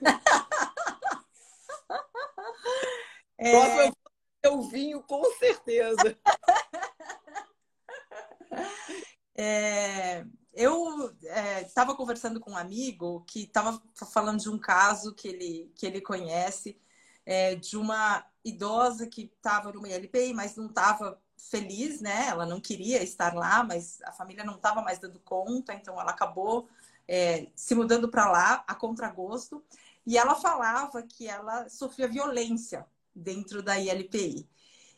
é... 3.38 3.52
Próximo 3.52 3.96
eu 4.42 4.62
vinho, 4.62 5.02
com 5.02 5.22
certeza. 5.36 6.18
é, 9.36 10.24
eu 10.54 11.14
estava 11.60 11.92
é, 11.92 11.96
conversando 11.96 12.40
com 12.40 12.52
um 12.52 12.56
amigo 12.56 13.22
que 13.26 13.42
estava 13.42 13.82
falando 14.10 14.40
de 14.40 14.48
um 14.48 14.58
caso 14.58 15.14
que 15.14 15.28
ele, 15.28 15.70
que 15.76 15.86
ele 15.86 16.00
conhece 16.00 16.80
é, 17.26 17.54
de 17.54 17.76
uma 17.76 18.26
idosa 18.42 19.06
que 19.06 19.30
estava 19.36 19.70
numa 19.72 19.88
ILPI, 19.88 20.32
mas 20.32 20.56
não 20.56 20.66
estava 20.66 21.20
feliz, 21.48 22.00
né? 22.00 22.26
Ela 22.28 22.44
não 22.44 22.60
queria 22.60 23.02
estar 23.02 23.34
lá, 23.34 23.62
mas 23.62 24.00
a 24.02 24.12
família 24.12 24.44
não 24.44 24.56
estava 24.56 24.82
mais 24.82 24.98
dando 24.98 25.18
conta, 25.20 25.72
então 25.74 26.00
ela 26.00 26.10
acabou 26.10 26.68
é, 27.08 27.48
se 27.54 27.74
mudando 27.74 28.08
para 28.08 28.30
lá 28.30 28.64
a 28.66 28.74
contragosto. 28.74 29.64
E 30.06 30.18
ela 30.18 30.34
falava 30.34 31.02
que 31.02 31.28
ela 31.28 31.68
sofria 31.68 32.08
violência 32.08 32.86
dentro 33.14 33.62
da 33.62 33.78
ILPI. 33.78 34.48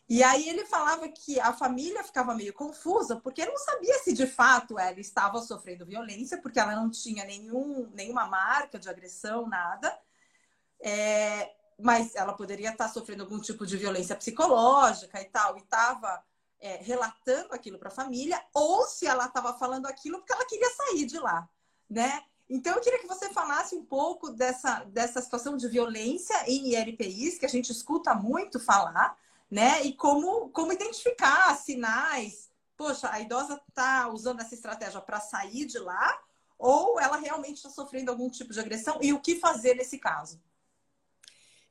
E 0.08 0.22
aí 0.22 0.48
ele 0.48 0.66
falava 0.66 1.08
que 1.08 1.40
a 1.40 1.52
família 1.52 2.04
ficava 2.04 2.34
meio 2.34 2.52
confusa, 2.52 3.16
porque 3.16 3.46
não 3.46 3.56
sabia 3.56 3.98
se 4.00 4.12
de 4.12 4.26
fato 4.26 4.78
ela 4.78 5.00
estava 5.00 5.40
sofrendo 5.40 5.86
violência, 5.86 6.40
porque 6.40 6.60
ela 6.60 6.74
não 6.76 6.90
tinha 6.90 7.24
nenhum, 7.24 7.90
nenhuma 7.94 8.26
marca 8.26 8.78
de 8.78 8.88
agressão, 8.90 9.48
nada. 9.48 9.98
É, 10.80 11.54
mas 11.78 12.14
ela 12.14 12.34
poderia 12.34 12.70
estar 12.70 12.88
sofrendo 12.88 13.22
algum 13.22 13.40
tipo 13.40 13.66
de 13.66 13.76
violência 13.76 14.14
psicológica 14.16 15.20
e 15.20 15.24
tal, 15.26 15.56
e 15.56 15.60
estava 15.60 16.22
é, 16.62 16.76
relatando 16.76 17.52
aquilo 17.52 17.78
para 17.78 17.88
a 17.88 17.92
família, 17.94 18.42
ou 18.54 18.86
se 18.86 19.06
ela 19.06 19.26
estava 19.26 19.52
falando 19.58 19.86
aquilo 19.86 20.18
porque 20.18 20.32
ela 20.32 20.46
queria 20.46 20.70
sair 20.70 21.04
de 21.04 21.18
lá, 21.18 21.48
né? 21.90 22.22
Então, 22.48 22.74
eu 22.74 22.80
queria 22.80 22.98
que 22.98 23.06
você 23.06 23.30
falasse 23.30 23.74
um 23.74 23.84
pouco 23.84 24.30
dessa, 24.30 24.84
dessa 24.84 25.20
situação 25.20 25.56
de 25.56 25.66
violência 25.68 26.36
em 26.46 26.74
IRPIs, 26.74 27.38
que 27.38 27.46
a 27.46 27.48
gente 27.48 27.72
escuta 27.72 28.14
muito 28.14 28.60
falar, 28.60 29.16
né? 29.50 29.82
E 29.82 29.94
como, 29.94 30.50
como 30.50 30.72
identificar 30.72 31.56
sinais. 31.56 32.50
Poxa, 32.76 33.10
a 33.10 33.20
idosa 33.20 33.60
está 33.68 34.08
usando 34.08 34.40
essa 34.40 34.54
estratégia 34.54 35.00
para 35.00 35.18
sair 35.18 35.64
de 35.64 35.78
lá, 35.78 36.20
ou 36.58 37.00
ela 37.00 37.16
realmente 37.16 37.56
está 37.56 37.70
sofrendo 37.70 38.10
algum 38.10 38.30
tipo 38.30 38.52
de 38.52 38.60
agressão, 38.60 38.98
e 39.00 39.12
o 39.12 39.20
que 39.20 39.40
fazer 39.40 39.74
nesse 39.74 39.98
caso? 39.98 40.40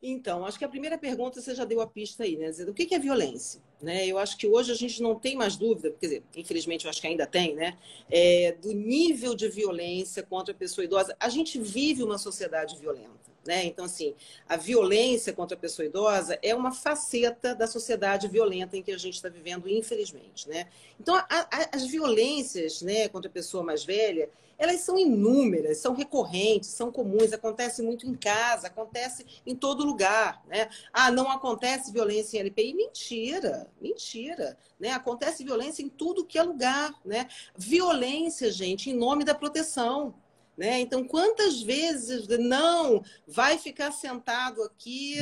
Então, 0.04 0.44
acho 0.46 0.58
que 0.58 0.66
a 0.66 0.70
primeira 0.70 0.98
pergunta 0.98 1.40
você 1.40 1.54
já 1.54 1.64
deu 1.64 1.80
a 1.80 1.86
pista 1.86 2.24
aí, 2.24 2.36
né? 2.36 2.50
O 2.68 2.74
que 2.74 2.94
é 2.96 2.98
violência? 2.98 3.62
Né? 3.80 4.08
Eu 4.08 4.18
acho 4.18 4.36
que 4.36 4.48
hoje 4.48 4.72
a 4.72 4.76
gente 4.76 5.02
não 5.02 5.16
tem 5.16 5.36
mais 5.36 5.56
dúvida, 5.56 5.92
quer 5.92 6.08
dizer, 6.08 6.24
infelizmente 6.36 6.86
eu 6.86 6.90
acho 6.90 7.00
que 7.00 7.08
ainda 7.08 7.28
tem, 7.28 7.56
né? 7.56 7.78
É, 8.10 8.52
do 8.54 8.72
nível 8.72 9.36
de 9.36 9.48
violência 9.48 10.24
contra 10.24 10.54
a 10.54 10.58
pessoa 10.58 10.86
idosa. 10.86 11.16
A 11.20 11.30
gente 11.30 11.60
vive 11.60 12.02
uma 12.02 12.18
sociedade 12.18 12.78
violenta. 12.78 13.21
Né? 13.46 13.66
Então, 13.66 13.86
assim, 13.86 14.14
a 14.48 14.56
violência 14.56 15.34
contra 15.34 15.58
a 15.58 15.60
pessoa 15.60 15.86
idosa 15.86 16.38
é 16.44 16.54
uma 16.54 16.72
faceta 16.72 17.56
da 17.56 17.66
sociedade 17.66 18.28
violenta 18.28 18.78
em 18.78 18.84
que 18.84 18.92
a 18.92 18.98
gente 18.98 19.16
está 19.16 19.30
vivendo, 19.30 19.68
infelizmente. 19.68 20.48
Né? 20.48 20.68
Então, 21.00 21.16
a, 21.16 21.26
a, 21.28 21.70
as 21.74 21.86
violências 21.86 22.82
né, 22.82 23.08
contra 23.10 23.30
a 23.30 23.34
pessoa 23.34 23.64
mais 23.64 23.84
velha, 23.84 24.30
elas 24.62 24.82
são 24.82 24.96
inúmeras, 24.96 25.80
são 25.80 25.96
recorrentes, 25.96 26.70
são 26.70 26.92
comuns, 26.92 27.34
acontece 27.34 27.82
muito 27.82 28.06
em 28.06 28.14
casa, 28.14 28.68
acontece 28.68 29.26
em 29.44 29.56
todo 29.56 29.84
lugar. 29.84 30.44
Né? 30.48 30.70
Ah, 30.94 31.10
não 31.10 31.32
acontece 31.32 31.92
violência 31.92 32.38
em 32.38 32.42
LPI? 32.42 32.76
Mentira, 32.76 33.68
mentira. 33.82 34.56
Né? 34.80 34.92
Acontece 34.92 35.44
violência 35.44 35.82
em 35.82 35.90
tudo 35.90 36.24
que 36.24 36.38
é 36.38 36.44
lugar. 36.44 36.94
Né? 37.04 37.28
Violência, 37.58 38.52
gente, 38.52 38.92
em 38.92 38.94
nome 38.94 39.24
da 39.24 39.34
proteção. 39.34 40.14
Né? 40.62 40.80
Então, 40.80 41.04
quantas 41.04 41.60
vezes 41.60 42.28
não 42.38 43.04
vai 43.28 43.58
ficar 43.58 43.92
sentado 43.92 44.62
aqui 44.62 45.16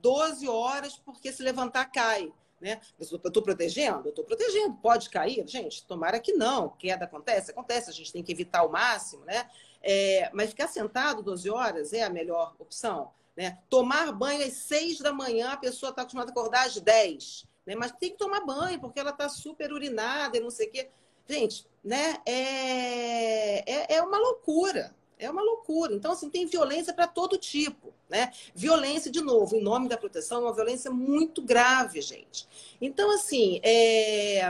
12 0.00 0.46
horas 0.46 0.96
porque 0.96 1.32
se 1.32 1.42
levantar 1.42 1.86
cai? 1.86 2.32
Né? 2.60 2.80
Eu 2.96 3.16
estou 3.16 3.42
protegendo? 3.42 4.06
Eu 4.06 4.10
estou 4.10 4.24
protegendo. 4.24 4.76
Pode 4.76 5.10
cair? 5.10 5.42
Gente, 5.48 5.84
tomara 5.84 6.20
que 6.20 6.34
não. 6.34 6.68
Queda 6.68 7.04
acontece? 7.04 7.50
Acontece. 7.50 7.90
A 7.90 7.92
gente 7.92 8.12
tem 8.12 8.22
que 8.22 8.30
evitar 8.30 8.60
ao 8.60 8.70
máximo, 8.70 9.24
né? 9.24 9.50
É, 9.82 10.30
mas 10.32 10.50
ficar 10.50 10.68
sentado 10.68 11.20
12 11.20 11.50
horas 11.50 11.92
é 11.92 12.04
a 12.04 12.08
melhor 12.08 12.54
opção. 12.56 13.10
Né? 13.36 13.58
Tomar 13.68 14.12
banho 14.12 14.46
às 14.46 14.52
6 14.52 15.00
da 15.00 15.12
manhã, 15.12 15.50
a 15.50 15.56
pessoa 15.56 15.90
está 15.90 16.02
acostumada 16.02 16.30
a 16.30 16.32
acordar 16.32 16.64
às 16.64 16.76
10. 16.76 17.44
Né? 17.66 17.74
Mas 17.74 17.90
tem 17.90 18.12
que 18.12 18.18
tomar 18.18 18.46
banho, 18.46 18.78
porque 18.78 19.00
ela 19.00 19.10
está 19.10 19.28
super 19.28 19.72
urinada 19.72 20.36
e 20.36 20.40
não 20.40 20.48
sei 20.48 20.68
o 20.68 20.70
quê. 20.70 20.90
Gente, 21.28 21.66
né? 21.82 22.16
É, 22.24 23.94
é, 23.94 23.96
é 23.96 24.02
uma 24.02 24.18
loucura. 24.18 24.94
É 25.18 25.30
uma 25.30 25.42
loucura. 25.42 25.94
Então, 25.94 26.12
assim, 26.12 26.28
tem 26.28 26.46
violência 26.46 26.92
para 26.92 27.06
todo 27.06 27.38
tipo, 27.38 27.92
né? 28.08 28.30
Violência, 28.54 29.10
de 29.10 29.22
novo, 29.22 29.56
em 29.56 29.62
nome 29.62 29.88
da 29.88 29.96
proteção, 29.96 30.38
é 30.38 30.40
uma 30.42 30.54
violência 30.54 30.90
muito 30.90 31.40
grave, 31.40 32.02
gente. 32.02 32.46
Então, 32.80 33.10
assim, 33.10 33.58
é, 33.62 34.40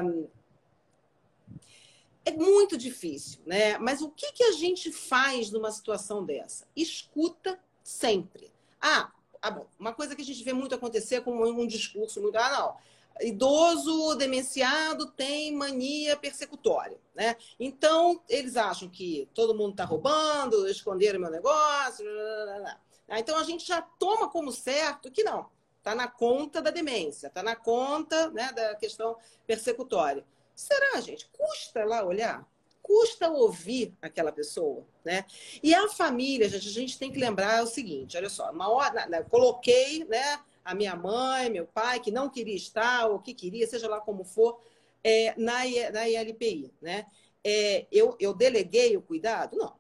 é 2.25 2.33
muito 2.33 2.77
difícil, 2.77 3.41
né? 3.47 3.79
Mas 3.79 4.03
o 4.03 4.11
que, 4.11 4.33
que 4.33 4.43
a 4.43 4.53
gente 4.53 4.91
faz 4.91 5.53
numa 5.53 5.71
situação 5.71 6.25
dessa? 6.25 6.67
Escuta 6.75 7.59
sempre. 7.85 8.51
Ah, 8.81 9.13
ah 9.41 9.61
uma 9.79 9.95
coisa 9.95 10.17
que 10.17 10.23
a 10.23 10.25
gente 10.25 10.43
vê 10.43 10.53
muito 10.53 10.75
acontecer 10.75 11.21
com 11.23 11.31
um 11.41 11.67
discurso 11.67 12.21
muito, 12.21 12.37
ah, 12.37 12.51
não, 12.51 12.77
idoso 13.21 14.15
demenciado 14.17 15.07
tem 15.07 15.55
mania 15.55 16.17
persecutória, 16.17 16.99
né? 17.15 17.37
Então, 17.59 18.23
eles 18.29 18.57
acham 18.57 18.89
que 18.89 19.29
todo 19.35 19.55
mundo 19.55 19.71
está 19.73 19.85
roubando, 19.85 20.69
esconderam 20.69 21.21
meu 21.21 21.31
negócio, 21.31 22.05
blá, 22.05 22.45
blá, 22.45 22.59
blá. 22.61 22.81
Então 23.19 23.39
a 23.39 23.45
gente 23.45 23.67
já 23.67 23.81
toma 23.81 24.29
como 24.29 24.51
certo 24.51 25.11
que 25.11 25.23
não, 25.23 25.47
está 25.79 25.95
na 25.95 26.09
conta 26.09 26.61
da 26.61 26.71
demência, 26.71 27.29
está 27.29 27.43
na 27.43 27.55
conta 27.55 28.31
né, 28.31 28.53
da 28.53 28.75
questão 28.75 29.17
persecutória. 29.47 30.25
Será, 30.55 31.01
gente? 31.01 31.29
Custa 31.29 31.85
lá 31.85 32.05
olhar? 32.05 32.45
Custa 32.83 33.29
ouvir 33.31 33.95
aquela 34.01 34.33
pessoa, 34.33 34.87
né? 35.05 35.25
E 35.63 35.75
a 35.75 35.89
família, 35.89 36.49
gente, 36.49 36.69
a 36.69 36.73
gente 36.73 36.99
tem 36.99 37.13
que 37.13 37.19
lembrar 37.19 37.63
o 37.63 37.67
seguinte, 37.67 38.17
olha 38.17 38.29
só, 38.29 38.51
uma 38.51 38.69
hora, 38.69 39.25
coloquei, 39.25 40.05
né? 40.05 40.41
A 40.67 40.75
minha 40.75 40.97
mãe, 40.97 41.49
meu 41.49 41.65
pai, 41.65 42.01
que 42.01 42.11
não 42.11 42.29
queria 42.29 42.57
estar, 42.57 43.09
ou 43.09 43.21
que 43.21 43.33
queria, 43.33 43.67
seja 43.69 43.89
lá 43.89 44.01
como 44.01 44.25
for, 44.25 44.61
é, 45.03 45.33
na, 45.39 45.61
na 45.93 46.09
ILPI. 46.09 46.73
Né? 46.83 47.07
É, 47.45 47.87
eu, 47.93 48.17
eu 48.19 48.35
deleguei 48.35 48.97
o 48.97 49.03
cuidado? 49.03 49.57
Não. 49.57 49.75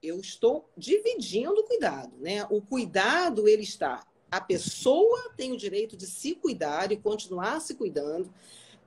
Eu 0.00 0.20
estou 0.20 0.70
dividindo 0.76 1.60
o 1.60 1.64
cuidado. 1.64 2.16
Né? 2.18 2.46
O 2.50 2.62
cuidado, 2.62 3.48
ele 3.48 3.64
está. 3.64 4.06
A 4.30 4.40
pessoa 4.40 5.32
tem 5.36 5.50
o 5.50 5.56
direito 5.56 5.96
de 5.96 6.06
se 6.06 6.36
cuidar 6.36 6.92
e 6.92 6.96
continuar 6.96 7.60
se 7.60 7.74
cuidando. 7.74 8.32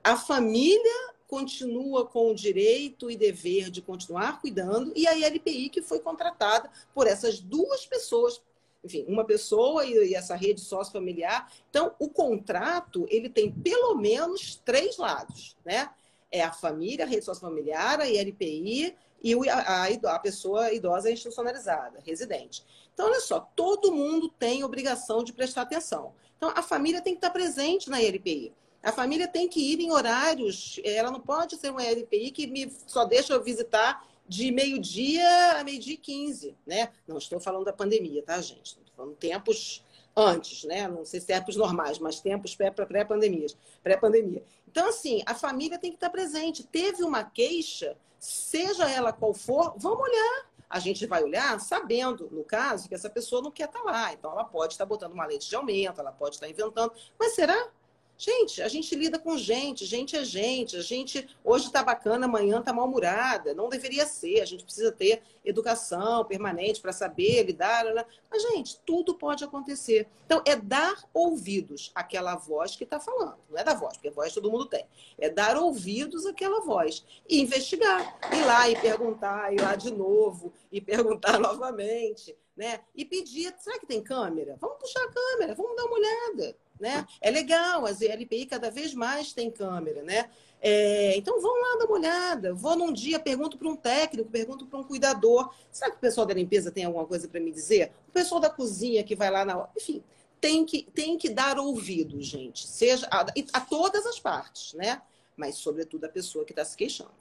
A 0.02 0.16
família 0.16 1.12
continua 1.28 2.06
com 2.06 2.30
o 2.30 2.34
direito 2.34 3.10
e 3.10 3.16
dever 3.16 3.70
de 3.70 3.82
continuar 3.82 4.40
cuidando, 4.40 4.92
e 4.94 5.06
a 5.06 5.16
ILPI, 5.16 5.70
que 5.70 5.80
foi 5.80 5.98
contratada 6.00 6.70
por 6.94 7.06
essas 7.06 7.40
duas 7.40 7.86
pessoas, 7.86 8.42
enfim, 8.84 9.04
uma 9.08 9.24
pessoa 9.24 9.84
e, 9.84 10.14
essa 10.14 10.34
rede 10.34 10.60
sócio-familiar. 10.60 11.50
Então, 11.70 11.94
o 11.98 12.08
contrato, 12.08 13.06
ele 13.08 13.28
tem 13.28 13.50
pelo 13.50 13.94
menos 13.94 14.60
três 14.64 14.96
lados, 14.96 15.56
né? 15.64 15.90
É 16.30 16.42
a 16.42 16.52
família, 16.52 17.04
a 17.04 17.08
rede 17.08 17.24
sócio-familiar, 17.24 18.00
a 18.00 18.08
ILPI 18.08 18.96
e 19.22 19.48
a, 19.48 19.84
a, 19.84 20.14
a 20.14 20.18
pessoa 20.18 20.72
idosa 20.72 21.10
institucionalizada, 21.10 22.00
residente. 22.04 22.64
Então, 22.92 23.06
olha 23.06 23.20
só, 23.20 23.40
todo 23.54 23.92
mundo 23.92 24.28
tem 24.28 24.64
obrigação 24.64 25.22
de 25.22 25.32
prestar 25.32 25.62
atenção. 25.62 26.14
Então, 26.36 26.52
a 26.56 26.62
família 26.62 27.00
tem 27.00 27.14
que 27.14 27.18
estar 27.18 27.30
presente 27.30 27.88
na 27.88 28.02
ILPI. 28.02 28.52
A 28.82 28.90
família 28.90 29.28
tem 29.28 29.48
que 29.48 29.60
ir 29.60 29.80
em 29.80 29.92
horários, 29.92 30.80
ela 30.82 31.10
não 31.10 31.20
pode 31.20 31.56
ser 31.56 31.70
uma 31.70 31.84
LPI 31.84 32.32
que 32.32 32.46
me 32.48 32.68
só 32.86 33.04
deixa 33.04 33.32
eu 33.32 33.42
visitar 33.42 34.04
de 34.28 34.50
meio-dia 34.50 35.60
a 35.60 35.64
meio-dia 35.64 35.94
e 35.94 35.98
15, 35.98 36.56
né? 36.66 36.90
Não 37.06 37.18
estou 37.18 37.40
falando 37.40 37.64
da 37.64 37.72
pandemia, 37.72 38.22
tá, 38.22 38.40
gente? 38.40 38.78
Estou 38.78 38.94
falando 38.96 39.16
tempos 39.16 39.84
antes, 40.16 40.64
né? 40.64 40.88
Não 40.88 41.04
sei 41.04 41.20
se 41.20 41.26
tempos 41.26 41.56
normais, 41.56 41.98
mas 41.98 42.20
tempos 42.20 42.54
pré-pandemia. 42.54 43.46
Pré-pandemia. 43.82 44.42
Então, 44.68 44.88
assim, 44.88 45.22
a 45.26 45.34
família 45.34 45.78
tem 45.78 45.90
que 45.90 45.96
estar 45.96 46.10
presente. 46.10 46.64
Teve 46.64 47.02
uma 47.02 47.24
queixa, 47.24 47.96
seja 48.18 48.88
ela 48.88 49.12
qual 49.12 49.34
for, 49.34 49.74
vamos 49.76 50.00
olhar. 50.00 50.46
A 50.68 50.78
gente 50.78 51.04
vai 51.06 51.22
olhar 51.22 51.60
sabendo, 51.60 52.30
no 52.32 52.42
caso, 52.44 52.88
que 52.88 52.94
essa 52.94 53.10
pessoa 53.10 53.42
não 53.42 53.50
quer 53.50 53.66
estar 53.66 53.82
lá. 53.82 54.12
Então, 54.14 54.32
ela 54.32 54.44
pode 54.44 54.72
estar 54.72 54.86
botando 54.86 55.12
uma 55.12 55.26
lente 55.26 55.48
de 55.48 55.54
aumento, 55.54 56.00
ela 56.00 56.12
pode 56.12 56.36
estar 56.36 56.48
inventando. 56.48 56.92
Mas 57.18 57.34
será? 57.34 57.70
Gente, 58.16 58.62
a 58.62 58.68
gente 58.68 58.94
lida 58.94 59.18
com 59.18 59.36
gente, 59.36 59.84
gente 59.84 60.16
é 60.16 60.24
gente, 60.24 60.76
a 60.76 60.80
gente 60.80 61.28
hoje 61.42 61.66
está 61.66 61.82
bacana, 61.82 62.26
amanhã 62.26 62.60
está 62.60 62.72
mal-humorada, 62.72 63.52
não 63.52 63.68
deveria 63.68 64.06
ser, 64.06 64.40
a 64.40 64.44
gente 64.44 64.62
precisa 64.62 64.92
ter 64.92 65.22
educação 65.44 66.24
permanente 66.24 66.80
para 66.80 66.92
saber 66.92 67.42
lidar, 67.42 67.84
né? 67.84 68.04
mas 68.30 68.42
gente, 68.42 68.78
tudo 68.86 69.14
pode 69.14 69.42
acontecer. 69.42 70.06
Então, 70.24 70.40
é 70.46 70.54
dar 70.54 71.04
ouvidos 71.12 71.90
àquela 71.94 72.36
voz 72.36 72.76
que 72.76 72.84
está 72.84 73.00
falando, 73.00 73.38
não 73.50 73.58
é 73.58 73.64
da 73.64 73.74
voz, 73.74 73.96
porque 73.96 74.10
voz 74.10 74.32
todo 74.32 74.50
mundo 74.50 74.66
tem, 74.66 74.86
é 75.18 75.28
dar 75.28 75.56
ouvidos 75.56 76.24
àquela 76.24 76.60
voz 76.60 77.04
e 77.28 77.40
investigar, 77.40 78.18
ir 78.32 78.44
lá 78.44 78.68
e 78.70 78.80
perguntar, 78.80 79.52
ir 79.52 79.60
lá 79.60 79.74
de 79.74 79.90
novo 79.90 80.52
e 80.70 80.80
perguntar 80.80 81.38
novamente, 81.40 82.36
né? 82.56 82.80
E 82.94 83.04
pedir, 83.04 83.52
será 83.58 83.78
que 83.78 83.86
tem 83.86 84.02
câmera? 84.02 84.56
Vamos 84.60 84.78
puxar 84.78 85.02
a 85.02 85.12
câmera, 85.12 85.54
vamos 85.54 85.74
dar 85.74 85.84
uma 85.86 85.96
olhada. 85.96 86.56
Né? 86.82 87.06
É 87.20 87.30
legal, 87.30 87.86
as 87.86 88.02
LPI 88.02 88.44
cada 88.44 88.68
vez 88.68 88.92
mais 88.92 89.32
tem 89.32 89.48
câmera, 89.48 90.02
né? 90.02 90.28
É, 90.60 91.16
então 91.16 91.40
vão 91.40 91.52
lá 91.52 91.78
dar 91.78 91.84
uma 91.84 91.96
olhada. 91.96 92.52
Vou 92.52 92.74
num 92.74 92.92
dia, 92.92 93.20
pergunto 93.20 93.56
para 93.56 93.68
um 93.68 93.76
técnico, 93.76 94.28
pergunto 94.28 94.66
para 94.66 94.80
um 94.80 94.82
cuidador. 94.82 95.54
Será 95.70 95.92
que 95.92 95.98
o 95.98 96.00
pessoal 96.00 96.26
da 96.26 96.34
limpeza 96.34 96.72
tem 96.72 96.84
alguma 96.84 97.06
coisa 97.06 97.28
para 97.28 97.38
me 97.38 97.52
dizer? 97.52 97.92
O 98.08 98.10
pessoal 98.10 98.40
da 98.40 98.50
cozinha 98.50 99.04
que 99.04 99.14
vai 99.14 99.30
lá 99.30 99.44
na. 99.44 99.68
Enfim, 99.76 100.02
tem 100.40 100.64
que, 100.64 100.82
tem 100.92 101.16
que 101.16 101.30
dar 101.30 101.56
ouvido, 101.56 102.20
gente. 102.20 102.66
Seja 102.66 103.06
a, 103.12 103.26
a 103.52 103.60
todas 103.60 104.04
as 104.04 104.18
partes, 104.18 104.74
né? 104.74 105.00
Mas, 105.36 105.58
sobretudo, 105.58 106.06
a 106.06 106.08
pessoa 106.08 106.44
que 106.44 106.50
está 106.50 106.64
se 106.64 106.76
queixando. 106.76 107.12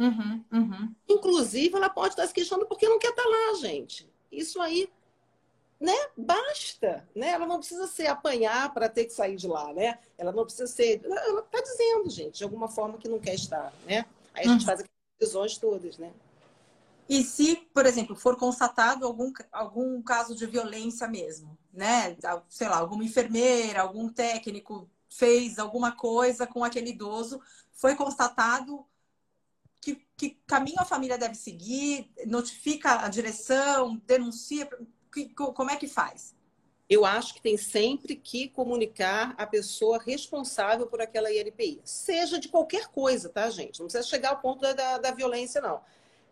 Uhum, 0.00 0.44
uhum. 0.52 0.92
Inclusive, 1.08 1.76
ela 1.76 1.88
pode 1.88 2.14
estar 2.14 2.22
tá 2.22 2.26
se 2.26 2.34
queixando 2.34 2.66
porque 2.66 2.88
não 2.88 2.98
quer 2.98 3.10
estar 3.10 3.22
tá 3.22 3.28
lá, 3.28 3.54
gente. 3.60 4.10
Isso 4.32 4.60
aí 4.60 4.88
né? 5.80 5.92
Basta, 6.16 7.06
né? 7.14 7.30
Ela 7.30 7.46
não 7.46 7.58
precisa 7.58 7.86
ser 7.86 8.06
apanhar 8.06 8.72
para 8.72 8.88
ter 8.88 9.04
que 9.04 9.12
sair 9.12 9.36
de 9.36 9.46
lá, 9.46 9.72
né? 9.72 9.98
Ela 10.16 10.32
não 10.32 10.44
precisa 10.44 10.66
ser, 10.66 11.02
ela 11.04 11.40
está 11.40 11.60
dizendo, 11.60 12.10
gente, 12.10 12.38
de 12.38 12.44
alguma 12.44 12.68
forma 12.68 12.98
que 12.98 13.08
não 13.08 13.18
quer 13.18 13.34
estar, 13.34 13.72
né? 13.84 14.06
Aí 14.34 14.46
a 14.46 14.48
gente 14.48 14.60
uhum. 14.60 14.66
faz 14.66 14.80
aquelas 14.80 15.18
decisões 15.18 15.58
todas, 15.58 15.98
né? 15.98 16.12
E 17.08 17.22
se, 17.22 17.56
por 17.72 17.86
exemplo, 17.86 18.16
for 18.16 18.36
constatado 18.36 19.06
algum, 19.06 19.32
algum 19.52 20.02
caso 20.02 20.34
de 20.34 20.46
violência 20.46 21.06
mesmo, 21.06 21.56
né? 21.72 22.16
Sei 22.48 22.68
lá, 22.68 22.78
alguma 22.78 23.04
enfermeira, 23.04 23.82
algum 23.82 24.08
técnico 24.08 24.88
fez 25.08 25.58
alguma 25.58 25.92
coisa 25.92 26.46
com 26.46 26.64
aquele 26.64 26.90
idoso, 26.90 27.40
foi 27.72 27.94
constatado 27.94 28.84
que, 29.80 30.04
que 30.16 30.30
caminho 30.46 30.80
a 30.80 30.84
família 30.84 31.16
deve 31.16 31.36
seguir, 31.36 32.10
notifica 32.26 33.04
a 33.04 33.08
direção, 33.08 33.96
denuncia 34.04 34.68
que, 35.24 35.34
como 35.34 35.70
é 35.70 35.76
que 35.76 35.88
faz? 35.88 36.34
Eu 36.88 37.04
acho 37.04 37.34
que 37.34 37.42
tem 37.42 37.56
sempre 37.56 38.14
que 38.14 38.48
comunicar 38.48 39.34
a 39.36 39.46
pessoa 39.46 39.98
responsável 39.98 40.86
por 40.86 41.00
aquela 41.00 41.32
ILPI. 41.32 41.80
Seja 41.84 42.38
de 42.38 42.48
qualquer 42.48 42.88
coisa, 42.88 43.28
tá, 43.28 43.50
gente? 43.50 43.80
Não 43.80 43.86
precisa 43.86 44.06
chegar 44.06 44.30
ao 44.30 44.38
ponto 44.38 44.60
da, 44.60 44.72
da, 44.72 44.98
da 44.98 45.10
violência, 45.10 45.60
não. 45.60 45.80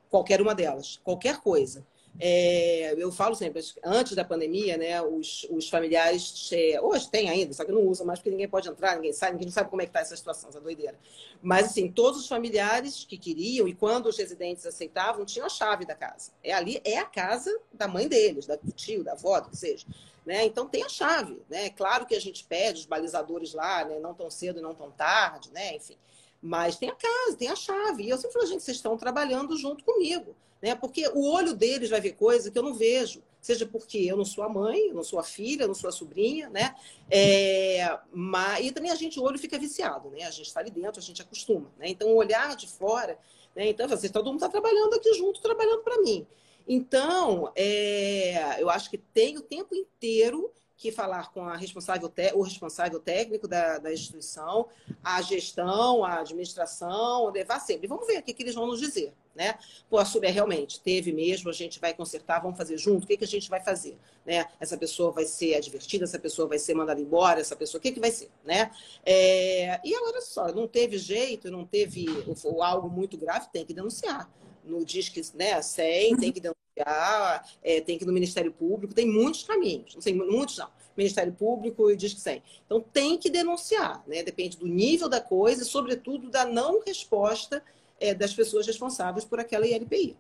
Qualquer 0.09 0.41
uma 0.41 0.55
delas. 0.55 1.01
Qualquer 1.03 1.41
coisa. 1.41 1.85
É, 2.21 2.95
eu 2.97 3.11
falo 3.11 3.35
sempre, 3.35 3.61
antes 3.85 4.15
da 4.15 4.25
pandemia, 4.25 4.77
né, 4.77 5.03
os, 5.03 5.47
os 5.51 5.69
familiares, 5.69 6.49
é, 6.53 6.81
hoje 6.81 7.11
tem 7.11 7.29
ainda, 7.29 7.53
só 7.53 7.65
que 7.65 7.73
não 7.73 7.83
usa 7.83 8.05
mais 8.05 8.21
porque 8.21 8.31
ninguém 8.31 8.49
pode 8.49 8.69
entrar, 8.69 8.95
ninguém 8.95 9.13
sabe, 9.13 9.33
ninguém 9.33 9.51
sabe 9.51 9.69
como 9.69 9.83
é 9.83 9.85
que 9.85 9.91
está 9.91 10.01
essa 10.01 10.17
situação, 10.17 10.49
essa 10.49 10.61
doideira. 10.61 10.97
Mas, 11.43 11.67
assim, 11.67 11.91
todos 11.91 12.21
os 12.21 12.29
familiares 12.29 13.05
que 13.05 13.19
queriam 13.19 13.67
e 13.67 13.75
quando 13.75 14.07
os 14.07 14.17
residentes 14.17 14.65
aceitavam, 14.65 15.25
tinham 15.25 15.47
a 15.47 15.51
chave 15.51 15.85
da 15.85 15.95
casa. 15.95 16.31
É 16.43 16.53
ali, 16.53 16.81
é 16.85 16.99
a 16.99 17.05
casa 17.05 17.51
da 17.73 17.89
mãe 17.89 18.07
deles, 18.07 18.47
da, 18.47 18.55
do 18.57 18.71
tio, 18.71 19.03
da 19.03 19.13
avó, 19.13 19.41
do 19.41 19.51
que 19.51 19.57
seja. 19.57 19.85
Né? 20.25 20.47
Então 20.47 20.67
tem 20.67 20.83
a 20.83 20.89
chave, 20.89 21.43
né? 21.51 21.69
Claro 21.69 22.07
que 22.07 22.15
a 22.15 22.21
gente 22.21 22.45
pede 22.45 22.81
os 22.81 22.87
balizadores 22.87 23.53
lá, 23.53 23.85
né? 23.85 23.99
Não 23.99 24.15
tão 24.15 24.31
cedo, 24.31 24.63
não 24.63 24.75
tão 24.75 24.91
tarde, 24.91 25.51
né? 25.53 25.77
Enfim. 25.77 25.99
Mas 26.41 26.77
tem 26.77 26.89
a 26.89 26.95
casa, 26.95 27.37
tem 27.37 27.49
a 27.49 27.57
chave. 27.57 28.05
E 28.05 28.09
eu 28.09 28.17
sempre 28.17 28.33
falo, 28.33 28.47
gente, 28.47 28.63
vocês 28.63 28.79
estão 28.79 28.97
trabalhando 28.97 29.55
junto 29.59 29.85
comigo 29.85 30.35
né? 30.65 30.75
Porque 30.75 31.07
o 31.09 31.31
olho 31.31 31.53
deles 31.53 31.91
vai 31.91 32.01
ver 32.01 32.13
coisa 32.13 32.51
que 32.51 32.59
eu 32.59 32.63
não 32.63 32.73
vejo, 32.73 33.23
seja 33.39 33.67
porque 33.67 33.99
eu 33.99 34.17
não 34.17 34.25
sou 34.25 34.43
a 34.43 34.49
mãe, 34.49 34.95
não 34.95 35.03
sou 35.03 35.19
a 35.19 35.23
filha, 35.23 35.67
não 35.67 35.75
sou 35.75 35.91
a 35.91 35.93
sobrinha, 35.93 36.49
né? 36.49 36.75
É, 37.11 37.99
mas, 38.11 38.65
e 38.65 38.73
também 38.73 38.91
a 38.91 38.95
gente, 38.95 39.21
o 39.21 39.23
olho 39.25 39.39
fica 39.39 39.59
viciado, 39.59 40.09
né? 40.09 40.23
A 40.23 40.31
gente 40.31 40.47
está 40.47 40.61
ali 40.61 40.71
dentro, 40.71 41.01
a 41.01 41.03
gente 41.03 41.21
acostuma, 41.21 41.71
né? 41.77 41.91
Então, 41.91 42.09
o 42.09 42.17
olhar 42.17 42.57
de 42.57 42.67
fora, 42.67 43.19
né? 43.55 43.69
Então, 43.69 43.87
vocês, 43.87 44.11
todo 44.11 44.25
mundo 44.25 44.37
está 44.37 44.49
trabalhando 44.49 44.95
aqui 44.95 45.13
junto, 45.13 45.43
trabalhando 45.43 45.83
para 45.83 46.01
mim. 46.01 46.27
Então, 46.67 47.53
é, 47.55 48.57
eu 48.59 48.71
acho 48.71 48.89
que 48.89 48.97
tem 48.97 49.37
o 49.37 49.43
tempo 49.43 49.75
inteiro 49.75 50.51
que 50.79 50.91
falar 50.91 51.31
com 51.31 51.45
a 51.45 51.59
responsável 51.59 52.11
o 52.35 52.41
responsável 52.41 52.99
técnico 52.99 53.47
da, 53.47 53.77
da 53.77 53.93
instituição, 53.93 54.67
a 55.03 55.21
gestão, 55.21 56.03
a 56.03 56.21
administração, 56.21 57.31
levar 57.31 57.61
sempre. 57.61 57.87
Vamos 57.87 58.07
ver 58.07 58.21
o 58.21 58.23
que, 58.23 58.33
que 58.33 58.43
eles 58.43 58.55
vão 58.55 58.67
nos 58.67 58.81
dizer. 58.81 59.13
Né? 59.35 59.59
Pô, 59.91 59.99
a 59.99 60.05
Sub 60.05 60.25
é 60.25 60.31
realmente, 60.31 60.81
teve 60.81 61.13
mesmo, 61.13 61.51
a 61.51 61.53
gente 61.53 61.81
vai 61.81 61.93
consertar, 61.93 62.41
vamos 62.41 62.57
fazer 62.57 62.79
junto, 62.79 63.05
o 63.05 63.07
que, 63.07 63.17
que 63.17 63.25
a 63.25 63.29
gente 63.29 63.51
vai 63.51 63.61
fazer? 63.61 63.99
Né? 64.25 64.47
Essa 64.61 64.77
pessoa 64.77 65.11
vai 65.11 65.25
ser 65.25 65.57
advertida, 65.57 66.05
essa 66.05 66.19
pessoa 66.19 66.47
vai 66.47 66.59
ser 66.59 66.75
mandada 66.75 67.01
embora, 67.01 67.41
essa 67.41 67.57
pessoa, 67.57 67.81
o 67.81 67.83
que, 67.83 67.91
que 67.91 68.01
vai 68.01 68.13
ser? 68.13 68.31
Né? 68.45 68.71
É... 69.05 69.81
E 69.85 69.95
agora 69.95 70.21
só, 70.21 70.53
não 70.53 70.69
teve 70.69 70.99
jeito, 70.99 71.51
não 71.51 71.65
teve 71.65 72.07
ou 72.45 72.63
algo 72.63 72.89
muito 72.89 73.17
grave, 73.17 73.49
tem 73.53 73.65
que 73.65 73.75
denunciar. 73.75 74.31
No 74.65 74.85
Disque 74.85 75.21
né, 75.35 75.61
100, 75.61 76.17
tem 76.17 76.33
que 76.33 76.41
denunciar, 76.41 77.47
é, 77.63 77.81
tem 77.81 77.99
que 77.99 78.05
ir 78.05 78.07
no 78.07 78.13
Ministério 78.13 78.53
Público, 78.53 78.95
tem 78.95 79.07
muitos 79.07 79.43
caminhos, 79.43 79.95
não 79.95 80.01
sei, 80.01 80.15
muitos 80.15 80.57
não. 80.57 80.71
Ministério 80.97 81.33
Público 81.33 81.91
e 81.91 81.97
Disque 81.97 82.21
100. 82.21 82.43
Então 82.65 82.81
tem 82.81 83.19
que 83.19 83.29
denunciar, 83.29 84.03
né? 84.07 84.23
Depende 84.23 84.57
do 84.57 84.67
nível 84.67 85.09
da 85.09 85.21
coisa 85.21 85.63
e, 85.63 85.67
sobretudo, 85.67 86.31
da 86.31 86.45
não 86.45 86.81
resposta 86.81 87.63
é, 88.01 88.15
das 88.15 88.35
pessoas 88.35 88.67
responsáveis 88.67 89.25
por 89.25 89.41
aquela 89.41 89.67
ILPI. 89.67 90.17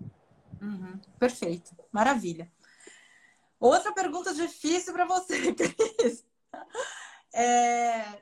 Uhum, 0.60 1.00
perfeito, 1.18 1.76
maravilha. 1.92 2.50
Outra 3.58 3.92
pergunta 3.92 4.34
difícil 4.34 4.92
para 4.92 5.06
você, 5.06 5.52
Cris. 5.54 6.24
É, 7.32 8.20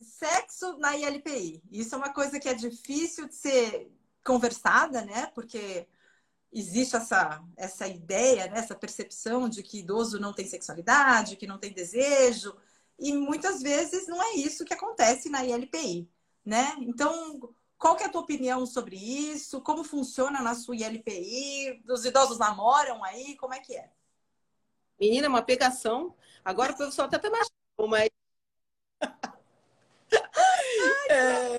sexo 0.00 0.76
na 0.78 0.96
ILPI. 0.96 1.62
Isso 1.70 1.94
é 1.94 1.98
uma 1.98 2.12
coisa 2.12 2.38
que 2.38 2.48
é 2.48 2.54
difícil 2.54 3.28
de 3.28 3.34
ser 3.34 3.90
conversada, 4.24 5.02
né? 5.04 5.26
Porque 5.34 5.86
existe 6.52 6.96
essa, 6.96 7.42
essa 7.56 7.86
ideia, 7.86 8.46
né? 8.48 8.58
essa 8.58 8.74
percepção 8.74 9.48
de 9.48 9.62
que 9.62 9.78
idoso 9.78 10.20
não 10.20 10.34
tem 10.34 10.46
sexualidade, 10.46 11.36
que 11.36 11.46
não 11.46 11.58
tem 11.58 11.72
desejo, 11.72 12.54
e 12.98 13.12
muitas 13.12 13.62
vezes 13.62 14.06
não 14.06 14.22
é 14.22 14.34
isso 14.34 14.64
que 14.64 14.74
acontece 14.74 15.28
na 15.28 15.44
ILPI, 15.44 16.08
né? 16.44 16.76
Então, 16.80 17.54
qual 17.82 17.96
que 17.96 18.04
é 18.04 18.06
a 18.06 18.08
tua 18.08 18.20
opinião 18.20 18.64
sobre 18.64 18.94
isso? 18.94 19.60
Como 19.60 19.82
funciona 19.82 20.40
na 20.40 20.54
sua 20.54 20.76
ILPI? 20.76 21.82
Os 21.90 22.04
idosos 22.04 22.38
namoram 22.38 23.02
aí? 23.02 23.36
Como 23.36 23.52
é 23.52 23.58
que 23.58 23.74
é? 23.74 23.90
Menina, 25.00 25.26
é 25.26 25.28
uma 25.28 25.42
pegação. 25.42 26.14
Agora 26.44 26.72
o 26.72 26.76
pessoal 26.76 27.08
até 27.08 27.18
tá 27.18 27.28
mais 27.28 27.48
mas 27.88 28.08
É, 31.10 31.58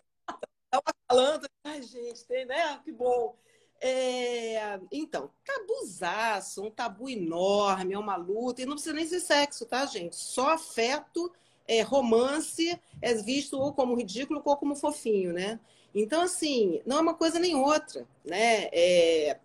tava 0.71 0.95
falando, 1.09 1.45
ai, 1.65 1.81
gente, 1.81 2.23
tem, 2.23 2.45
né? 2.45 2.79
Que 2.85 2.93
bom. 2.93 3.35
É, 3.81 4.79
então, 4.93 5.29
tabuzaço, 5.43 6.63
um 6.63 6.71
tabu 6.71 7.09
enorme, 7.09 7.95
é 7.95 7.99
uma 7.99 8.15
luta, 8.15 8.61
e 8.61 8.65
não 8.65 8.75
precisa 8.75 8.95
nem 8.95 9.05
ser 9.05 9.19
sexo, 9.19 9.65
tá, 9.65 9.85
gente? 9.85 10.15
Só 10.15 10.51
afeto, 10.51 11.29
é, 11.67 11.81
romance 11.81 12.79
é 13.01 13.13
visto 13.13 13.59
ou 13.59 13.73
como 13.73 13.95
ridículo 13.95 14.41
ou 14.45 14.55
como 14.55 14.73
fofinho, 14.73 15.33
né? 15.33 15.59
Então, 15.93 16.21
assim, 16.21 16.81
não 16.85 16.97
é 16.97 17.01
uma 17.01 17.13
coisa 17.13 17.39
nem 17.39 17.55
outra, 17.55 18.07
né? 18.25 18.69
É, 18.71 19.39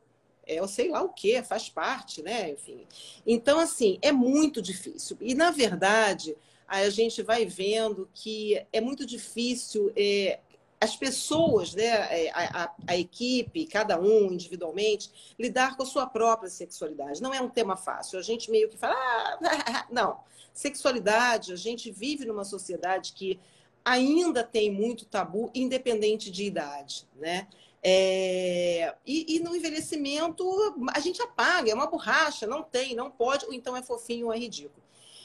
é 0.47 0.55
eu 0.57 0.67
sei 0.67 0.89
lá 0.89 1.03
o 1.03 1.11
que, 1.11 1.43
faz 1.43 1.69
parte, 1.69 2.23
né? 2.23 2.51
Enfim. 2.51 2.87
Então, 3.27 3.59
assim, 3.59 3.99
é 4.01 4.11
muito 4.11 4.63
difícil. 4.63 5.17
E, 5.21 5.35
na 5.35 5.51
verdade, 5.51 6.37
a 6.67 6.89
gente 6.91 7.23
vai 7.23 7.45
vendo 7.47 8.09
que 8.15 8.65
é 8.73 8.81
muito 8.81 9.05
difícil 9.07 9.93
é, 9.97 10.41
as 10.81 10.95
pessoas, 10.95 11.75
né, 11.75 11.85
é, 11.85 12.31
a, 12.31 12.65
a, 12.65 12.75
a, 12.89 12.97
equipe, 12.97 13.67
cada 13.67 14.01
um 14.01 14.33
individualmente, 14.33 15.35
lidar 15.39 15.77
com 15.77 15.83
a 15.83 15.87
sua 15.87 16.07
própria 16.07 16.49
sexualidade. 16.49 17.21
Não 17.21 17.35
é 17.35 17.41
um 17.41 17.49
tema 17.49 17.77
fácil. 17.77 18.19
A 18.19 18.23
gente 18.23 18.51
meio 18.51 18.69
que 18.69 18.77
fala, 18.77 18.95
ah, 18.95 19.87
não. 19.91 20.21
Sexualidade, 20.53 21.53
a 21.53 21.57
gente 21.57 21.91
vive 21.91 22.25
numa 22.25 22.45
sociedade 22.45 23.13
que 23.13 23.41
ainda 23.85 24.45
tem 24.45 24.71
muito 24.71 25.05
tabu, 25.05 25.51
independente 25.55 26.31
de 26.31 26.45
idade, 26.45 27.07
né? 27.17 27.47
É... 27.83 28.95
E, 29.07 29.37
e, 29.37 29.41
no 29.41 29.55
envelhecimento 29.55 30.45
a 30.93 31.01
gente 31.01 31.23
apaga, 31.23 31.71
é 31.71 31.75
uma 31.75 31.87
borracha, 31.87 32.47
não 32.47 32.63
tem, 32.63 32.95
não 32.95 33.11
pode, 33.11 33.47
ou 33.47 33.53
então 33.53 33.77
é 33.77 33.83
fofinho 33.83 34.27
ou 34.27 34.33
é 34.33 34.39
ridículo. 34.39 34.83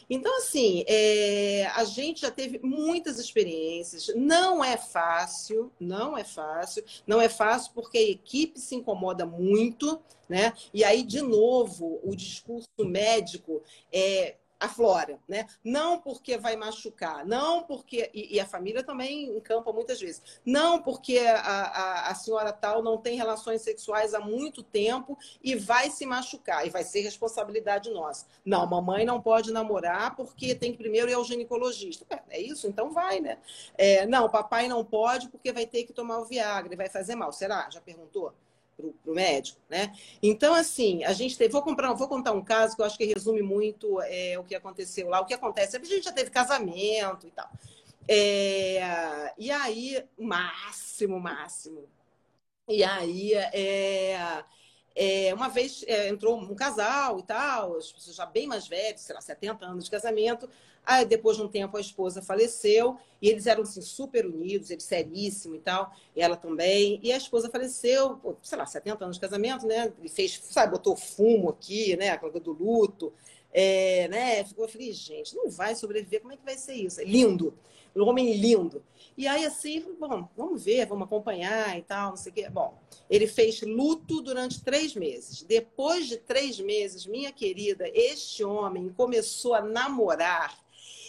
Então, 0.09 0.37
assim, 0.37 0.83
é, 0.87 1.65
a 1.75 1.83
gente 1.83 2.21
já 2.21 2.31
teve 2.31 2.59
muitas 2.61 3.19
experiências. 3.19 4.11
Não 4.15 4.63
é 4.63 4.77
fácil, 4.77 5.71
não 5.79 6.17
é 6.17 6.23
fácil. 6.23 6.83
Não 7.07 7.21
é 7.21 7.29
fácil 7.29 7.71
porque 7.73 7.97
a 7.97 8.09
equipe 8.09 8.59
se 8.59 8.75
incomoda 8.75 9.25
muito, 9.25 9.99
né? 10.27 10.53
E 10.73 10.83
aí, 10.83 11.03
de 11.03 11.21
novo, 11.21 11.99
o 12.03 12.15
discurso 12.15 12.67
médico 12.79 13.61
é 13.91 14.35
aflora, 14.65 15.19
né? 15.27 15.45
Não 15.63 15.99
porque 15.99 16.37
vai 16.37 16.55
machucar, 16.55 17.25
não 17.25 17.63
porque. 17.63 18.09
E, 18.13 18.35
e, 18.35 18.39
a 18.39 18.45
família 18.45 18.83
também 18.83 19.35
encampa 19.35 19.71
muitas 19.71 19.99
vezes. 19.99 20.21
Não 20.45 20.81
porque 20.81 21.17
a, 21.19 21.39
a, 21.39 22.11
a, 22.11 22.15
senhora 22.15 22.51
tal 22.53 22.81
não 22.81 22.97
tem 22.97 23.17
relações 23.17 23.61
sexuais 23.61 24.13
há 24.13 24.19
muito 24.19 24.63
tempo 24.63 25.17
e 25.43 25.55
vai 25.55 25.89
se 25.89 26.05
machucar, 26.05 26.65
e 26.65 26.69
vai 26.69 26.83
ser 26.83 27.01
responsabilidade 27.01 27.89
nossa. 27.91 28.25
Não, 28.45 28.65
mamãe 28.65 29.05
não 29.05 29.21
pode 29.21 29.51
namorar 29.51 30.15
porque 30.15 30.55
tem 30.55 30.71
que 30.71 30.77
primeiro 30.77 31.09
ir 31.09 31.13
ao 31.13 31.23
ginecologista. 31.23 32.05
É, 32.29 32.41
isso? 32.41 32.67
Então 32.67 32.91
vai, 32.91 33.19
né? 33.19 33.37
É, 33.77 34.05
não, 34.05 34.29
papai 34.29 34.67
não 34.67 34.83
pode 34.83 35.29
porque 35.29 35.51
vai 35.51 35.65
ter 35.65 35.83
que 35.83 35.93
tomar 35.93 36.19
o 36.19 36.25
Viagra 36.25 36.73
e 36.73 36.77
vai 36.77 36.89
fazer 36.89 37.15
mal. 37.15 37.31
Será? 37.31 37.69
Já 37.69 37.81
perguntou? 37.81 38.33
Para 38.75 39.11
o 39.11 39.15
médico, 39.15 39.59
né? 39.69 39.93
Então, 40.21 40.53
assim, 40.53 41.03
a 41.03 41.13
gente 41.13 41.37
teve. 41.37 41.51
Vou, 41.51 41.61
comprar, 41.61 41.93
vou 41.93 42.07
contar 42.07 42.31
um 42.31 42.43
caso 42.43 42.75
que 42.75 42.81
eu 42.81 42.85
acho 42.85 42.97
que 42.97 43.05
resume 43.05 43.41
muito 43.41 44.01
é, 44.01 44.37
o 44.37 44.43
que 44.43 44.55
aconteceu 44.55 45.09
lá. 45.09 45.21
O 45.21 45.25
que 45.25 45.33
acontece? 45.33 45.77
A 45.77 45.79
gente 45.83 46.03
já 46.03 46.11
teve 46.11 46.29
casamento 46.29 47.27
e 47.27 47.31
tal. 47.31 47.49
É, 48.07 49.33
e 49.37 49.51
aí, 49.51 50.03
máximo, 50.17 51.19
máximo. 51.19 51.87
E 52.67 52.83
aí, 52.83 53.33
é, 53.33 54.43
é, 54.95 55.33
uma 55.33 55.49
vez 55.49 55.83
é, 55.87 56.09
entrou 56.09 56.37
um 56.37 56.55
casal 56.55 57.19
e 57.19 57.23
tal, 57.23 57.77
as 57.77 57.91
pessoas 57.91 58.15
já 58.15 58.25
bem 58.25 58.47
mais 58.47 58.67
velhas, 58.67 59.01
sei 59.01 59.15
lá, 59.15 59.21
70 59.21 59.65
anos 59.65 59.85
de 59.85 59.91
casamento. 59.91 60.49
Aí, 60.85 61.05
depois 61.05 61.37
de 61.37 61.43
um 61.43 61.47
tempo, 61.47 61.77
a 61.77 61.81
esposa 61.81 62.21
faleceu 62.21 62.97
e 63.21 63.29
eles 63.29 63.47
eram 63.47 63.63
assim, 63.63 63.81
super 63.81 64.25
unidos, 64.25 64.69
ele 64.69 64.81
seríssimo 64.81 65.55
e 65.55 65.59
tal, 65.59 65.93
e 66.13 66.21
ela 66.21 66.35
também. 66.35 66.99
E 67.01 67.11
a 67.11 67.17
esposa 67.17 67.49
faleceu, 67.49 68.17
pô, 68.17 68.35
sei 68.41 68.57
lá, 68.57 68.65
70 68.65 69.03
anos 69.05 69.15
de 69.15 69.21
casamento, 69.21 69.65
né? 69.65 69.93
Ele 69.97 70.09
fez, 70.09 70.41
sabe, 70.43 70.73
botou 70.73 70.95
fumo 70.95 71.49
aqui, 71.49 71.95
né? 71.95 72.09
Aquela 72.09 72.37
do 72.39 72.51
luto. 72.51 73.13
É, 73.53 74.07
né? 74.09 74.43
Ficou, 74.43 74.65
eu 74.65 74.69
falei, 74.69 74.91
gente, 74.91 75.35
não 75.35 75.49
vai 75.49 75.75
sobreviver, 75.75 76.21
como 76.21 76.33
é 76.33 76.37
que 76.37 76.43
vai 76.43 76.57
ser 76.57 76.73
isso? 76.73 76.99
É 76.99 77.03
lindo, 77.05 77.53
um 77.95 78.03
homem 78.03 78.33
lindo. 78.33 78.83
E 79.15 79.27
aí, 79.27 79.45
assim, 79.45 79.85
bom, 79.99 80.27
vamos 80.35 80.63
ver, 80.63 80.87
vamos 80.87 81.05
acompanhar 81.05 81.77
e 81.77 81.83
tal, 81.83 82.09
não 82.09 82.17
sei 82.17 82.31
o 82.31 82.35
quê. 82.35 82.49
Bom, 82.49 82.77
ele 83.09 83.27
fez 83.27 83.61
luto 83.61 84.21
durante 84.21 84.63
três 84.63 84.95
meses. 84.95 85.43
Depois 85.43 86.07
de 86.07 86.17
três 86.17 86.59
meses, 86.59 87.05
minha 87.05 87.31
querida, 87.31 87.85
este 87.93 88.43
homem 88.43 88.89
começou 88.89 89.53
a 89.53 89.61
namorar 89.61 90.62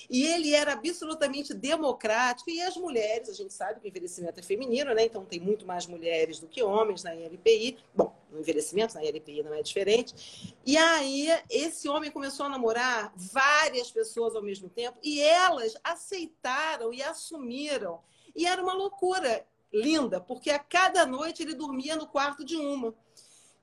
e 0.09 0.25
ele 0.27 0.55
era 0.55 0.73
absolutamente 0.73 1.55
democrático. 1.55 2.51
E 2.51 2.61
as 2.61 2.77
mulheres, 2.77 3.29
a 3.29 3.33
gente 3.33 3.53
sabe 3.53 3.81
que 3.81 3.87
o 3.87 3.89
envelhecimento 3.89 4.41
é 4.41 4.43
feminino, 4.43 4.95
né? 4.95 5.05
Então 5.05 5.25
tem 5.25 5.41
muito 5.41 5.67
mais 5.67 5.87
mulheres 5.87 6.39
do 6.39 6.47
que 6.47 6.63
homens 6.63 7.03
na 7.03 7.15
ILPI. 7.15 7.79
Bom, 7.95 8.15
no 8.31 8.41
envelhecimento, 8.41 8.95
na 8.95 9.05
ILPI 9.05 9.43
não 9.43 9.55
é 9.55 9.63
diferente. 9.63 10.55
E 10.65 10.77
aí, 10.77 11.29
esse 11.51 11.89
homem 11.89 12.11
começou 12.11 12.47
a 12.47 12.49
namorar 12.49 13.13
várias 13.17 13.91
pessoas 13.91 14.35
ao 14.35 14.43
mesmo 14.43 14.69
tempo 14.69 14.99
e 15.03 15.21
elas 15.21 15.75
aceitaram 15.83 16.93
e 16.93 17.03
assumiram. 17.03 18.01
E 18.35 18.47
era 18.47 18.63
uma 18.63 18.75
loucura 18.75 19.47
linda, 19.73 20.21
porque 20.21 20.51
a 20.51 20.59
cada 20.59 21.05
noite 21.05 21.43
ele 21.43 21.55
dormia 21.55 21.97
no 21.97 22.07
quarto 22.07 22.45
de 22.45 22.57
uma. 22.57 22.95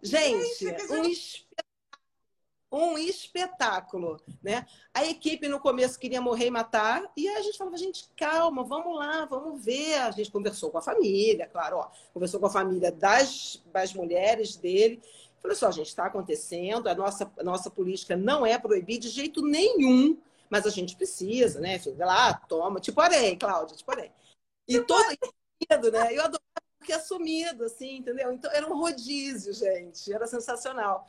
Gente, 0.01 0.65
um 0.89 1.05
espetáculo 1.05 1.70
um 2.71 2.97
espetáculo, 2.97 4.17
né? 4.41 4.65
A 4.93 5.05
equipe 5.05 5.47
no 5.47 5.59
começo 5.59 5.99
queria 5.99 6.21
morrer 6.21 6.47
e 6.47 6.51
matar, 6.51 7.11
e 7.17 7.27
a 7.27 7.41
gente 7.41 7.57
falava, 7.57 7.75
gente, 7.77 8.09
calma, 8.15 8.63
vamos 8.63 8.95
lá, 8.95 9.25
vamos 9.25 9.63
ver. 9.63 9.95
A 9.95 10.11
gente 10.11 10.31
conversou 10.31 10.71
com 10.71 10.77
a 10.77 10.81
família, 10.81 11.47
claro, 11.47 11.77
ó, 11.77 11.91
conversou 12.13 12.39
com 12.39 12.45
a 12.45 12.51
família 12.51 12.91
das, 12.91 13.61
das 13.73 13.93
mulheres 13.93 14.55
dele. 14.55 15.01
Falou 15.41 15.57
só, 15.57 15.71
gente, 15.71 15.87
está 15.87 16.05
acontecendo, 16.05 16.87
a 16.87 16.95
nossa, 16.95 17.29
a 17.37 17.43
nossa 17.43 17.69
política 17.69 18.15
não 18.15 18.45
é 18.45 18.57
proibir 18.57 18.99
de 18.99 19.09
jeito 19.09 19.41
nenhum, 19.41 20.17
mas 20.49 20.65
a 20.65 20.69
gente 20.69 20.95
precisa, 20.95 21.59
né? 21.59 21.77
Vai 21.79 22.07
lá, 22.07 22.33
toma, 22.33 22.79
tipo 22.79 23.01
arém, 23.01 23.37
Cláudia, 23.37 23.75
tipo 23.75 23.91
arém. 23.91 24.11
E 24.67 24.79
todo 24.81 25.03
medo, 25.69 25.91
né? 25.91 26.13
Eu 26.13 26.21
adorava 26.21 26.41
porque 26.77 26.93
assumido, 26.93 27.65
assim, 27.65 27.97
entendeu? 27.97 28.31
Então 28.31 28.51
era 28.51 28.65
um 28.65 28.77
rodízio, 28.77 29.53
gente, 29.53 30.11
era 30.11 30.25
sensacional. 30.25 31.07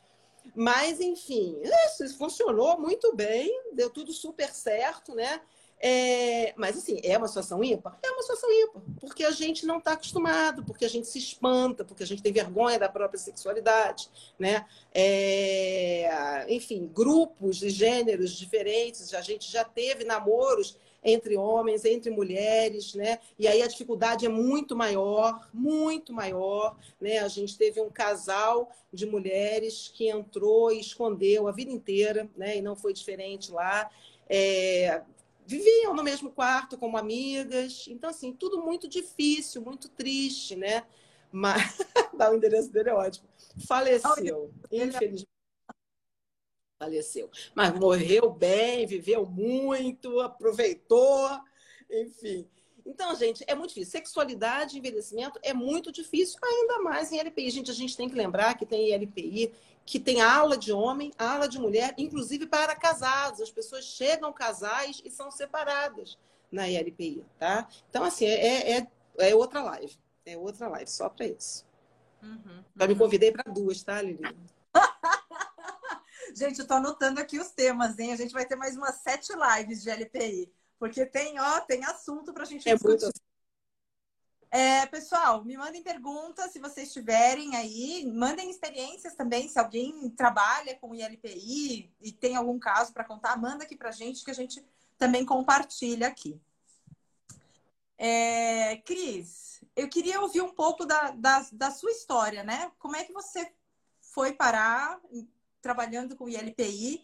Mas, 0.55 1.01
enfim, 1.01 1.61
isso 1.63 2.17
funcionou 2.17 2.79
muito 2.79 3.15
bem, 3.15 3.51
deu 3.73 3.89
tudo 3.89 4.13
super 4.13 4.53
certo, 4.53 5.15
né? 5.15 5.41
É, 5.85 6.55
mas, 6.57 6.79
assim, 6.79 7.01
é 7.03 7.19
uma 7.19 7.27
situação 7.27 7.63
ímpar? 7.65 7.99
É 8.01 8.11
uma 8.13 8.23
situação 8.23 8.49
ímpar, 8.53 8.83
porque 9.01 9.25
a 9.25 9.33
gente 9.33 9.67
não 9.67 9.79
está 9.79 9.95
acostumado, 9.95 10.65
porque 10.65 10.85
a 10.85 10.89
gente 10.89 11.09
se 11.09 11.19
espanta, 11.19 11.85
porque 11.85 12.05
a 12.05 12.07
gente 12.07 12.23
tem 12.23 12.33
vergonha 12.33 12.79
da 12.79 12.89
própria 12.89 13.19
sexualidade, 13.19 14.09
né? 14.39 14.65
É, 14.95 16.47
enfim, 16.49 16.87
grupos 16.87 17.57
de 17.57 17.69
gêneros 17.69 18.31
diferentes, 18.31 19.13
a 19.13 19.21
gente 19.21 19.51
já 19.51 19.65
teve 19.65 20.05
namoros 20.05 20.79
entre 21.03 21.37
homens, 21.37 21.85
entre 21.85 22.11
mulheres, 22.11 22.95
né? 22.95 23.19
E 23.39 23.49
aí 23.49 23.61
a 23.61 23.67
dificuldade 23.67 24.25
é 24.25 24.29
muito 24.29 24.77
maior, 24.77 25.49
muito 25.53 26.13
maior, 26.13 26.77
né? 27.01 27.19
A 27.19 27.29
gente 27.29 27.59
teve 27.59 27.81
um 27.81 27.91
casal 27.91 28.71
de 28.93 29.05
mulheres 29.05 29.91
que 29.93 30.09
entrou 30.09 30.71
e 30.71 30.81
escondeu 30.81 31.49
a 31.49 31.53
vida 31.53 31.73
inteira, 31.73 32.31
né? 32.37 32.57
E 32.57 32.63
não 32.63 32.77
foi 32.77 32.93
diferente 32.93 33.51
lá. 33.51 33.91
É... 34.29 35.03
Viviam 35.45 35.93
no 35.93 36.05
mesmo 36.05 36.31
quarto 36.31 36.79
como 36.79 36.97
amigas, 36.97 37.87
então 37.89 38.09
assim 38.09 38.33
tudo 38.33 38.63
muito 38.63 38.87
difícil, 38.87 39.61
muito 39.61 39.89
triste, 39.89 40.55
né? 40.55 40.85
Mas 41.33 41.79
dá 42.17 42.31
o 42.31 42.37
endereço 42.37 42.71
dele 42.71 42.91
é 42.91 42.95
ótimo. 42.95 43.27
Faleceu, 43.67 44.53
infelizmente 44.71 45.27
faleceu. 46.83 47.31
Mas 47.55 47.73
morreu 47.79 48.31
bem, 48.31 48.87
viveu 48.87 49.25
muito, 49.25 50.21
aproveitou, 50.21 51.29
enfim. 51.89 52.47
Então, 52.85 53.15
gente, 53.15 53.45
é 53.47 53.55
muito 53.55 53.69
difícil. 53.69 53.93
Sexualidade 53.93 54.75
e 54.75 54.79
envelhecimento 54.81 55.39
é 55.43 55.55
muito 55.55 55.93
difícil, 55.93 56.39
ainda 56.43 56.81
mais 56.81 57.13
em 57.13 57.21
LPI. 57.21 57.51
Gente, 57.51 57.71
a 57.71 57.75
gente 57.75 57.97
tem 57.97 58.09
que 58.09 58.17
lembrar 58.17 58.55
que 58.55 58.67
tem 58.67 58.93
LPI 58.93 59.53
que 59.85 59.99
tem 59.99 60.21
ala 60.21 60.57
de 60.57 60.73
homem, 60.73 61.13
ala 61.19 61.49
de 61.49 61.59
mulher, 61.59 61.93
inclusive 61.99 62.47
para 62.47 62.75
casados. 62.75 63.41
As 63.41 63.51
pessoas 63.51 63.85
chegam 63.85 64.33
casais 64.33 65.03
e 65.05 65.11
são 65.11 65.31
separadas 65.31 66.17
na 66.51 66.69
LPI, 66.69 67.25
tá? 67.39 67.69
Então, 67.91 68.05
assim, 68.05 68.27
é, 68.27 68.79
é, 68.79 68.87
é 69.19 69.35
outra 69.35 69.63
live. 69.63 69.97
É 70.25 70.37
outra 70.37 70.69
live, 70.69 70.89
só 70.89 71.09
para 71.09 71.27
isso. 71.27 71.67
Uhum, 72.23 72.65
uhum. 72.81 72.87
me 72.87 72.95
convidei 72.95 73.33
para 73.33 73.53
duas, 73.53 73.83
tá, 73.83 74.01
Lili? 74.01 74.23
Gente, 76.35 76.61
eu 76.61 76.67
tô 76.67 76.75
anotando 76.75 77.21
aqui 77.21 77.39
os 77.39 77.51
temas, 77.51 77.99
hein? 77.99 78.13
A 78.13 78.17
gente 78.17 78.33
vai 78.33 78.45
ter 78.45 78.57
mais 78.57 78.77
umas 78.77 78.97
sete 78.97 79.33
lives 79.33 79.83
de 79.83 79.91
LPI. 79.91 80.53
Porque 80.79 81.07
tem, 81.07 81.39
ó, 81.39 81.61
tem 81.61 81.85
assunto 81.85 82.33
pra 82.33 82.45
gente 82.45 82.69
é 82.69 82.75
discutir. 82.75 83.05
Muito... 83.05 83.21
É, 84.51 84.85
pessoal, 84.85 85.43
me 85.45 85.57
mandem 85.57 85.83
perguntas 85.83 86.53
se 86.53 86.59
vocês 86.59 86.93
tiverem 86.93 87.57
aí. 87.57 88.05
Mandem 88.13 88.51
experiências 88.51 89.15
também. 89.15 89.49
Se 89.49 89.59
alguém 89.59 90.11
trabalha 90.11 90.77
com 90.77 90.95
ILPI 90.95 91.91
e 92.01 92.13
tem 92.13 92.37
algum 92.37 92.59
caso 92.59 92.93
para 92.93 93.05
contar, 93.05 93.37
manda 93.37 93.65
aqui 93.65 93.77
pra 93.77 93.91
gente 93.91 94.25
que 94.25 94.31
a 94.31 94.35
gente 94.35 94.63
também 94.99 95.25
compartilha 95.25 96.07
aqui. 96.07 96.41
É, 97.97 98.77
Cris, 98.79 99.65
eu 99.77 99.89
queria 99.89 100.21
ouvir 100.21 100.43
um 100.43 100.53
pouco 100.53 100.85
da, 100.85 101.13
da, 101.13 101.47
da, 101.53 101.71
sua 101.71 101.93
história, 101.93 102.43
né? 102.43 102.71
Como 102.79 102.97
é 102.97 103.05
que 103.05 103.13
você 103.13 103.53
foi 104.01 104.33
parar 104.33 105.01
trabalhando 105.63 106.17
com 106.17 106.29
ILPI 106.29 107.01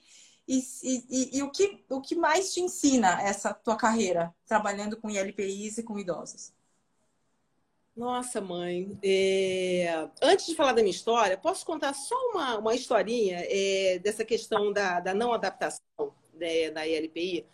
e, 0.46 0.62
e, 0.82 1.38
e, 1.38 1.42
o, 1.42 1.50
que, 1.50 1.84
o 1.88 2.00
que 2.00 2.14
mais 2.14 2.52
te 2.52 2.60
ensina 2.60 3.22
essa 3.22 3.54
tua 3.54 3.76
carreira 3.76 4.34
trabalhando 4.46 4.96
com 4.96 5.10
ILPIs 5.10 5.78
e 5.78 5.82
com 5.82 5.98
idosos? 5.98 6.52
Nossa, 7.94 8.40
mãe. 8.40 8.96
É... 9.02 10.08
Antes 10.22 10.46
de 10.46 10.54
falar 10.54 10.72
da 10.72 10.82
minha 10.82 10.94
história, 10.94 11.36
posso 11.36 11.66
contar 11.66 11.92
só 11.92 12.14
uma, 12.30 12.58
uma 12.58 12.74
historinha 12.74 13.44
é, 13.48 13.98
dessa 13.98 14.24
questão 14.24 14.72
da, 14.72 15.00
da 15.00 15.12
não 15.12 15.32
adaptação 15.32 16.14
né, 16.34 16.70
da 16.70 16.86
ILPI? 16.86 17.44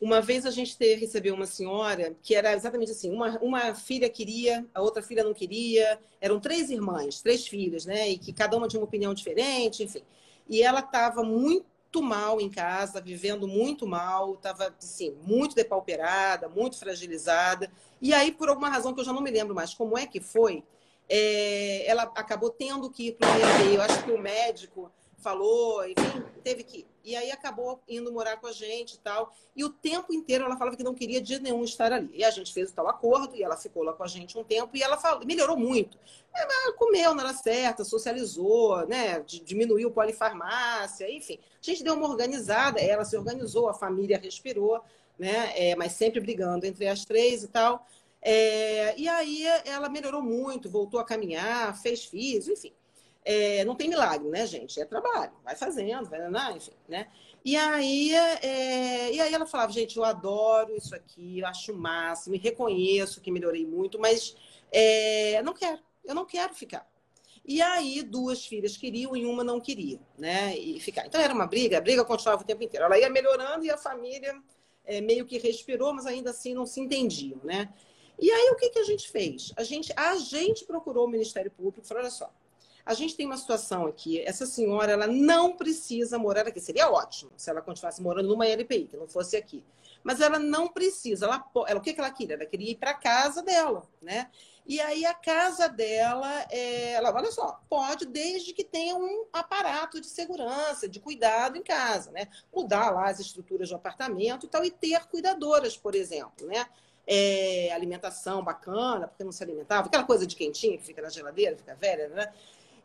Uma 0.00 0.20
vez 0.20 0.46
a 0.46 0.50
gente 0.52 0.78
teve, 0.78 1.00
recebeu 1.00 1.34
uma 1.34 1.46
senhora 1.46 2.16
que 2.22 2.34
era 2.34 2.54
exatamente 2.54 2.92
assim: 2.92 3.10
uma, 3.10 3.38
uma 3.40 3.74
filha 3.74 4.08
queria, 4.08 4.64
a 4.72 4.80
outra 4.80 5.02
filha 5.02 5.24
não 5.24 5.34
queria. 5.34 6.00
Eram 6.20 6.38
três 6.38 6.70
irmãs, 6.70 7.20
três 7.20 7.46
filhas, 7.46 7.84
né? 7.84 8.08
E 8.08 8.18
que 8.18 8.32
cada 8.32 8.56
uma 8.56 8.68
tinha 8.68 8.80
uma 8.80 8.86
opinião 8.86 9.12
diferente, 9.12 9.82
enfim. 9.82 10.02
E 10.48 10.62
ela 10.62 10.80
estava 10.80 11.22
muito 11.22 12.02
mal 12.02 12.40
em 12.40 12.48
casa, 12.48 13.00
vivendo 13.00 13.46
muito 13.46 13.86
mal, 13.86 14.34
estava 14.34 14.74
assim, 14.78 15.16
muito 15.24 15.54
depauperada, 15.54 16.48
muito 16.48 16.78
fragilizada. 16.78 17.70
E 18.00 18.14
aí, 18.14 18.32
por 18.32 18.48
alguma 18.48 18.68
razão 18.68 18.94
que 18.94 19.00
eu 19.00 19.04
já 19.04 19.12
não 19.12 19.22
me 19.22 19.30
lembro 19.30 19.54
mais 19.54 19.74
como 19.74 19.96
é 19.96 20.06
que 20.06 20.20
foi, 20.20 20.64
é, 21.08 21.86
ela 21.86 22.02
acabou 22.02 22.50
tendo 22.50 22.90
que 22.90 23.08
ir 23.08 23.12
para 23.12 23.28
o. 23.28 23.74
Eu 23.74 23.82
acho 23.82 24.04
que 24.04 24.10
o 24.10 24.18
médico 24.18 24.90
falou, 25.18 25.84
enfim, 25.84 26.24
teve 26.42 26.62
que. 26.62 26.86
E 27.04 27.16
aí 27.16 27.30
acabou 27.30 27.80
indo 27.88 28.12
morar 28.12 28.36
com 28.36 28.46
a 28.46 28.52
gente 28.52 28.94
e 28.94 28.98
tal. 28.98 29.34
E 29.54 29.64
o 29.64 29.70
tempo 29.70 30.12
inteiro 30.12 30.44
ela 30.44 30.56
falava 30.56 30.76
que 30.76 30.82
não 30.82 30.94
queria 30.94 31.20
dia 31.20 31.38
nenhum 31.38 31.64
estar 31.64 31.92
ali. 31.92 32.10
E 32.12 32.24
a 32.24 32.30
gente 32.30 32.52
fez 32.52 32.70
o 32.70 32.74
tal 32.74 32.88
acordo 32.88 33.34
e 33.34 33.42
ela 33.42 33.56
ficou 33.56 33.82
lá 33.82 33.92
com 33.92 34.04
a 34.04 34.06
gente 34.06 34.38
um 34.38 34.44
tempo 34.44 34.76
e 34.76 34.82
ela 34.82 34.96
falou, 34.96 35.26
melhorou 35.26 35.56
muito. 35.56 35.98
Ela 36.34 36.72
comeu 36.74 37.14
na 37.14 37.24
hora 37.24 37.34
certa, 37.34 37.84
socializou, 37.84 38.86
né? 38.86 39.20
diminuiu 39.26 39.90
polifarmácia, 39.90 41.10
enfim. 41.10 41.38
A 41.60 41.64
gente 41.64 41.82
deu 41.82 41.94
uma 41.94 42.08
organizada, 42.08 42.80
ela 42.80 43.04
se 43.04 43.16
organizou, 43.16 43.68
a 43.68 43.74
família 43.74 44.18
respirou, 44.18 44.80
né? 45.18 45.52
É, 45.56 45.74
mas 45.74 45.92
sempre 45.92 46.20
brigando 46.20 46.66
entre 46.66 46.86
as 46.86 47.04
três 47.04 47.42
e 47.42 47.48
tal. 47.48 47.84
É, 48.20 48.98
e 48.98 49.08
aí 49.08 49.46
ela 49.64 49.88
melhorou 49.88 50.22
muito, 50.22 50.70
voltou 50.70 51.00
a 51.00 51.04
caminhar, 51.04 51.76
fez 51.80 52.04
físico, 52.04 52.52
enfim. 52.52 52.72
É, 53.30 53.62
não 53.66 53.74
tem 53.74 53.90
milagre, 53.90 54.26
né, 54.26 54.46
gente? 54.46 54.80
É 54.80 54.86
trabalho, 54.86 55.32
vai 55.44 55.54
fazendo, 55.54 56.08
vai, 56.08 56.18
né, 56.30 56.54
enfim, 56.56 56.72
né? 56.88 57.08
E 57.44 57.58
aí, 57.58 58.14
é, 58.14 59.12
e 59.12 59.20
aí 59.20 59.34
ela 59.34 59.44
falava, 59.44 59.70
gente, 59.70 59.98
eu 59.98 60.04
adoro 60.04 60.74
isso 60.74 60.94
aqui, 60.94 61.40
eu 61.40 61.46
acho 61.46 61.72
o 61.72 61.76
máximo, 61.76 62.34
e 62.34 62.38
reconheço 62.38 63.20
que 63.20 63.30
melhorei 63.30 63.66
muito, 63.66 63.98
mas 63.98 64.34
é, 64.72 65.42
não 65.42 65.52
quero, 65.52 65.78
eu 66.06 66.14
não 66.14 66.24
quero 66.24 66.54
ficar. 66.54 66.90
E 67.44 67.60
aí, 67.60 68.02
duas 68.02 68.46
filhas 68.46 68.78
queriam 68.78 69.14
e 69.14 69.26
uma 69.26 69.44
não 69.44 69.60
queria, 69.60 70.00
né? 70.16 70.56
E 70.56 70.80
ficar. 70.80 71.06
Então 71.06 71.20
era 71.20 71.34
uma 71.34 71.46
briga, 71.46 71.76
a 71.76 71.80
briga 71.82 72.06
continuava 72.06 72.42
o 72.42 72.46
tempo 72.46 72.62
inteiro. 72.62 72.86
Ela 72.86 72.98
ia 72.98 73.10
melhorando 73.10 73.62
e 73.62 73.70
a 73.70 73.76
família 73.76 74.34
é, 74.86 75.02
meio 75.02 75.26
que 75.26 75.36
respirou, 75.38 75.92
mas 75.92 76.06
ainda 76.06 76.30
assim 76.30 76.54
não 76.54 76.64
se 76.64 76.80
entendiam, 76.80 77.40
né? 77.44 77.72
E 78.18 78.30
aí 78.30 78.50
o 78.52 78.56
que, 78.56 78.70
que 78.70 78.78
a 78.78 78.84
gente 78.84 79.10
fez? 79.10 79.52
A 79.54 79.62
gente, 79.62 79.92
a 79.94 80.16
gente 80.16 80.64
procurou 80.64 81.06
o 81.06 81.10
Ministério 81.10 81.50
Público 81.50 81.80
e 81.84 81.86
falou: 81.86 82.02
olha 82.02 82.10
só, 82.10 82.32
a 82.88 82.94
gente 82.94 83.14
tem 83.14 83.26
uma 83.26 83.36
situação 83.36 83.84
aqui, 83.84 84.18
essa 84.22 84.46
senhora, 84.46 84.90
ela 84.90 85.06
não 85.06 85.54
precisa 85.54 86.18
morar 86.18 86.48
aqui. 86.48 86.58
Seria 86.58 86.90
ótimo 86.90 87.30
se 87.36 87.50
ela 87.50 87.60
continuasse 87.60 88.00
morando 88.00 88.30
numa 88.30 88.46
LPI, 88.46 88.86
que 88.86 88.96
não 88.96 89.06
fosse 89.06 89.36
aqui. 89.36 89.62
Mas 90.02 90.22
ela 90.22 90.38
não 90.38 90.68
precisa. 90.68 91.26
Ela, 91.26 91.44
ela 91.66 91.78
o 91.78 91.82
que, 91.82 91.92
que 91.92 92.00
ela 92.00 92.10
queria? 92.10 92.36
Ela 92.36 92.46
queria 92.46 92.70
ir 92.70 92.76
para 92.76 92.94
casa 92.94 93.42
dela, 93.42 93.86
né? 94.00 94.30
E 94.66 94.80
aí 94.80 95.04
a 95.04 95.12
casa 95.12 95.68
dela, 95.68 96.46
é, 96.50 96.92
ela, 96.92 97.14
olha 97.14 97.30
só, 97.30 97.60
pode 97.68 98.06
desde 98.06 98.54
que 98.54 98.64
tenha 98.64 98.96
um 98.96 99.26
aparato 99.34 100.00
de 100.00 100.06
segurança, 100.06 100.88
de 100.88 100.98
cuidado 100.98 101.58
em 101.58 101.62
casa, 101.62 102.10
né? 102.10 102.28
Mudar 102.54 102.88
lá 102.88 103.10
as 103.10 103.20
estruturas 103.20 103.68
do 103.68 103.76
apartamento 103.76 104.46
e 104.46 104.48
tal, 104.48 104.64
e 104.64 104.70
ter 104.70 105.04
cuidadoras, 105.08 105.76
por 105.76 105.94
exemplo, 105.94 106.46
né? 106.46 106.66
É, 107.06 107.70
alimentação 107.72 108.42
bacana, 108.42 109.08
porque 109.08 109.24
não 109.24 109.32
se 109.32 109.42
alimentava, 109.42 109.88
aquela 109.88 110.04
coisa 110.04 110.26
de 110.26 110.34
quentinha 110.34 110.78
que 110.78 110.84
fica 110.84 111.02
na 111.02 111.10
geladeira, 111.10 111.54
fica 111.54 111.74
velha, 111.74 112.08
né? 112.08 112.32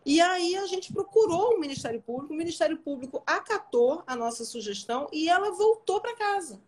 E 0.06 0.20
aí 0.20 0.56
a 0.58 0.66
gente 0.68 0.92
procurou 0.92 1.56
o 1.56 1.60
Ministério 1.60 2.02
Público, 2.02 2.34
o 2.34 2.38
Ministério 2.38 2.78
Público 2.78 3.24
acatou 3.26 4.04
a 4.06 4.16
nossa 4.16 4.44
sugestão 4.44 5.08
e 5.12 5.30
ela 5.30 5.52
voltou 5.52 6.02
para 6.02 6.16
casa. 6.16 6.62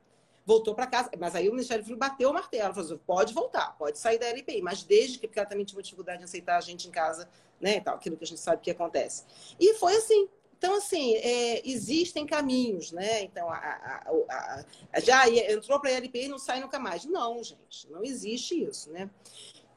Voltou 0.45 0.75
para 0.75 0.85
casa, 0.85 1.09
mas 1.19 1.35
aí 1.35 1.49
o 1.49 1.51
Ministério 1.51 1.83
Público 1.83 1.99
bateu 1.99 2.29
o 2.29 2.33
martelo, 2.33 2.73
falou 2.73 2.87
assim, 2.87 3.01
pode 3.05 3.33
voltar, 3.33 3.75
pode 3.77 3.97
sair 3.97 4.19
da 4.19 4.27
LPI, 4.27 4.61
mas 4.61 4.83
desde 4.83 5.17
que, 5.17 5.27
porque 5.27 5.39
ela 5.39 5.49
também 5.49 5.65
tinha 5.65 5.81
dificuldade 5.81 6.21
em 6.21 6.25
aceitar 6.25 6.57
a 6.57 6.61
gente 6.61 6.87
em 6.87 6.91
casa, 6.91 7.27
né, 7.59 7.79
tal, 7.79 7.95
aquilo 7.95 8.15
que 8.15 8.23
a 8.23 8.27
gente 8.27 8.39
sabe 8.39 8.61
que 8.61 8.69
acontece. 8.69 9.23
E 9.59 9.73
foi 9.73 9.95
assim, 9.95 10.29
então, 10.57 10.77
assim, 10.77 11.15
é, 11.15 11.67
existem 11.67 12.25
caminhos, 12.25 12.91
né? 12.91 13.23
Então, 13.23 13.49
a, 13.49 13.55
a, 13.55 14.65
a, 14.93 14.99
já 14.99 15.29
entrou 15.29 15.79
para 15.79 15.89
a 15.89 15.93
LPI 15.93 16.25
e 16.25 16.27
não 16.27 16.39
sai 16.39 16.59
nunca 16.59 16.79
mais. 16.79 17.05
Não, 17.05 17.43
gente, 17.43 17.89
não 17.91 18.03
existe 18.03 18.63
isso, 18.63 18.89
né? 18.91 19.09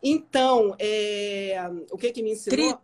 Então, 0.03 0.77
é, 0.79 1.57
o 1.91 1.99
que 1.99 2.13
que 2.13 2.23
me 2.23 2.33
ensinou? 2.33 2.81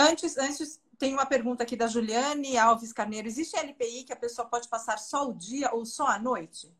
Antes, 0.00 0.38
antes 0.38 0.80
tem 0.98 1.12
uma 1.12 1.26
pergunta 1.26 1.62
aqui 1.62 1.76
da 1.76 1.86
Juliane 1.86 2.56
Alves 2.56 2.90
Carneiro. 2.90 3.28
Existe 3.28 3.54
LPI 3.54 4.04
que 4.04 4.14
a 4.14 4.16
pessoa 4.16 4.48
pode 4.48 4.66
passar 4.66 4.96
só 4.96 5.28
o 5.28 5.34
dia 5.34 5.70
ou 5.74 5.84
só 5.84 6.06
a 6.06 6.18
noite? 6.18 6.72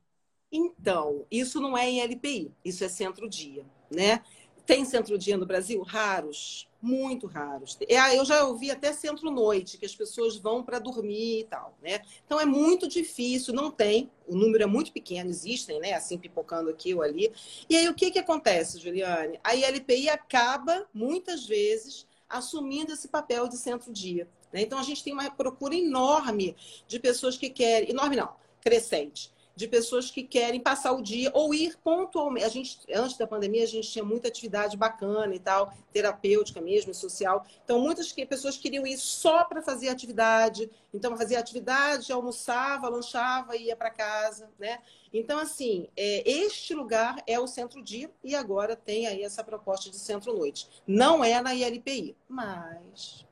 Então, 0.51 1.27
isso 1.31 1.61
não 1.61 1.77
é 1.77 1.87
em 1.87 2.01
LPI, 2.01 2.51
isso 2.64 2.83
é 2.83 2.89
centro-dia, 2.89 3.66
né? 3.91 4.23
Tem 4.64 4.87
centro-dia 4.87 5.37
no 5.37 5.45
Brasil? 5.45 5.83
Raros, 5.83 6.66
muito 6.81 7.27
raros. 7.27 7.77
É, 7.87 8.16
eu 8.16 8.25
já 8.25 8.43
ouvi 8.45 8.71
até 8.71 8.91
centro-noite, 8.91 9.77
que 9.77 9.85
as 9.85 9.95
pessoas 9.95 10.39
vão 10.39 10.62
para 10.62 10.79
dormir 10.79 11.41
e 11.41 11.45
tal, 11.45 11.77
né? 11.83 12.01
Então 12.25 12.41
é 12.41 12.47
muito 12.47 12.89
difícil, 12.89 13.53
não 13.53 13.71
tem, 13.71 14.11
o 14.27 14.35
número 14.35 14.64
é 14.64 14.66
muito 14.66 14.93
pequeno, 14.93 15.29
existem, 15.29 15.79
né? 15.79 15.93
Assim, 15.93 16.16
pipocando 16.16 16.71
aqui 16.71 16.95
ou 16.95 17.03
ali. 17.03 17.31
E 17.68 17.77
aí 17.77 17.87
o 17.87 17.95
que, 17.95 18.11
que 18.11 18.18
acontece, 18.18 18.81
Juliane? 18.81 19.39
A 19.45 19.55
LPI 19.55 20.09
acaba, 20.09 20.89
muitas 20.95 21.45
vezes, 21.47 22.09
assumindo 22.31 22.93
esse 22.93 23.09
papel 23.09 23.49
de 23.49 23.57
centro-dia. 23.59 24.28
Né? 24.53 24.62
Então, 24.62 24.78
a 24.78 24.83
gente 24.83 25.03
tem 25.03 25.12
uma 25.12 25.31
procura 25.31 25.74
enorme 25.74 26.57
de 26.87 26.99
pessoas 26.99 27.37
que 27.37 27.51
querem, 27.51 27.91
enorme 27.91 28.16
não, 28.16 28.33
crescente, 28.61 29.33
de 29.55 29.68
pessoas 29.68 30.11
que 30.11 30.22
querem 30.22 30.61
passar 30.61 30.92
o 30.92 31.03
dia 31.03 31.30
ou 31.34 31.53
ir 31.53 31.76
pontualmente. 31.82 32.46
A 32.46 32.48
gente, 32.48 32.78
antes 32.94 33.16
da 33.16 33.26
pandemia, 33.26 33.64
a 33.64 33.66
gente 33.66 33.90
tinha 33.90 34.05
muita 34.05 34.28
atividade 34.28 34.76
bacana 34.76 35.34
e 35.34 35.38
tal, 35.38 35.72
terapêutica 35.92 36.61
mesmo, 36.61 36.94
social. 36.94 37.44
Então, 37.64 37.80
muitas 37.80 38.12
pessoas 38.12 38.57
queriam 38.57 38.86
ir 38.86 38.96
só 38.96 39.44
para 39.44 39.61
fazer 39.62 39.88
atividade. 39.88 40.70
Então, 40.92 41.16
fazia 41.16 41.38
atividade, 41.38 42.12
almoçava, 42.12 42.88
lanchava 42.88 43.57
e 43.57 43.66
ia 43.66 43.76
para 43.76 43.90
casa, 43.90 44.51
né? 44.59 44.78
Então, 45.12 45.38
assim, 45.38 45.88
é, 45.96 46.28
este 46.28 46.72
lugar 46.72 47.22
é 47.26 47.38
o 47.38 47.46
centro-dia 47.46 48.11
e 48.22 48.34
agora 48.34 48.76
tem 48.76 49.07
aí 49.07 49.22
essa 49.22 49.42
proposta 49.42 49.90
de 49.90 49.96
centro-noite. 49.96 50.68
Não 50.86 51.24
é 51.24 51.40
na 51.40 51.55
ILPI, 51.55 52.16
mas, 52.28 53.26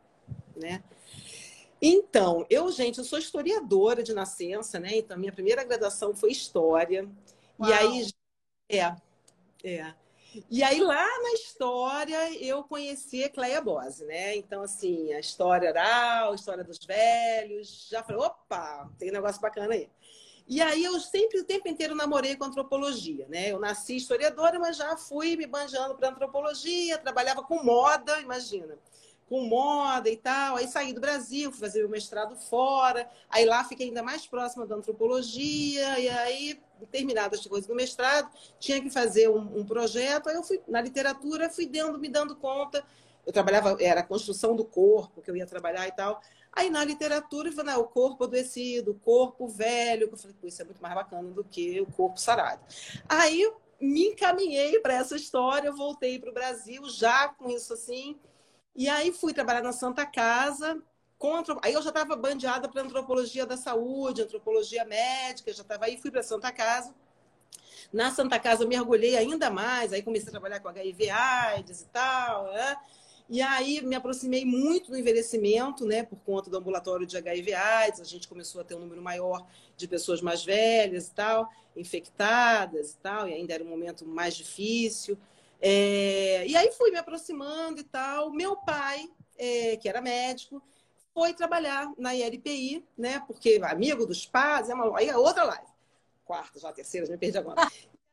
né? 0.56 0.82
Então, 1.80 2.44
eu, 2.50 2.70
gente, 2.72 2.98
eu 2.98 3.04
sou 3.04 3.18
historiadora 3.18 4.02
de 4.02 4.12
nascença, 4.12 4.80
né? 4.80 4.96
Então, 4.96 5.16
minha 5.16 5.32
primeira 5.32 5.64
graduação 5.64 6.14
foi 6.14 6.30
História. 6.30 7.08
Uau. 7.58 7.70
E 7.70 7.72
aí, 7.72 8.08
é, 8.68 8.96
é. 9.64 9.94
E 10.50 10.62
aí, 10.62 10.80
lá 10.80 11.06
na 11.22 11.32
história, 11.32 12.44
eu 12.44 12.62
conheci 12.64 13.24
a 13.24 13.30
Cleia 13.30 13.60
Bose, 13.60 14.04
né? 14.04 14.36
Então, 14.36 14.62
assim, 14.62 15.12
a 15.12 15.20
história 15.20 15.70
oral, 15.70 16.32
a 16.32 16.34
história 16.34 16.62
dos 16.62 16.78
velhos. 16.84 17.88
Já 17.90 18.02
falei, 18.02 18.22
opa, 18.22 18.90
tem 18.98 19.10
um 19.10 19.14
negócio 19.14 19.40
bacana 19.40 19.74
aí. 19.74 19.88
E 20.46 20.62
aí 20.62 20.82
eu 20.82 20.98
sempre, 20.98 21.40
o 21.40 21.44
tempo 21.44 21.68
inteiro, 21.68 21.94
namorei 21.94 22.34
com 22.34 22.44
antropologia, 22.44 23.26
né? 23.28 23.52
Eu 23.52 23.60
nasci 23.60 23.96
historiadora, 23.96 24.58
mas 24.58 24.78
já 24.78 24.96
fui 24.96 25.36
me 25.36 25.46
banjando 25.46 25.94
para 25.94 26.08
antropologia, 26.08 26.96
trabalhava 26.96 27.42
com 27.42 27.62
moda, 27.62 28.18
imagina. 28.20 28.78
Com 29.28 29.42
moda 29.42 30.08
e 30.08 30.16
tal. 30.16 30.56
Aí 30.56 30.66
saí 30.66 30.92
do 30.92 31.00
Brasil, 31.00 31.50
fui 31.50 31.60
fazer 31.60 31.84
o 31.84 31.88
mestrado 31.88 32.34
fora. 32.36 33.08
Aí 33.28 33.44
lá 33.44 33.62
fiquei 33.64 33.88
ainda 33.88 34.02
mais 34.02 34.26
próxima 34.26 34.66
da 34.66 34.76
antropologia. 34.76 35.98
E 35.98 36.08
aí, 36.08 36.60
terminadas 36.90 37.40
as 37.40 37.46
coisas 37.46 37.68
do 37.68 37.74
mestrado, 37.74 38.30
tinha 38.58 38.80
que 38.80 38.90
fazer 38.90 39.28
um, 39.28 39.58
um 39.58 39.66
projeto. 39.66 40.28
Aí 40.28 40.36
eu 40.36 40.42
fui, 40.42 40.60
na 40.66 40.80
literatura, 40.80 41.50
fui 41.50 41.66
dando, 41.66 41.98
me 41.98 42.08
dando 42.08 42.34
conta. 42.36 42.82
Eu 43.26 43.32
trabalhava, 43.32 43.76
era 43.80 44.00
a 44.00 44.04
construção 44.04 44.56
do 44.56 44.64
corpo 44.64 45.20
que 45.20 45.30
eu 45.30 45.36
ia 45.36 45.46
trabalhar 45.46 45.86
e 45.86 45.92
tal. 45.92 46.20
Aí 46.50 46.70
na 46.70 46.82
literatura, 46.82 47.50
eu 47.50 47.52
falei, 47.52 47.74
o 47.74 47.84
corpo 47.84 48.24
adoecido, 48.24 48.92
o 48.92 48.94
corpo 48.94 49.46
velho. 49.46 50.08
Eu 50.10 50.16
falei, 50.16 50.36
pô, 50.40 50.46
isso 50.46 50.62
é 50.62 50.64
muito 50.64 50.80
mais 50.82 50.94
bacana 50.94 51.30
do 51.30 51.44
que 51.44 51.80
o 51.80 51.86
corpo 51.86 52.18
sarado. 52.18 52.62
Aí 53.08 53.52
me 53.80 54.08
encaminhei 54.08 54.80
para 54.80 54.94
essa 54.94 55.14
história, 55.14 55.70
voltei 55.70 56.18
para 56.18 56.30
o 56.30 56.34
Brasil 56.34 56.88
já 56.88 57.28
com 57.28 57.48
isso 57.48 57.72
assim. 57.72 58.18
E 58.78 58.88
aí 58.88 59.12
fui 59.12 59.34
trabalhar 59.34 59.60
na 59.60 59.72
Santa 59.72 60.06
Casa. 60.06 60.80
Contra... 61.18 61.58
Aí 61.62 61.72
eu 61.72 61.82
já 61.82 61.88
estava 61.88 62.14
bandeada 62.14 62.68
para 62.68 62.82
antropologia 62.82 63.44
da 63.44 63.56
saúde, 63.56 64.22
antropologia 64.22 64.84
médica, 64.84 65.52
já 65.52 65.62
estava 65.62 65.86
aí, 65.86 65.98
fui 65.98 66.12
para 66.12 66.22
Santa 66.22 66.52
Casa. 66.52 66.94
Na 67.92 68.12
Santa 68.12 68.38
Casa 68.38 68.64
mergulhei 68.64 69.16
ainda 69.16 69.50
mais, 69.50 69.92
aí 69.92 70.00
comecei 70.00 70.28
a 70.28 70.30
trabalhar 70.30 70.60
com 70.60 70.68
HIV 70.68 71.10
AIDS 71.10 71.80
e 71.80 71.86
tal, 71.86 72.52
né? 72.52 72.76
E 73.28 73.42
aí 73.42 73.82
me 73.82 73.96
aproximei 73.96 74.44
muito 74.44 74.92
do 74.92 74.96
envelhecimento, 74.96 75.84
né, 75.84 76.04
por 76.04 76.20
conta 76.20 76.48
do 76.48 76.56
ambulatório 76.56 77.04
de 77.04 77.16
HIV 77.16 77.52
AIDS, 77.54 78.00
a 78.00 78.04
gente 78.04 78.28
começou 78.28 78.60
a 78.60 78.64
ter 78.64 78.76
um 78.76 78.78
número 78.78 79.02
maior 79.02 79.44
de 79.76 79.88
pessoas 79.88 80.22
mais 80.22 80.44
velhas 80.44 81.08
e 81.08 81.10
tal, 81.10 81.50
infectadas 81.76 82.92
e 82.92 82.96
tal, 82.98 83.28
e 83.28 83.34
ainda 83.34 83.52
era 83.54 83.64
um 83.64 83.68
momento 83.68 84.06
mais 84.06 84.36
difícil. 84.36 85.18
É... 85.60 86.46
E 86.46 86.56
aí 86.56 86.70
fui 86.72 86.90
me 86.90 86.98
aproximando 86.98 87.80
e 87.80 87.84
tal. 87.84 88.30
Meu 88.32 88.56
pai, 88.56 89.08
é, 89.36 89.76
que 89.76 89.88
era 89.88 90.00
médico, 90.00 90.62
foi 91.12 91.34
trabalhar 91.34 91.92
na 91.98 92.14
ILPI, 92.14 92.86
né, 92.96 93.20
porque 93.26 93.60
amigo 93.62 94.06
dos 94.06 94.24
pais, 94.24 94.70
é 94.70 94.74
uma... 94.74 94.96
aí 94.96 95.08
é 95.08 95.16
outra 95.16 95.44
live. 95.44 95.66
Quarta, 96.24 96.60
já 96.60 96.72
terceira, 96.72 97.06
já 97.06 97.12
me 97.12 97.18
perdi 97.18 97.38
agora. 97.38 97.68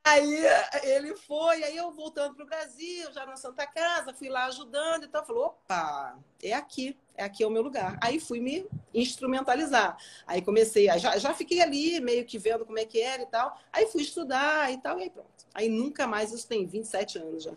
Aí 0.06 0.44
ele 0.84 1.16
foi, 1.16 1.64
aí 1.64 1.76
eu 1.76 1.92
voltando 1.92 2.36
para 2.36 2.44
o 2.44 2.48
Brasil, 2.48 3.12
já 3.12 3.26
na 3.26 3.36
Santa 3.38 3.66
Casa, 3.66 4.14
fui 4.14 4.30
lá 4.30 4.46
ajudando 4.46 5.06
e 5.06 5.08
tal. 5.08 5.26
Falou: 5.26 5.46
opa, 5.46 6.20
é 6.44 6.54
aqui, 6.54 6.96
é 7.16 7.24
aqui 7.24 7.44
é 7.44 7.48
o 7.48 7.50
meu 7.50 7.64
lugar. 7.64 7.98
Aí 8.00 8.20
fui 8.20 8.40
me 8.40 8.68
instrumentalizar. 8.94 9.98
Aí 10.28 10.44
comecei, 10.44 10.88
já, 11.00 11.18
já 11.18 11.34
fiquei 11.34 11.60
ali, 11.60 12.00
meio 12.00 12.24
que 12.24 12.38
vendo 12.38 12.68
como 12.68 12.78
é 12.78 12.86
que 12.86 13.02
era 13.02 13.24
e 13.24 13.26
tal. 13.26 13.60
Aí 13.74 13.88
fui 13.88 14.04
estudar 14.04 14.72
e 14.72 14.78
tal, 14.78 15.00
e 15.00 15.04
aí 15.04 15.10
pronto. 15.10 15.28
Aí 15.56 15.68
nunca 15.68 16.06
mais, 16.06 16.32
isso 16.32 16.48
tem 16.48 16.68
27 16.68 17.18
anos 17.18 17.44
já. 17.44 17.54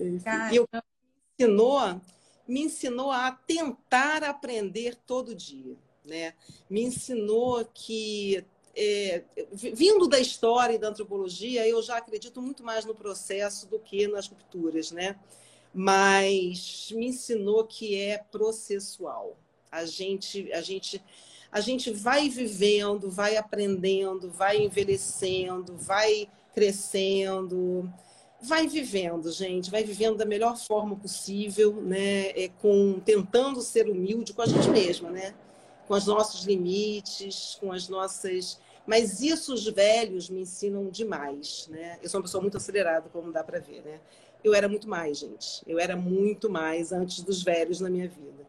E 0.00 0.56
eu, 0.56 0.66
me 0.72 0.80
ensinou, 1.38 2.00
me 2.48 2.62
ensinou 2.62 3.12
a 3.12 3.30
tentar 3.32 4.24
aprender 4.24 4.96
todo 5.06 5.34
dia. 5.34 5.76
Né? 6.02 6.32
Me 6.70 6.82
ensinou 6.82 7.64
que 7.66 8.46
é, 8.76 9.22
vindo 9.52 10.06
da 10.08 10.18
história 10.18 10.74
e 10.74 10.78
da 10.78 10.88
antropologia, 10.88 11.66
eu 11.66 11.82
já 11.82 11.96
acredito 11.96 12.40
muito 12.42 12.64
mais 12.64 12.84
no 12.84 12.94
processo 12.94 13.66
do 13.68 13.78
que 13.78 14.08
nas 14.08 14.28
rupturas, 14.28 14.90
né? 14.90 15.16
Mas 15.72 16.90
me 16.94 17.06
ensinou 17.06 17.64
que 17.64 18.00
é 18.00 18.18
processual. 18.18 19.36
A 19.70 19.84
gente, 19.84 20.52
a 20.52 20.60
gente, 20.60 21.02
a 21.50 21.60
gente 21.60 21.90
vai 21.90 22.28
vivendo, 22.28 23.10
vai 23.10 23.36
aprendendo, 23.36 24.30
vai 24.30 24.58
envelhecendo, 24.58 25.76
vai 25.76 26.28
crescendo, 26.54 27.92
vai 28.40 28.68
vivendo, 28.68 29.32
gente, 29.32 29.70
vai 29.70 29.82
vivendo 29.82 30.16
da 30.16 30.24
melhor 30.24 30.56
forma 30.56 30.94
possível, 30.96 31.74
né? 31.82 32.28
É, 32.30 32.50
com 32.60 33.00
tentando 33.04 33.60
ser 33.60 33.88
humilde 33.88 34.32
com 34.32 34.42
a 34.42 34.46
gente 34.46 34.68
mesma, 34.68 35.10
né? 35.10 35.34
Com 35.88 35.94
os 35.94 36.06
nossos 36.06 36.44
limites, 36.44 37.56
com 37.60 37.72
as 37.72 37.88
nossas 37.88 38.58
mas 38.86 39.20
isso 39.20 39.54
os 39.54 39.66
velhos 39.66 40.28
me 40.28 40.42
ensinam 40.42 40.88
demais, 40.88 41.68
né? 41.70 41.98
Eu 42.02 42.08
sou 42.08 42.18
uma 42.18 42.24
pessoa 42.24 42.42
muito 42.42 42.56
acelerada, 42.56 43.08
como 43.10 43.32
dá 43.32 43.42
para 43.42 43.58
ver, 43.58 43.82
né? 43.82 44.00
Eu 44.42 44.54
era 44.54 44.68
muito 44.68 44.88
mais, 44.88 45.18
gente. 45.18 45.62
Eu 45.66 45.78
era 45.78 45.96
muito 45.96 46.50
mais 46.50 46.92
antes 46.92 47.22
dos 47.22 47.42
velhos 47.42 47.80
na 47.80 47.88
minha 47.88 48.08
vida. 48.08 48.46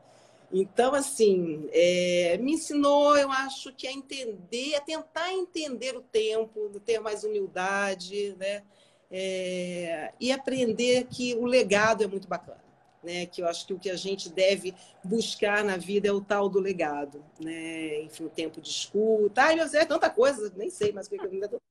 Então, 0.52 0.94
assim, 0.94 1.68
é, 1.72 2.38
me 2.42 2.54
ensinou, 2.54 3.18
eu 3.18 3.32
acho 3.32 3.74
que 3.74 3.88
a 3.88 3.92
entender, 3.92 4.76
a 4.76 4.82
tentar 4.82 5.34
entender 5.34 5.96
o 5.96 6.02
tempo, 6.02 6.80
ter 6.86 7.00
mais 7.00 7.24
humildade, 7.24 8.36
né? 8.38 8.64
É, 9.10 10.12
e 10.20 10.32
aprender 10.32 11.06
que 11.06 11.36
o 11.36 11.46
legado 11.46 12.04
é 12.04 12.08
muito 12.08 12.28
bacana 12.28 12.65
né? 13.06 13.26
Que 13.26 13.42
eu 13.42 13.48
acho 13.48 13.66
que 13.66 13.74
o 13.74 13.80
que 13.80 13.90
a 13.90 13.96
gente 13.96 14.30
deve 14.30 14.76
buscar 15.04 15.64
na 15.64 15.78
vida 15.78 16.08
é 16.08 16.12
o 16.12 16.20
tal 16.20 16.50
do 16.50 16.60
legado, 16.60 17.24
né? 17.40 18.02
Enfim, 18.02 18.26
o 18.26 18.30
tempo 18.30 18.60
de 18.60 18.70
escuta. 18.70 19.44
Ai, 19.44 19.56
meu 19.56 19.64
Deus, 19.66 19.76
é 19.76 19.86
tanta 19.86 20.10
coisa, 20.10 20.52
nem 20.58 20.70
sei 20.70 20.92
tô... 20.92 21.62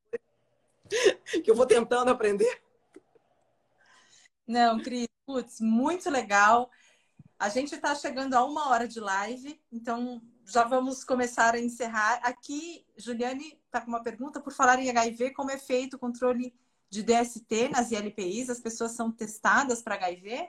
que 1.43 1.51
eu 1.51 1.55
vou 1.55 1.67
tentando 1.67 2.11
aprender. 2.11 2.63
Não, 4.47 4.81
Cris, 4.81 5.09
putz, 5.27 5.61
muito 5.61 6.09
legal. 6.09 6.71
A 7.39 7.49
gente 7.49 7.75
está 7.75 7.95
chegando 7.95 8.35
a 8.35 8.45
uma 8.45 8.71
hora 8.71 8.87
de 8.87 9.01
live, 9.01 9.61
então 9.73 10.23
já 10.47 10.65
vamos 10.65 11.05
começar 11.05 11.55
a 11.55 11.61
encerrar. 11.61 12.21
Aqui, 12.23 12.87
Juliane 12.97 13.59
está 13.67 13.81
com 13.81 13.89
uma 13.89 14.03
pergunta 14.03 14.41
por 14.41 14.53
falar 14.53 14.79
em 14.79 14.89
HIV, 14.89 15.31
como 15.31 15.51
é 15.51 15.59
feito 15.59 15.95
o 15.95 15.99
controle 15.99 16.55
de 16.89 17.03
DST 17.03 17.71
nas 17.71 17.91
ILPIs? 17.91 18.51
As 18.51 18.61
pessoas 18.61 18.93
são 18.93 19.11
testadas 19.11 19.83
para 19.83 19.97
HIV? 19.97 20.49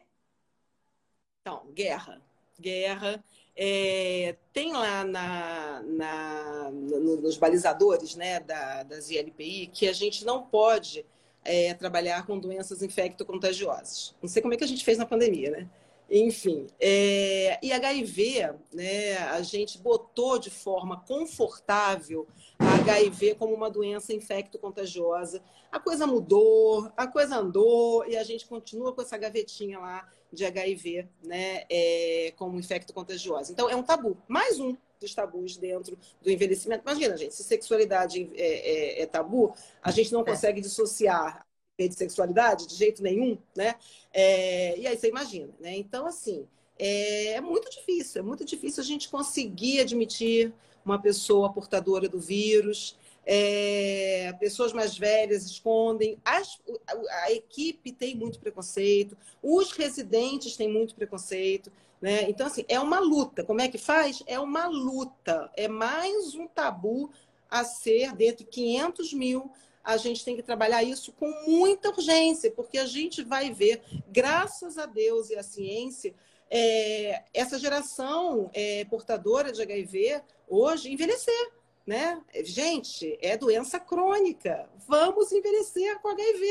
Então, 1.45 1.61
guerra. 1.75 2.19
Guerra. 2.59 3.23
É, 3.55 4.35
tem 4.51 4.73
lá 4.73 5.03
na, 5.03 5.83
na, 5.83 6.71
nos 6.71 7.37
balizadores 7.37 8.15
né, 8.15 8.39
da, 8.39 8.81
das 8.81 9.11
ILPI 9.11 9.67
que 9.67 9.87
a 9.87 9.93
gente 9.93 10.25
não 10.25 10.41
pode 10.41 11.05
é, 11.43 11.75
trabalhar 11.75 12.25
com 12.25 12.39
doenças 12.39 12.81
infecto-contagiosas. 12.81 14.15
Não 14.23 14.27
sei 14.27 14.41
como 14.41 14.55
é 14.55 14.57
que 14.57 14.63
a 14.63 14.67
gente 14.67 14.83
fez 14.83 14.97
na 14.97 15.05
pandemia, 15.05 15.51
né? 15.51 15.69
Enfim, 16.09 16.65
é, 16.79 17.59
e 17.61 17.71
HIV, 17.71 18.55
né, 18.73 19.17
a 19.17 19.41
gente 19.43 19.77
botou 19.77 20.39
de 20.39 20.49
forma 20.49 21.01
confortável 21.01 22.27
a 22.57 22.73
HIV 22.75 23.35
como 23.35 23.53
uma 23.53 23.69
doença 23.69 24.13
infecto-contagiosa. 24.13 25.43
A 25.71 25.79
coisa 25.79 26.07
mudou, 26.07 26.91
a 26.97 27.05
coisa 27.05 27.37
andou 27.37 28.03
e 28.07 28.17
a 28.17 28.23
gente 28.23 28.47
continua 28.47 28.93
com 28.93 29.01
essa 29.03 29.17
gavetinha 29.17 29.77
lá 29.77 30.07
de 30.31 30.45
HIV, 30.45 31.07
né, 31.23 31.63
é, 31.69 32.33
como 32.35 32.59
infecto 32.59 32.93
contagioso. 32.93 33.51
Então, 33.51 33.69
é 33.69 33.75
um 33.75 33.83
tabu, 33.83 34.17
mais 34.27 34.59
um 34.59 34.75
dos 34.99 35.13
tabus 35.13 35.57
dentro 35.57 35.97
do 36.21 36.31
envelhecimento. 36.31 36.83
Imagina, 36.83 37.17
gente, 37.17 37.33
se 37.33 37.43
sexualidade 37.43 38.29
é, 38.35 38.99
é, 38.99 39.01
é 39.01 39.05
tabu, 39.05 39.53
a 39.81 39.91
gente 39.91 40.11
não 40.11 40.21
é. 40.21 40.25
consegue 40.25 40.61
dissociar 40.61 41.45
de 41.77 41.93
sexualidade 41.93 42.67
de 42.67 42.75
jeito 42.75 43.03
nenhum, 43.03 43.37
né? 43.55 43.75
É, 44.13 44.77
e 44.79 44.87
aí 44.87 44.97
você 44.97 45.09
imagina, 45.09 45.53
né? 45.59 45.75
Então, 45.75 46.05
assim, 46.05 46.47
é, 46.79 47.33
é 47.33 47.41
muito 47.41 47.69
difícil, 47.69 48.21
é 48.21 48.23
muito 48.23 48.45
difícil 48.45 48.81
a 48.81 48.85
gente 48.85 49.09
conseguir 49.09 49.81
admitir 49.81 50.53
uma 50.85 51.01
pessoa 51.01 51.51
portadora 51.51 52.07
do 52.07 52.19
vírus. 52.19 52.97
É, 53.25 54.33
pessoas 54.39 54.71
mais 54.71 54.97
velhas 54.97 55.45
escondem, 55.45 56.19
As, 56.23 56.59
a, 56.87 57.25
a, 57.25 57.31
equipe 57.31 57.91
tem 57.91 58.15
muito 58.15 58.39
preconceito, 58.39 59.17
os 59.41 59.71
residentes 59.71 60.55
têm 60.55 60.71
muito 60.71 60.93
preconceito. 60.93 61.71
Né? 62.01 62.29
Então, 62.29 62.45
assim, 62.45 62.63
é 62.67 62.79
uma 62.79 62.99
luta. 62.99 63.43
Como 63.43 63.61
é 63.61 63.67
que 63.67 63.77
faz? 63.77 64.21
É 64.27 64.39
uma 64.39 64.67
luta. 64.67 65.51
É 65.57 65.67
mais 65.67 66.35
um 66.35 66.47
tabu 66.47 67.09
a 67.49 67.63
ser 67.63 68.13
dentro 68.13 68.43
de 68.43 68.51
500 68.51 69.13
mil. 69.13 69.51
A 69.83 69.97
gente 69.97 70.23
tem 70.23 70.35
que 70.35 70.43
trabalhar 70.43 70.83
isso 70.83 71.11
com 71.13 71.31
muita 71.47 71.89
urgência, 71.89 72.51
porque 72.51 72.77
a 72.77 72.85
gente 72.85 73.23
vai 73.23 73.51
ver, 73.51 73.81
graças 74.11 74.77
a 74.77 74.85
Deus 74.85 75.29
e 75.29 75.35
à 75.35 75.43
ciência, 75.43 76.13
é, 76.49 77.23
essa 77.33 77.57
geração 77.57 78.49
é, 78.53 78.85
portadora 78.85 79.51
de 79.51 79.61
HIV 79.61 80.21
hoje 80.47 80.91
envelhecer 80.91 81.51
né? 81.85 82.21
Gente, 82.43 83.17
é 83.21 83.37
doença 83.37 83.79
crônica. 83.79 84.69
Vamos 84.87 85.31
envelhecer 85.31 85.99
com 85.99 86.09
HIV, 86.09 86.45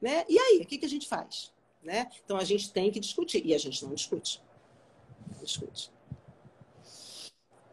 né? 0.00 0.24
E 0.28 0.38
aí, 0.38 0.60
o 0.62 0.66
que, 0.66 0.78
que 0.78 0.86
a 0.86 0.88
gente 0.88 1.08
faz? 1.08 1.52
Né? 1.82 2.10
Então 2.24 2.36
a 2.36 2.44
gente 2.44 2.72
tem 2.72 2.90
que 2.90 2.98
discutir 2.98 3.44
e 3.46 3.54
a 3.54 3.58
gente 3.58 3.84
não 3.84 3.94
discute. 3.94 4.42
Não 5.34 5.44
discute. 5.44 5.92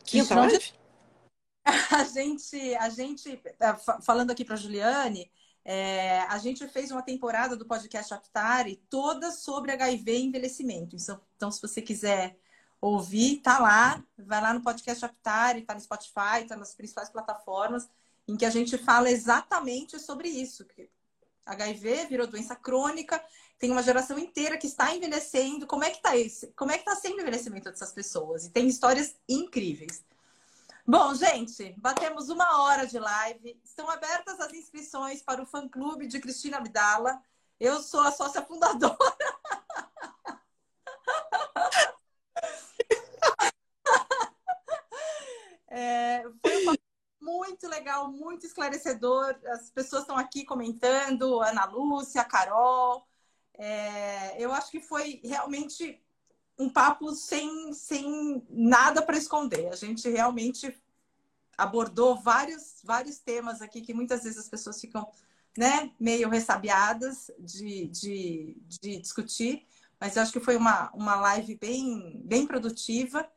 Quinta 0.04 0.36
live? 0.36 0.74
A 1.90 2.04
gente, 2.04 2.76
a 2.76 2.90
gente, 2.90 3.38
tá, 3.58 3.76
falando 3.76 4.30
aqui 4.30 4.46
para 4.46 4.56
Juliane, 4.56 5.32
é, 5.64 6.20
a 6.20 6.38
gente 6.38 6.68
fez 6.68 6.92
uma 6.92 7.02
temporada 7.02 7.58
do 7.58 7.66
podcast 7.66 8.14
Aptare 8.14 8.76
toda 8.88 9.32
sobre 9.32 9.72
HIV 9.72 10.12
e 10.16 10.26
envelhecimento. 10.26 10.96
Então, 10.96 11.20
então, 11.36 11.52
se 11.52 11.60
você 11.60 11.82
quiser 11.82 12.38
ouvir, 12.88 13.38
tá 13.38 13.60
lá, 13.60 14.04
vai 14.18 14.42
lá 14.42 14.54
no 14.54 14.62
podcast 14.62 15.04
Aptare, 15.04 15.64
tá 15.64 15.74
no 15.74 15.82
Spotify, 15.82 16.46
tá 16.48 16.56
nas 16.56 16.76
principais 16.76 17.10
plataformas, 17.10 17.90
em 18.28 18.38
que 18.38 18.46
a 18.46 18.50
gente 18.50 18.78
fala 18.78 19.10
exatamente 19.10 20.00
sobre 20.00 20.30
isso. 20.30 20.66
Que 20.66 20.90
HIV 21.46 22.06
virou 22.08 22.28
doença 22.28 22.56
crônica, 22.56 23.24
tem 23.58 23.72
uma 23.72 23.82
geração 23.82 24.20
inteira 24.20 24.58
que 24.58 24.68
está 24.68 24.94
envelhecendo. 24.96 25.66
Como 25.66 25.84
é 25.84 25.90
que 25.90 25.98
está 25.98 26.16
esse? 26.16 26.48
Como 26.56 26.72
é 26.72 26.78
que 26.78 26.88
está 26.88 26.96
sendo 26.96 27.18
o 27.18 27.22
envelhecimento 27.22 27.72
dessas 27.72 27.92
pessoas? 27.92 28.46
E 28.46 28.52
tem 28.52 28.68
histórias 28.68 29.16
incríveis. 29.28 30.04
Bom, 30.88 31.16
gente, 31.16 31.74
batemos 31.78 32.30
uma 32.30 32.62
hora 32.62 32.86
de 32.86 33.00
live. 33.00 33.60
Estão 33.64 33.90
abertas 33.90 34.40
as 34.40 34.54
inscrições 34.54 35.24
para 35.24 35.42
o 35.42 35.46
fã-clube 35.46 36.06
de 36.06 36.20
Cristina 36.20 36.58
Abdala. 36.58 37.20
Eu 37.60 37.82
sou 37.82 38.02
a 38.02 38.12
sócia 38.12 38.44
fundadora. 38.44 39.35
É, 45.76 46.24
foi 46.42 46.64
uma 46.64 46.78
muito 47.22 47.68
legal, 47.68 48.10
muito 48.10 48.46
esclarecedor. 48.46 49.36
As 49.48 49.70
pessoas 49.70 50.04
estão 50.04 50.18
aqui 50.18 50.46
comentando, 50.46 51.42
Ana 51.42 51.66
Lúcia, 51.66 52.24
Carol. 52.24 53.06
É, 53.58 54.42
eu 54.42 54.54
acho 54.54 54.72
que 54.72 54.80
foi 54.80 55.20
realmente 55.22 56.02
um 56.58 56.70
papo 56.70 57.12
sem, 57.12 57.74
sem 57.74 58.42
nada 58.50 59.02
para 59.02 59.18
esconder. 59.18 59.68
A 59.68 59.76
gente 59.76 60.08
realmente 60.10 60.82
abordou 61.58 62.16
vários, 62.22 62.80
vários 62.82 63.20
temas 63.20 63.62
aqui 63.62 63.82
que 63.82 63.94
muitas 63.94 64.24
vezes 64.24 64.40
as 64.40 64.48
pessoas 64.48 64.80
ficam 64.80 65.06
né, 65.58 65.92
meio 66.00 66.30
ressabiadas 66.30 67.30
de, 67.38 67.88
de, 67.88 68.58
de 68.66 68.98
discutir, 69.02 69.66
mas 70.00 70.16
eu 70.16 70.22
acho 70.22 70.32
que 70.32 70.40
foi 70.40 70.56
uma, 70.56 70.90
uma 70.94 71.16
live 71.16 71.56
bem, 71.56 72.22
bem 72.24 72.48
produtiva. 72.48 73.30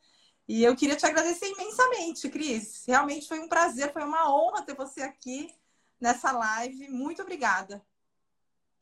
E 0.49 0.63
eu 0.63 0.75
queria 0.75 0.95
te 0.95 1.05
agradecer 1.05 1.47
imensamente, 1.47 2.27
Cris. 2.27 2.83
Realmente 2.87 3.27
foi 3.27 3.39
um 3.39 3.47
prazer, 3.47 3.93
foi 3.93 4.03
uma 4.03 4.33
honra 4.33 4.63
ter 4.63 4.73
você 4.73 5.01
aqui 5.01 5.53
nessa 6.01 6.31
live. 6.31 6.89
Muito 6.89 7.21
obrigada. 7.21 7.85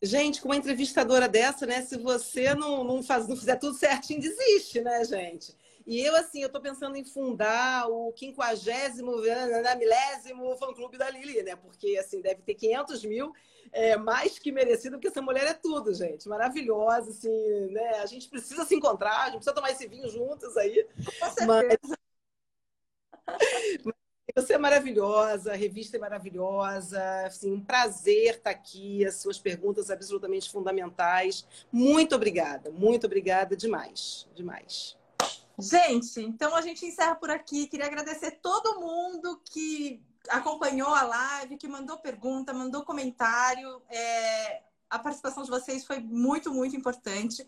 Gente, 0.01 0.41
com 0.41 0.47
uma 0.47 0.55
entrevistadora 0.55 1.27
dessa, 1.27 1.65
né? 1.65 1.81
Se 1.81 1.97
você 1.97 2.55
não, 2.55 2.85
não, 2.85 3.03
faz, 3.03 3.27
não 3.27 3.35
fizer 3.35 3.57
tudo 3.57 3.77
certinho, 3.77 4.21
desiste, 4.21 4.79
né, 4.79 5.03
gente? 5.03 5.53
E 5.87 6.01
eu, 6.01 6.13
assim, 6.17 6.43
eu 6.43 6.49
tô 6.49 6.59
pensando 6.59 6.97
em 6.97 7.05
fundar 7.05 7.89
o 7.89 8.11
quinquagésimo, 8.11 9.21
né, 9.21 9.61
né, 9.61 9.73
milésimo 9.75 10.57
fã-clube 10.57 10.97
da 10.97 11.09
Lili, 11.09 11.41
né? 11.41 11.55
Porque, 11.55 11.97
assim, 11.97 12.19
deve 12.21 12.41
ter 12.41 12.55
500 12.55 13.05
mil, 13.05 13.31
é, 13.71 13.95
mais 13.95 14.37
que 14.37 14.51
merecido, 14.51 14.97
porque 14.97 15.07
essa 15.07 15.21
mulher 15.21 15.47
é 15.47 15.53
tudo, 15.53 15.93
gente. 15.93 16.27
Maravilhosa, 16.27 17.11
assim, 17.11 17.71
né? 17.71 17.99
A 17.99 18.05
gente 18.05 18.27
precisa 18.27 18.65
se 18.65 18.75
encontrar, 18.75 19.17
a 19.17 19.25
gente 19.27 19.35
precisa 19.37 19.55
tomar 19.55 19.71
esse 19.71 19.87
vinho 19.87 20.09
juntos 20.09 20.57
aí. 20.57 20.85
Com 21.19 21.31
certeza. 21.31 21.97
Mas... 23.85 23.95
Você 24.35 24.53
é 24.53 24.57
maravilhosa, 24.57 25.53
a 25.53 25.55
revista 25.55 25.95
é 25.95 25.99
maravilhosa, 25.99 27.01
assim, 27.25 27.53
um 27.53 27.61
prazer 27.61 28.35
estar 28.35 28.49
aqui, 28.49 29.05
as 29.05 29.15
suas 29.15 29.39
perguntas 29.39 29.89
absolutamente 29.89 30.51
fundamentais. 30.51 31.47
Muito 31.71 32.13
obrigada, 32.13 32.69
muito 32.69 33.07
obrigada 33.07 33.55
demais, 33.55 34.27
demais. 34.35 34.96
Gente, 35.59 36.21
então 36.21 36.55
a 36.55 36.61
gente 36.61 36.85
encerra 36.85 37.15
por 37.15 37.31
aqui. 37.31 37.67
Queria 37.67 37.87
agradecer 37.87 38.39
todo 38.41 38.79
mundo 38.79 39.41
que 39.45 40.01
acompanhou 40.29 40.89
a 40.89 41.03
live, 41.03 41.57
que 41.57 41.67
mandou 41.67 41.97
pergunta, 41.97 42.53
mandou 42.53 42.83
comentário. 42.83 43.81
É... 43.89 44.61
A 44.89 44.99
participação 44.99 45.43
de 45.43 45.49
vocês 45.49 45.83
foi 45.85 45.99
muito, 45.99 46.53
muito 46.53 46.75
importante. 46.75 47.45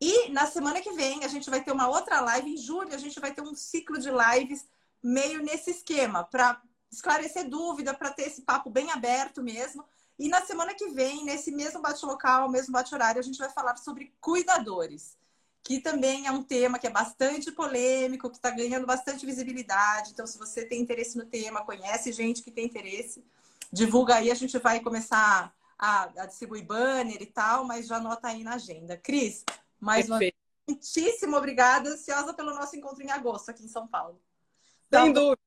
E 0.00 0.28
na 0.30 0.46
semana 0.46 0.80
que 0.80 0.92
vem 0.92 1.24
a 1.24 1.28
gente 1.28 1.48
vai 1.48 1.62
ter 1.62 1.72
uma 1.72 1.88
outra 1.88 2.20
live. 2.20 2.52
Em 2.52 2.56
julho 2.56 2.94
a 2.94 2.98
gente 2.98 3.20
vai 3.20 3.32
ter 3.32 3.40
um 3.40 3.54
ciclo 3.54 3.98
de 3.98 4.10
lives 4.10 4.66
meio 5.02 5.42
nesse 5.42 5.70
esquema, 5.70 6.24
para 6.24 6.60
esclarecer 6.90 7.48
dúvida, 7.48 7.94
para 7.94 8.10
ter 8.10 8.24
esse 8.24 8.42
papo 8.42 8.68
bem 8.68 8.90
aberto 8.90 9.42
mesmo. 9.42 9.84
E 10.18 10.28
na 10.28 10.42
semana 10.42 10.74
que 10.74 10.88
vem, 10.88 11.24
nesse 11.24 11.50
mesmo 11.50 11.80
bate-local, 11.80 12.48
mesmo 12.48 12.72
bate-horário, 12.72 13.18
a 13.18 13.24
gente 13.24 13.38
vai 13.38 13.50
falar 13.50 13.76
sobre 13.76 14.12
cuidadores, 14.20 15.16
que 15.62 15.78
também 15.78 16.26
é 16.26 16.32
um 16.32 16.42
tema 16.42 16.78
que 16.78 16.86
é 16.86 16.90
bastante 16.90 17.52
polêmico, 17.52 18.28
que 18.28 18.36
está 18.36 18.50
ganhando 18.50 18.86
bastante 18.86 19.24
visibilidade. 19.24 20.10
Então, 20.10 20.26
se 20.26 20.38
você 20.38 20.64
tem 20.64 20.80
interesse 20.80 21.16
no 21.16 21.24
tema, 21.24 21.64
conhece 21.64 22.12
gente 22.12 22.42
que 22.42 22.50
tem 22.50 22.66
interesse, 22.66 23.24
divulga 23.72 24.16
aí, 24.16 24.30
a 24.30 24.34
gente 24.34 24.58
vai 24.58 24.80
começar 24.80 25.54
a, 25.78 26.02
a 26.22 26.26
distribuir 26.26 26.64
banner 26.64 27.22
e 27.22 27.26
tal, 27.26 27.64
mas 27.64 27.86
já 27.86 27.96
anota 27.96 28.28
aí 28.28 28.42
na 28.42 28.54
agenda. 28.54 28.96
Cris, 28.96 29.44
mais 29.80 30.08
Perfeito. 30.08 30.34
uma 30.34 30.74
muitíssimo 30.74 31.36
obrigada, 31.36 31.90
ansiosa 31.90 32.34
pelo 32.34 32.54
nosso 32.54 32.76
encontro 32.76 33.02
em 33.02 33.10
agosto 33.10 33.50
aqui 33.50 33.64
em 33.64 33.68
São 33.68 33.86
Paulo. 33.86 34.20
Sem 34.92 35.12
dúvida. 35.12 35.40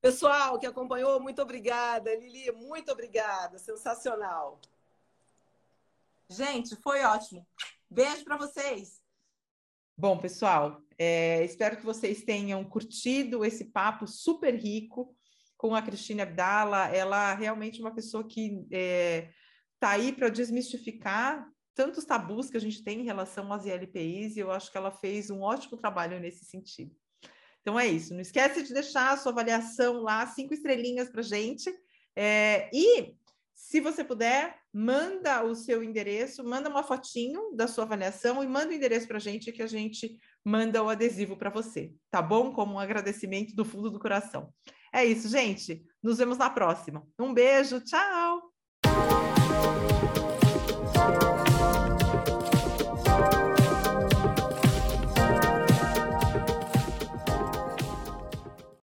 Pessoal 0.00 0.58
que 0.58 0.66
acompanhou, 0.66 1.20
muito 1.20 1.40
obrigada. 1.40 2.14
Lili, 2.14 2.50
muito 2.52 2.90
obrigada. 2.90 3.58
Sensacional. 3.58 4.60
Gente, 6.28 6.74
foi 6.76 7.04
ótimo. 7.04 7.46
Beijo 7.88 8.24
para 8.24 8.36
vocês. 8.36 9.01
Bom, 10.02 10.18
pessoal, 10.18 10.82
é, 10.98 11.44
espero 11.44 11.76
que 11.76 11.84
vocês 11.84 12.24
tenham 12.24 12.64
curtido 12.64 13.44
esse 13.44 13.66
papo 13.66 14.04
super 14.04 14.52
rico 14.52 15.14
com 15.56 15.76
a 15.76 15.80
Cristina 15.80 16.24
Abdala. 16.24 16.88
Ela 16.88 17.30
é 17.30 17.36
realmente 17.36 17.80
uma 17.80 17.94
pessoa 17.94 18.26
que 18.26 18.66
está 18.68 19.92
é, 19.92 19.94
aí 19.94 20.12
para 20.12 20.28
desmistificar 20.28 21.48
tantos 21.72 22.04
tabus 22.04 22.50
que 22.50 22.56
a 22.56 22.60
gente 22.60 22.82
tem 22.82 23.02
em 23.02 23.04
relação 23.04 23.52
às 23.52 23.64
ILPIs, 23.64 24.34
e 24.34 24.40
eu 24.40 24.50
acho 24.50 24.72
que 24.72 24.76
ela 24.76 24.90
fez 24.90 25.30
um 25.30 25.40
ótimo 25.40 25.76
trabalho 25.76 26.18
nesse 26.18 26.44
sentido. 26.46 26.92
Então 27.60 27.78
é 27.78 27.86
isso. 27.86 28.12
Não 28.12 28.20
esquece 28.20 28.64
de 28.64 28.74
deixar 28.74 29.12
a 29.12 29.16
sua 29.16 29.30
avaliação 29.30 30.02
lá, 30.02 30.26
cinco 30.26 30.52
estrelinhas 30.52 31.10
para 31.10 31.22
gente. 31.22 31.72
É, 32.16 32.68
e 32.74 33.14
se 33.54 33.80
você 33.80 34.04
puder, 34.04 34.56
manda 34.72 35.42
o 35.44 35.54
seu 35.54 35.82
endereço, 35.82 36.44
manda 36.44 36.68
uma 36.68 36.82
fotinho 36.82 37.54
da 37.54 37.66
sua 37.66 37.84
avaliação 37.84 38.42
e 38.42 38.46
manda 38.46 38.70
o 38.70 38.74
endereço 38.74 39.06
para 39.06 39.16
a 39.16 39.20
gente 39.20 39.52
que 39.52 39.62
a 39.62 39.66
gente 39.66 40.18
manda 40.44 40.82
o 40.82 40.88
adesivo 40.88 41.36
para 41.36 41.50
você, 41.50 41.92
tá 42.10 42.20
bom? 42.20 42.52
Como 42.52 42.74
um 42.74 42.78
agradecimento 42.78 43.54
do 43.54 43.64
fundo 43.64 43.90
do 43.90 43.98
coração. 43.98 44.52
É 44.92 45.04
isso, 45.04 45.28
gente. 45.28 45.82
Nos 46.02 46.18
vemos 46.18 46.36
na 46.36 46.50
próxima. 46.50 47.06
Um 47.18 47.32
beijo, 47.32 47.80
tchau! 47.80 48.52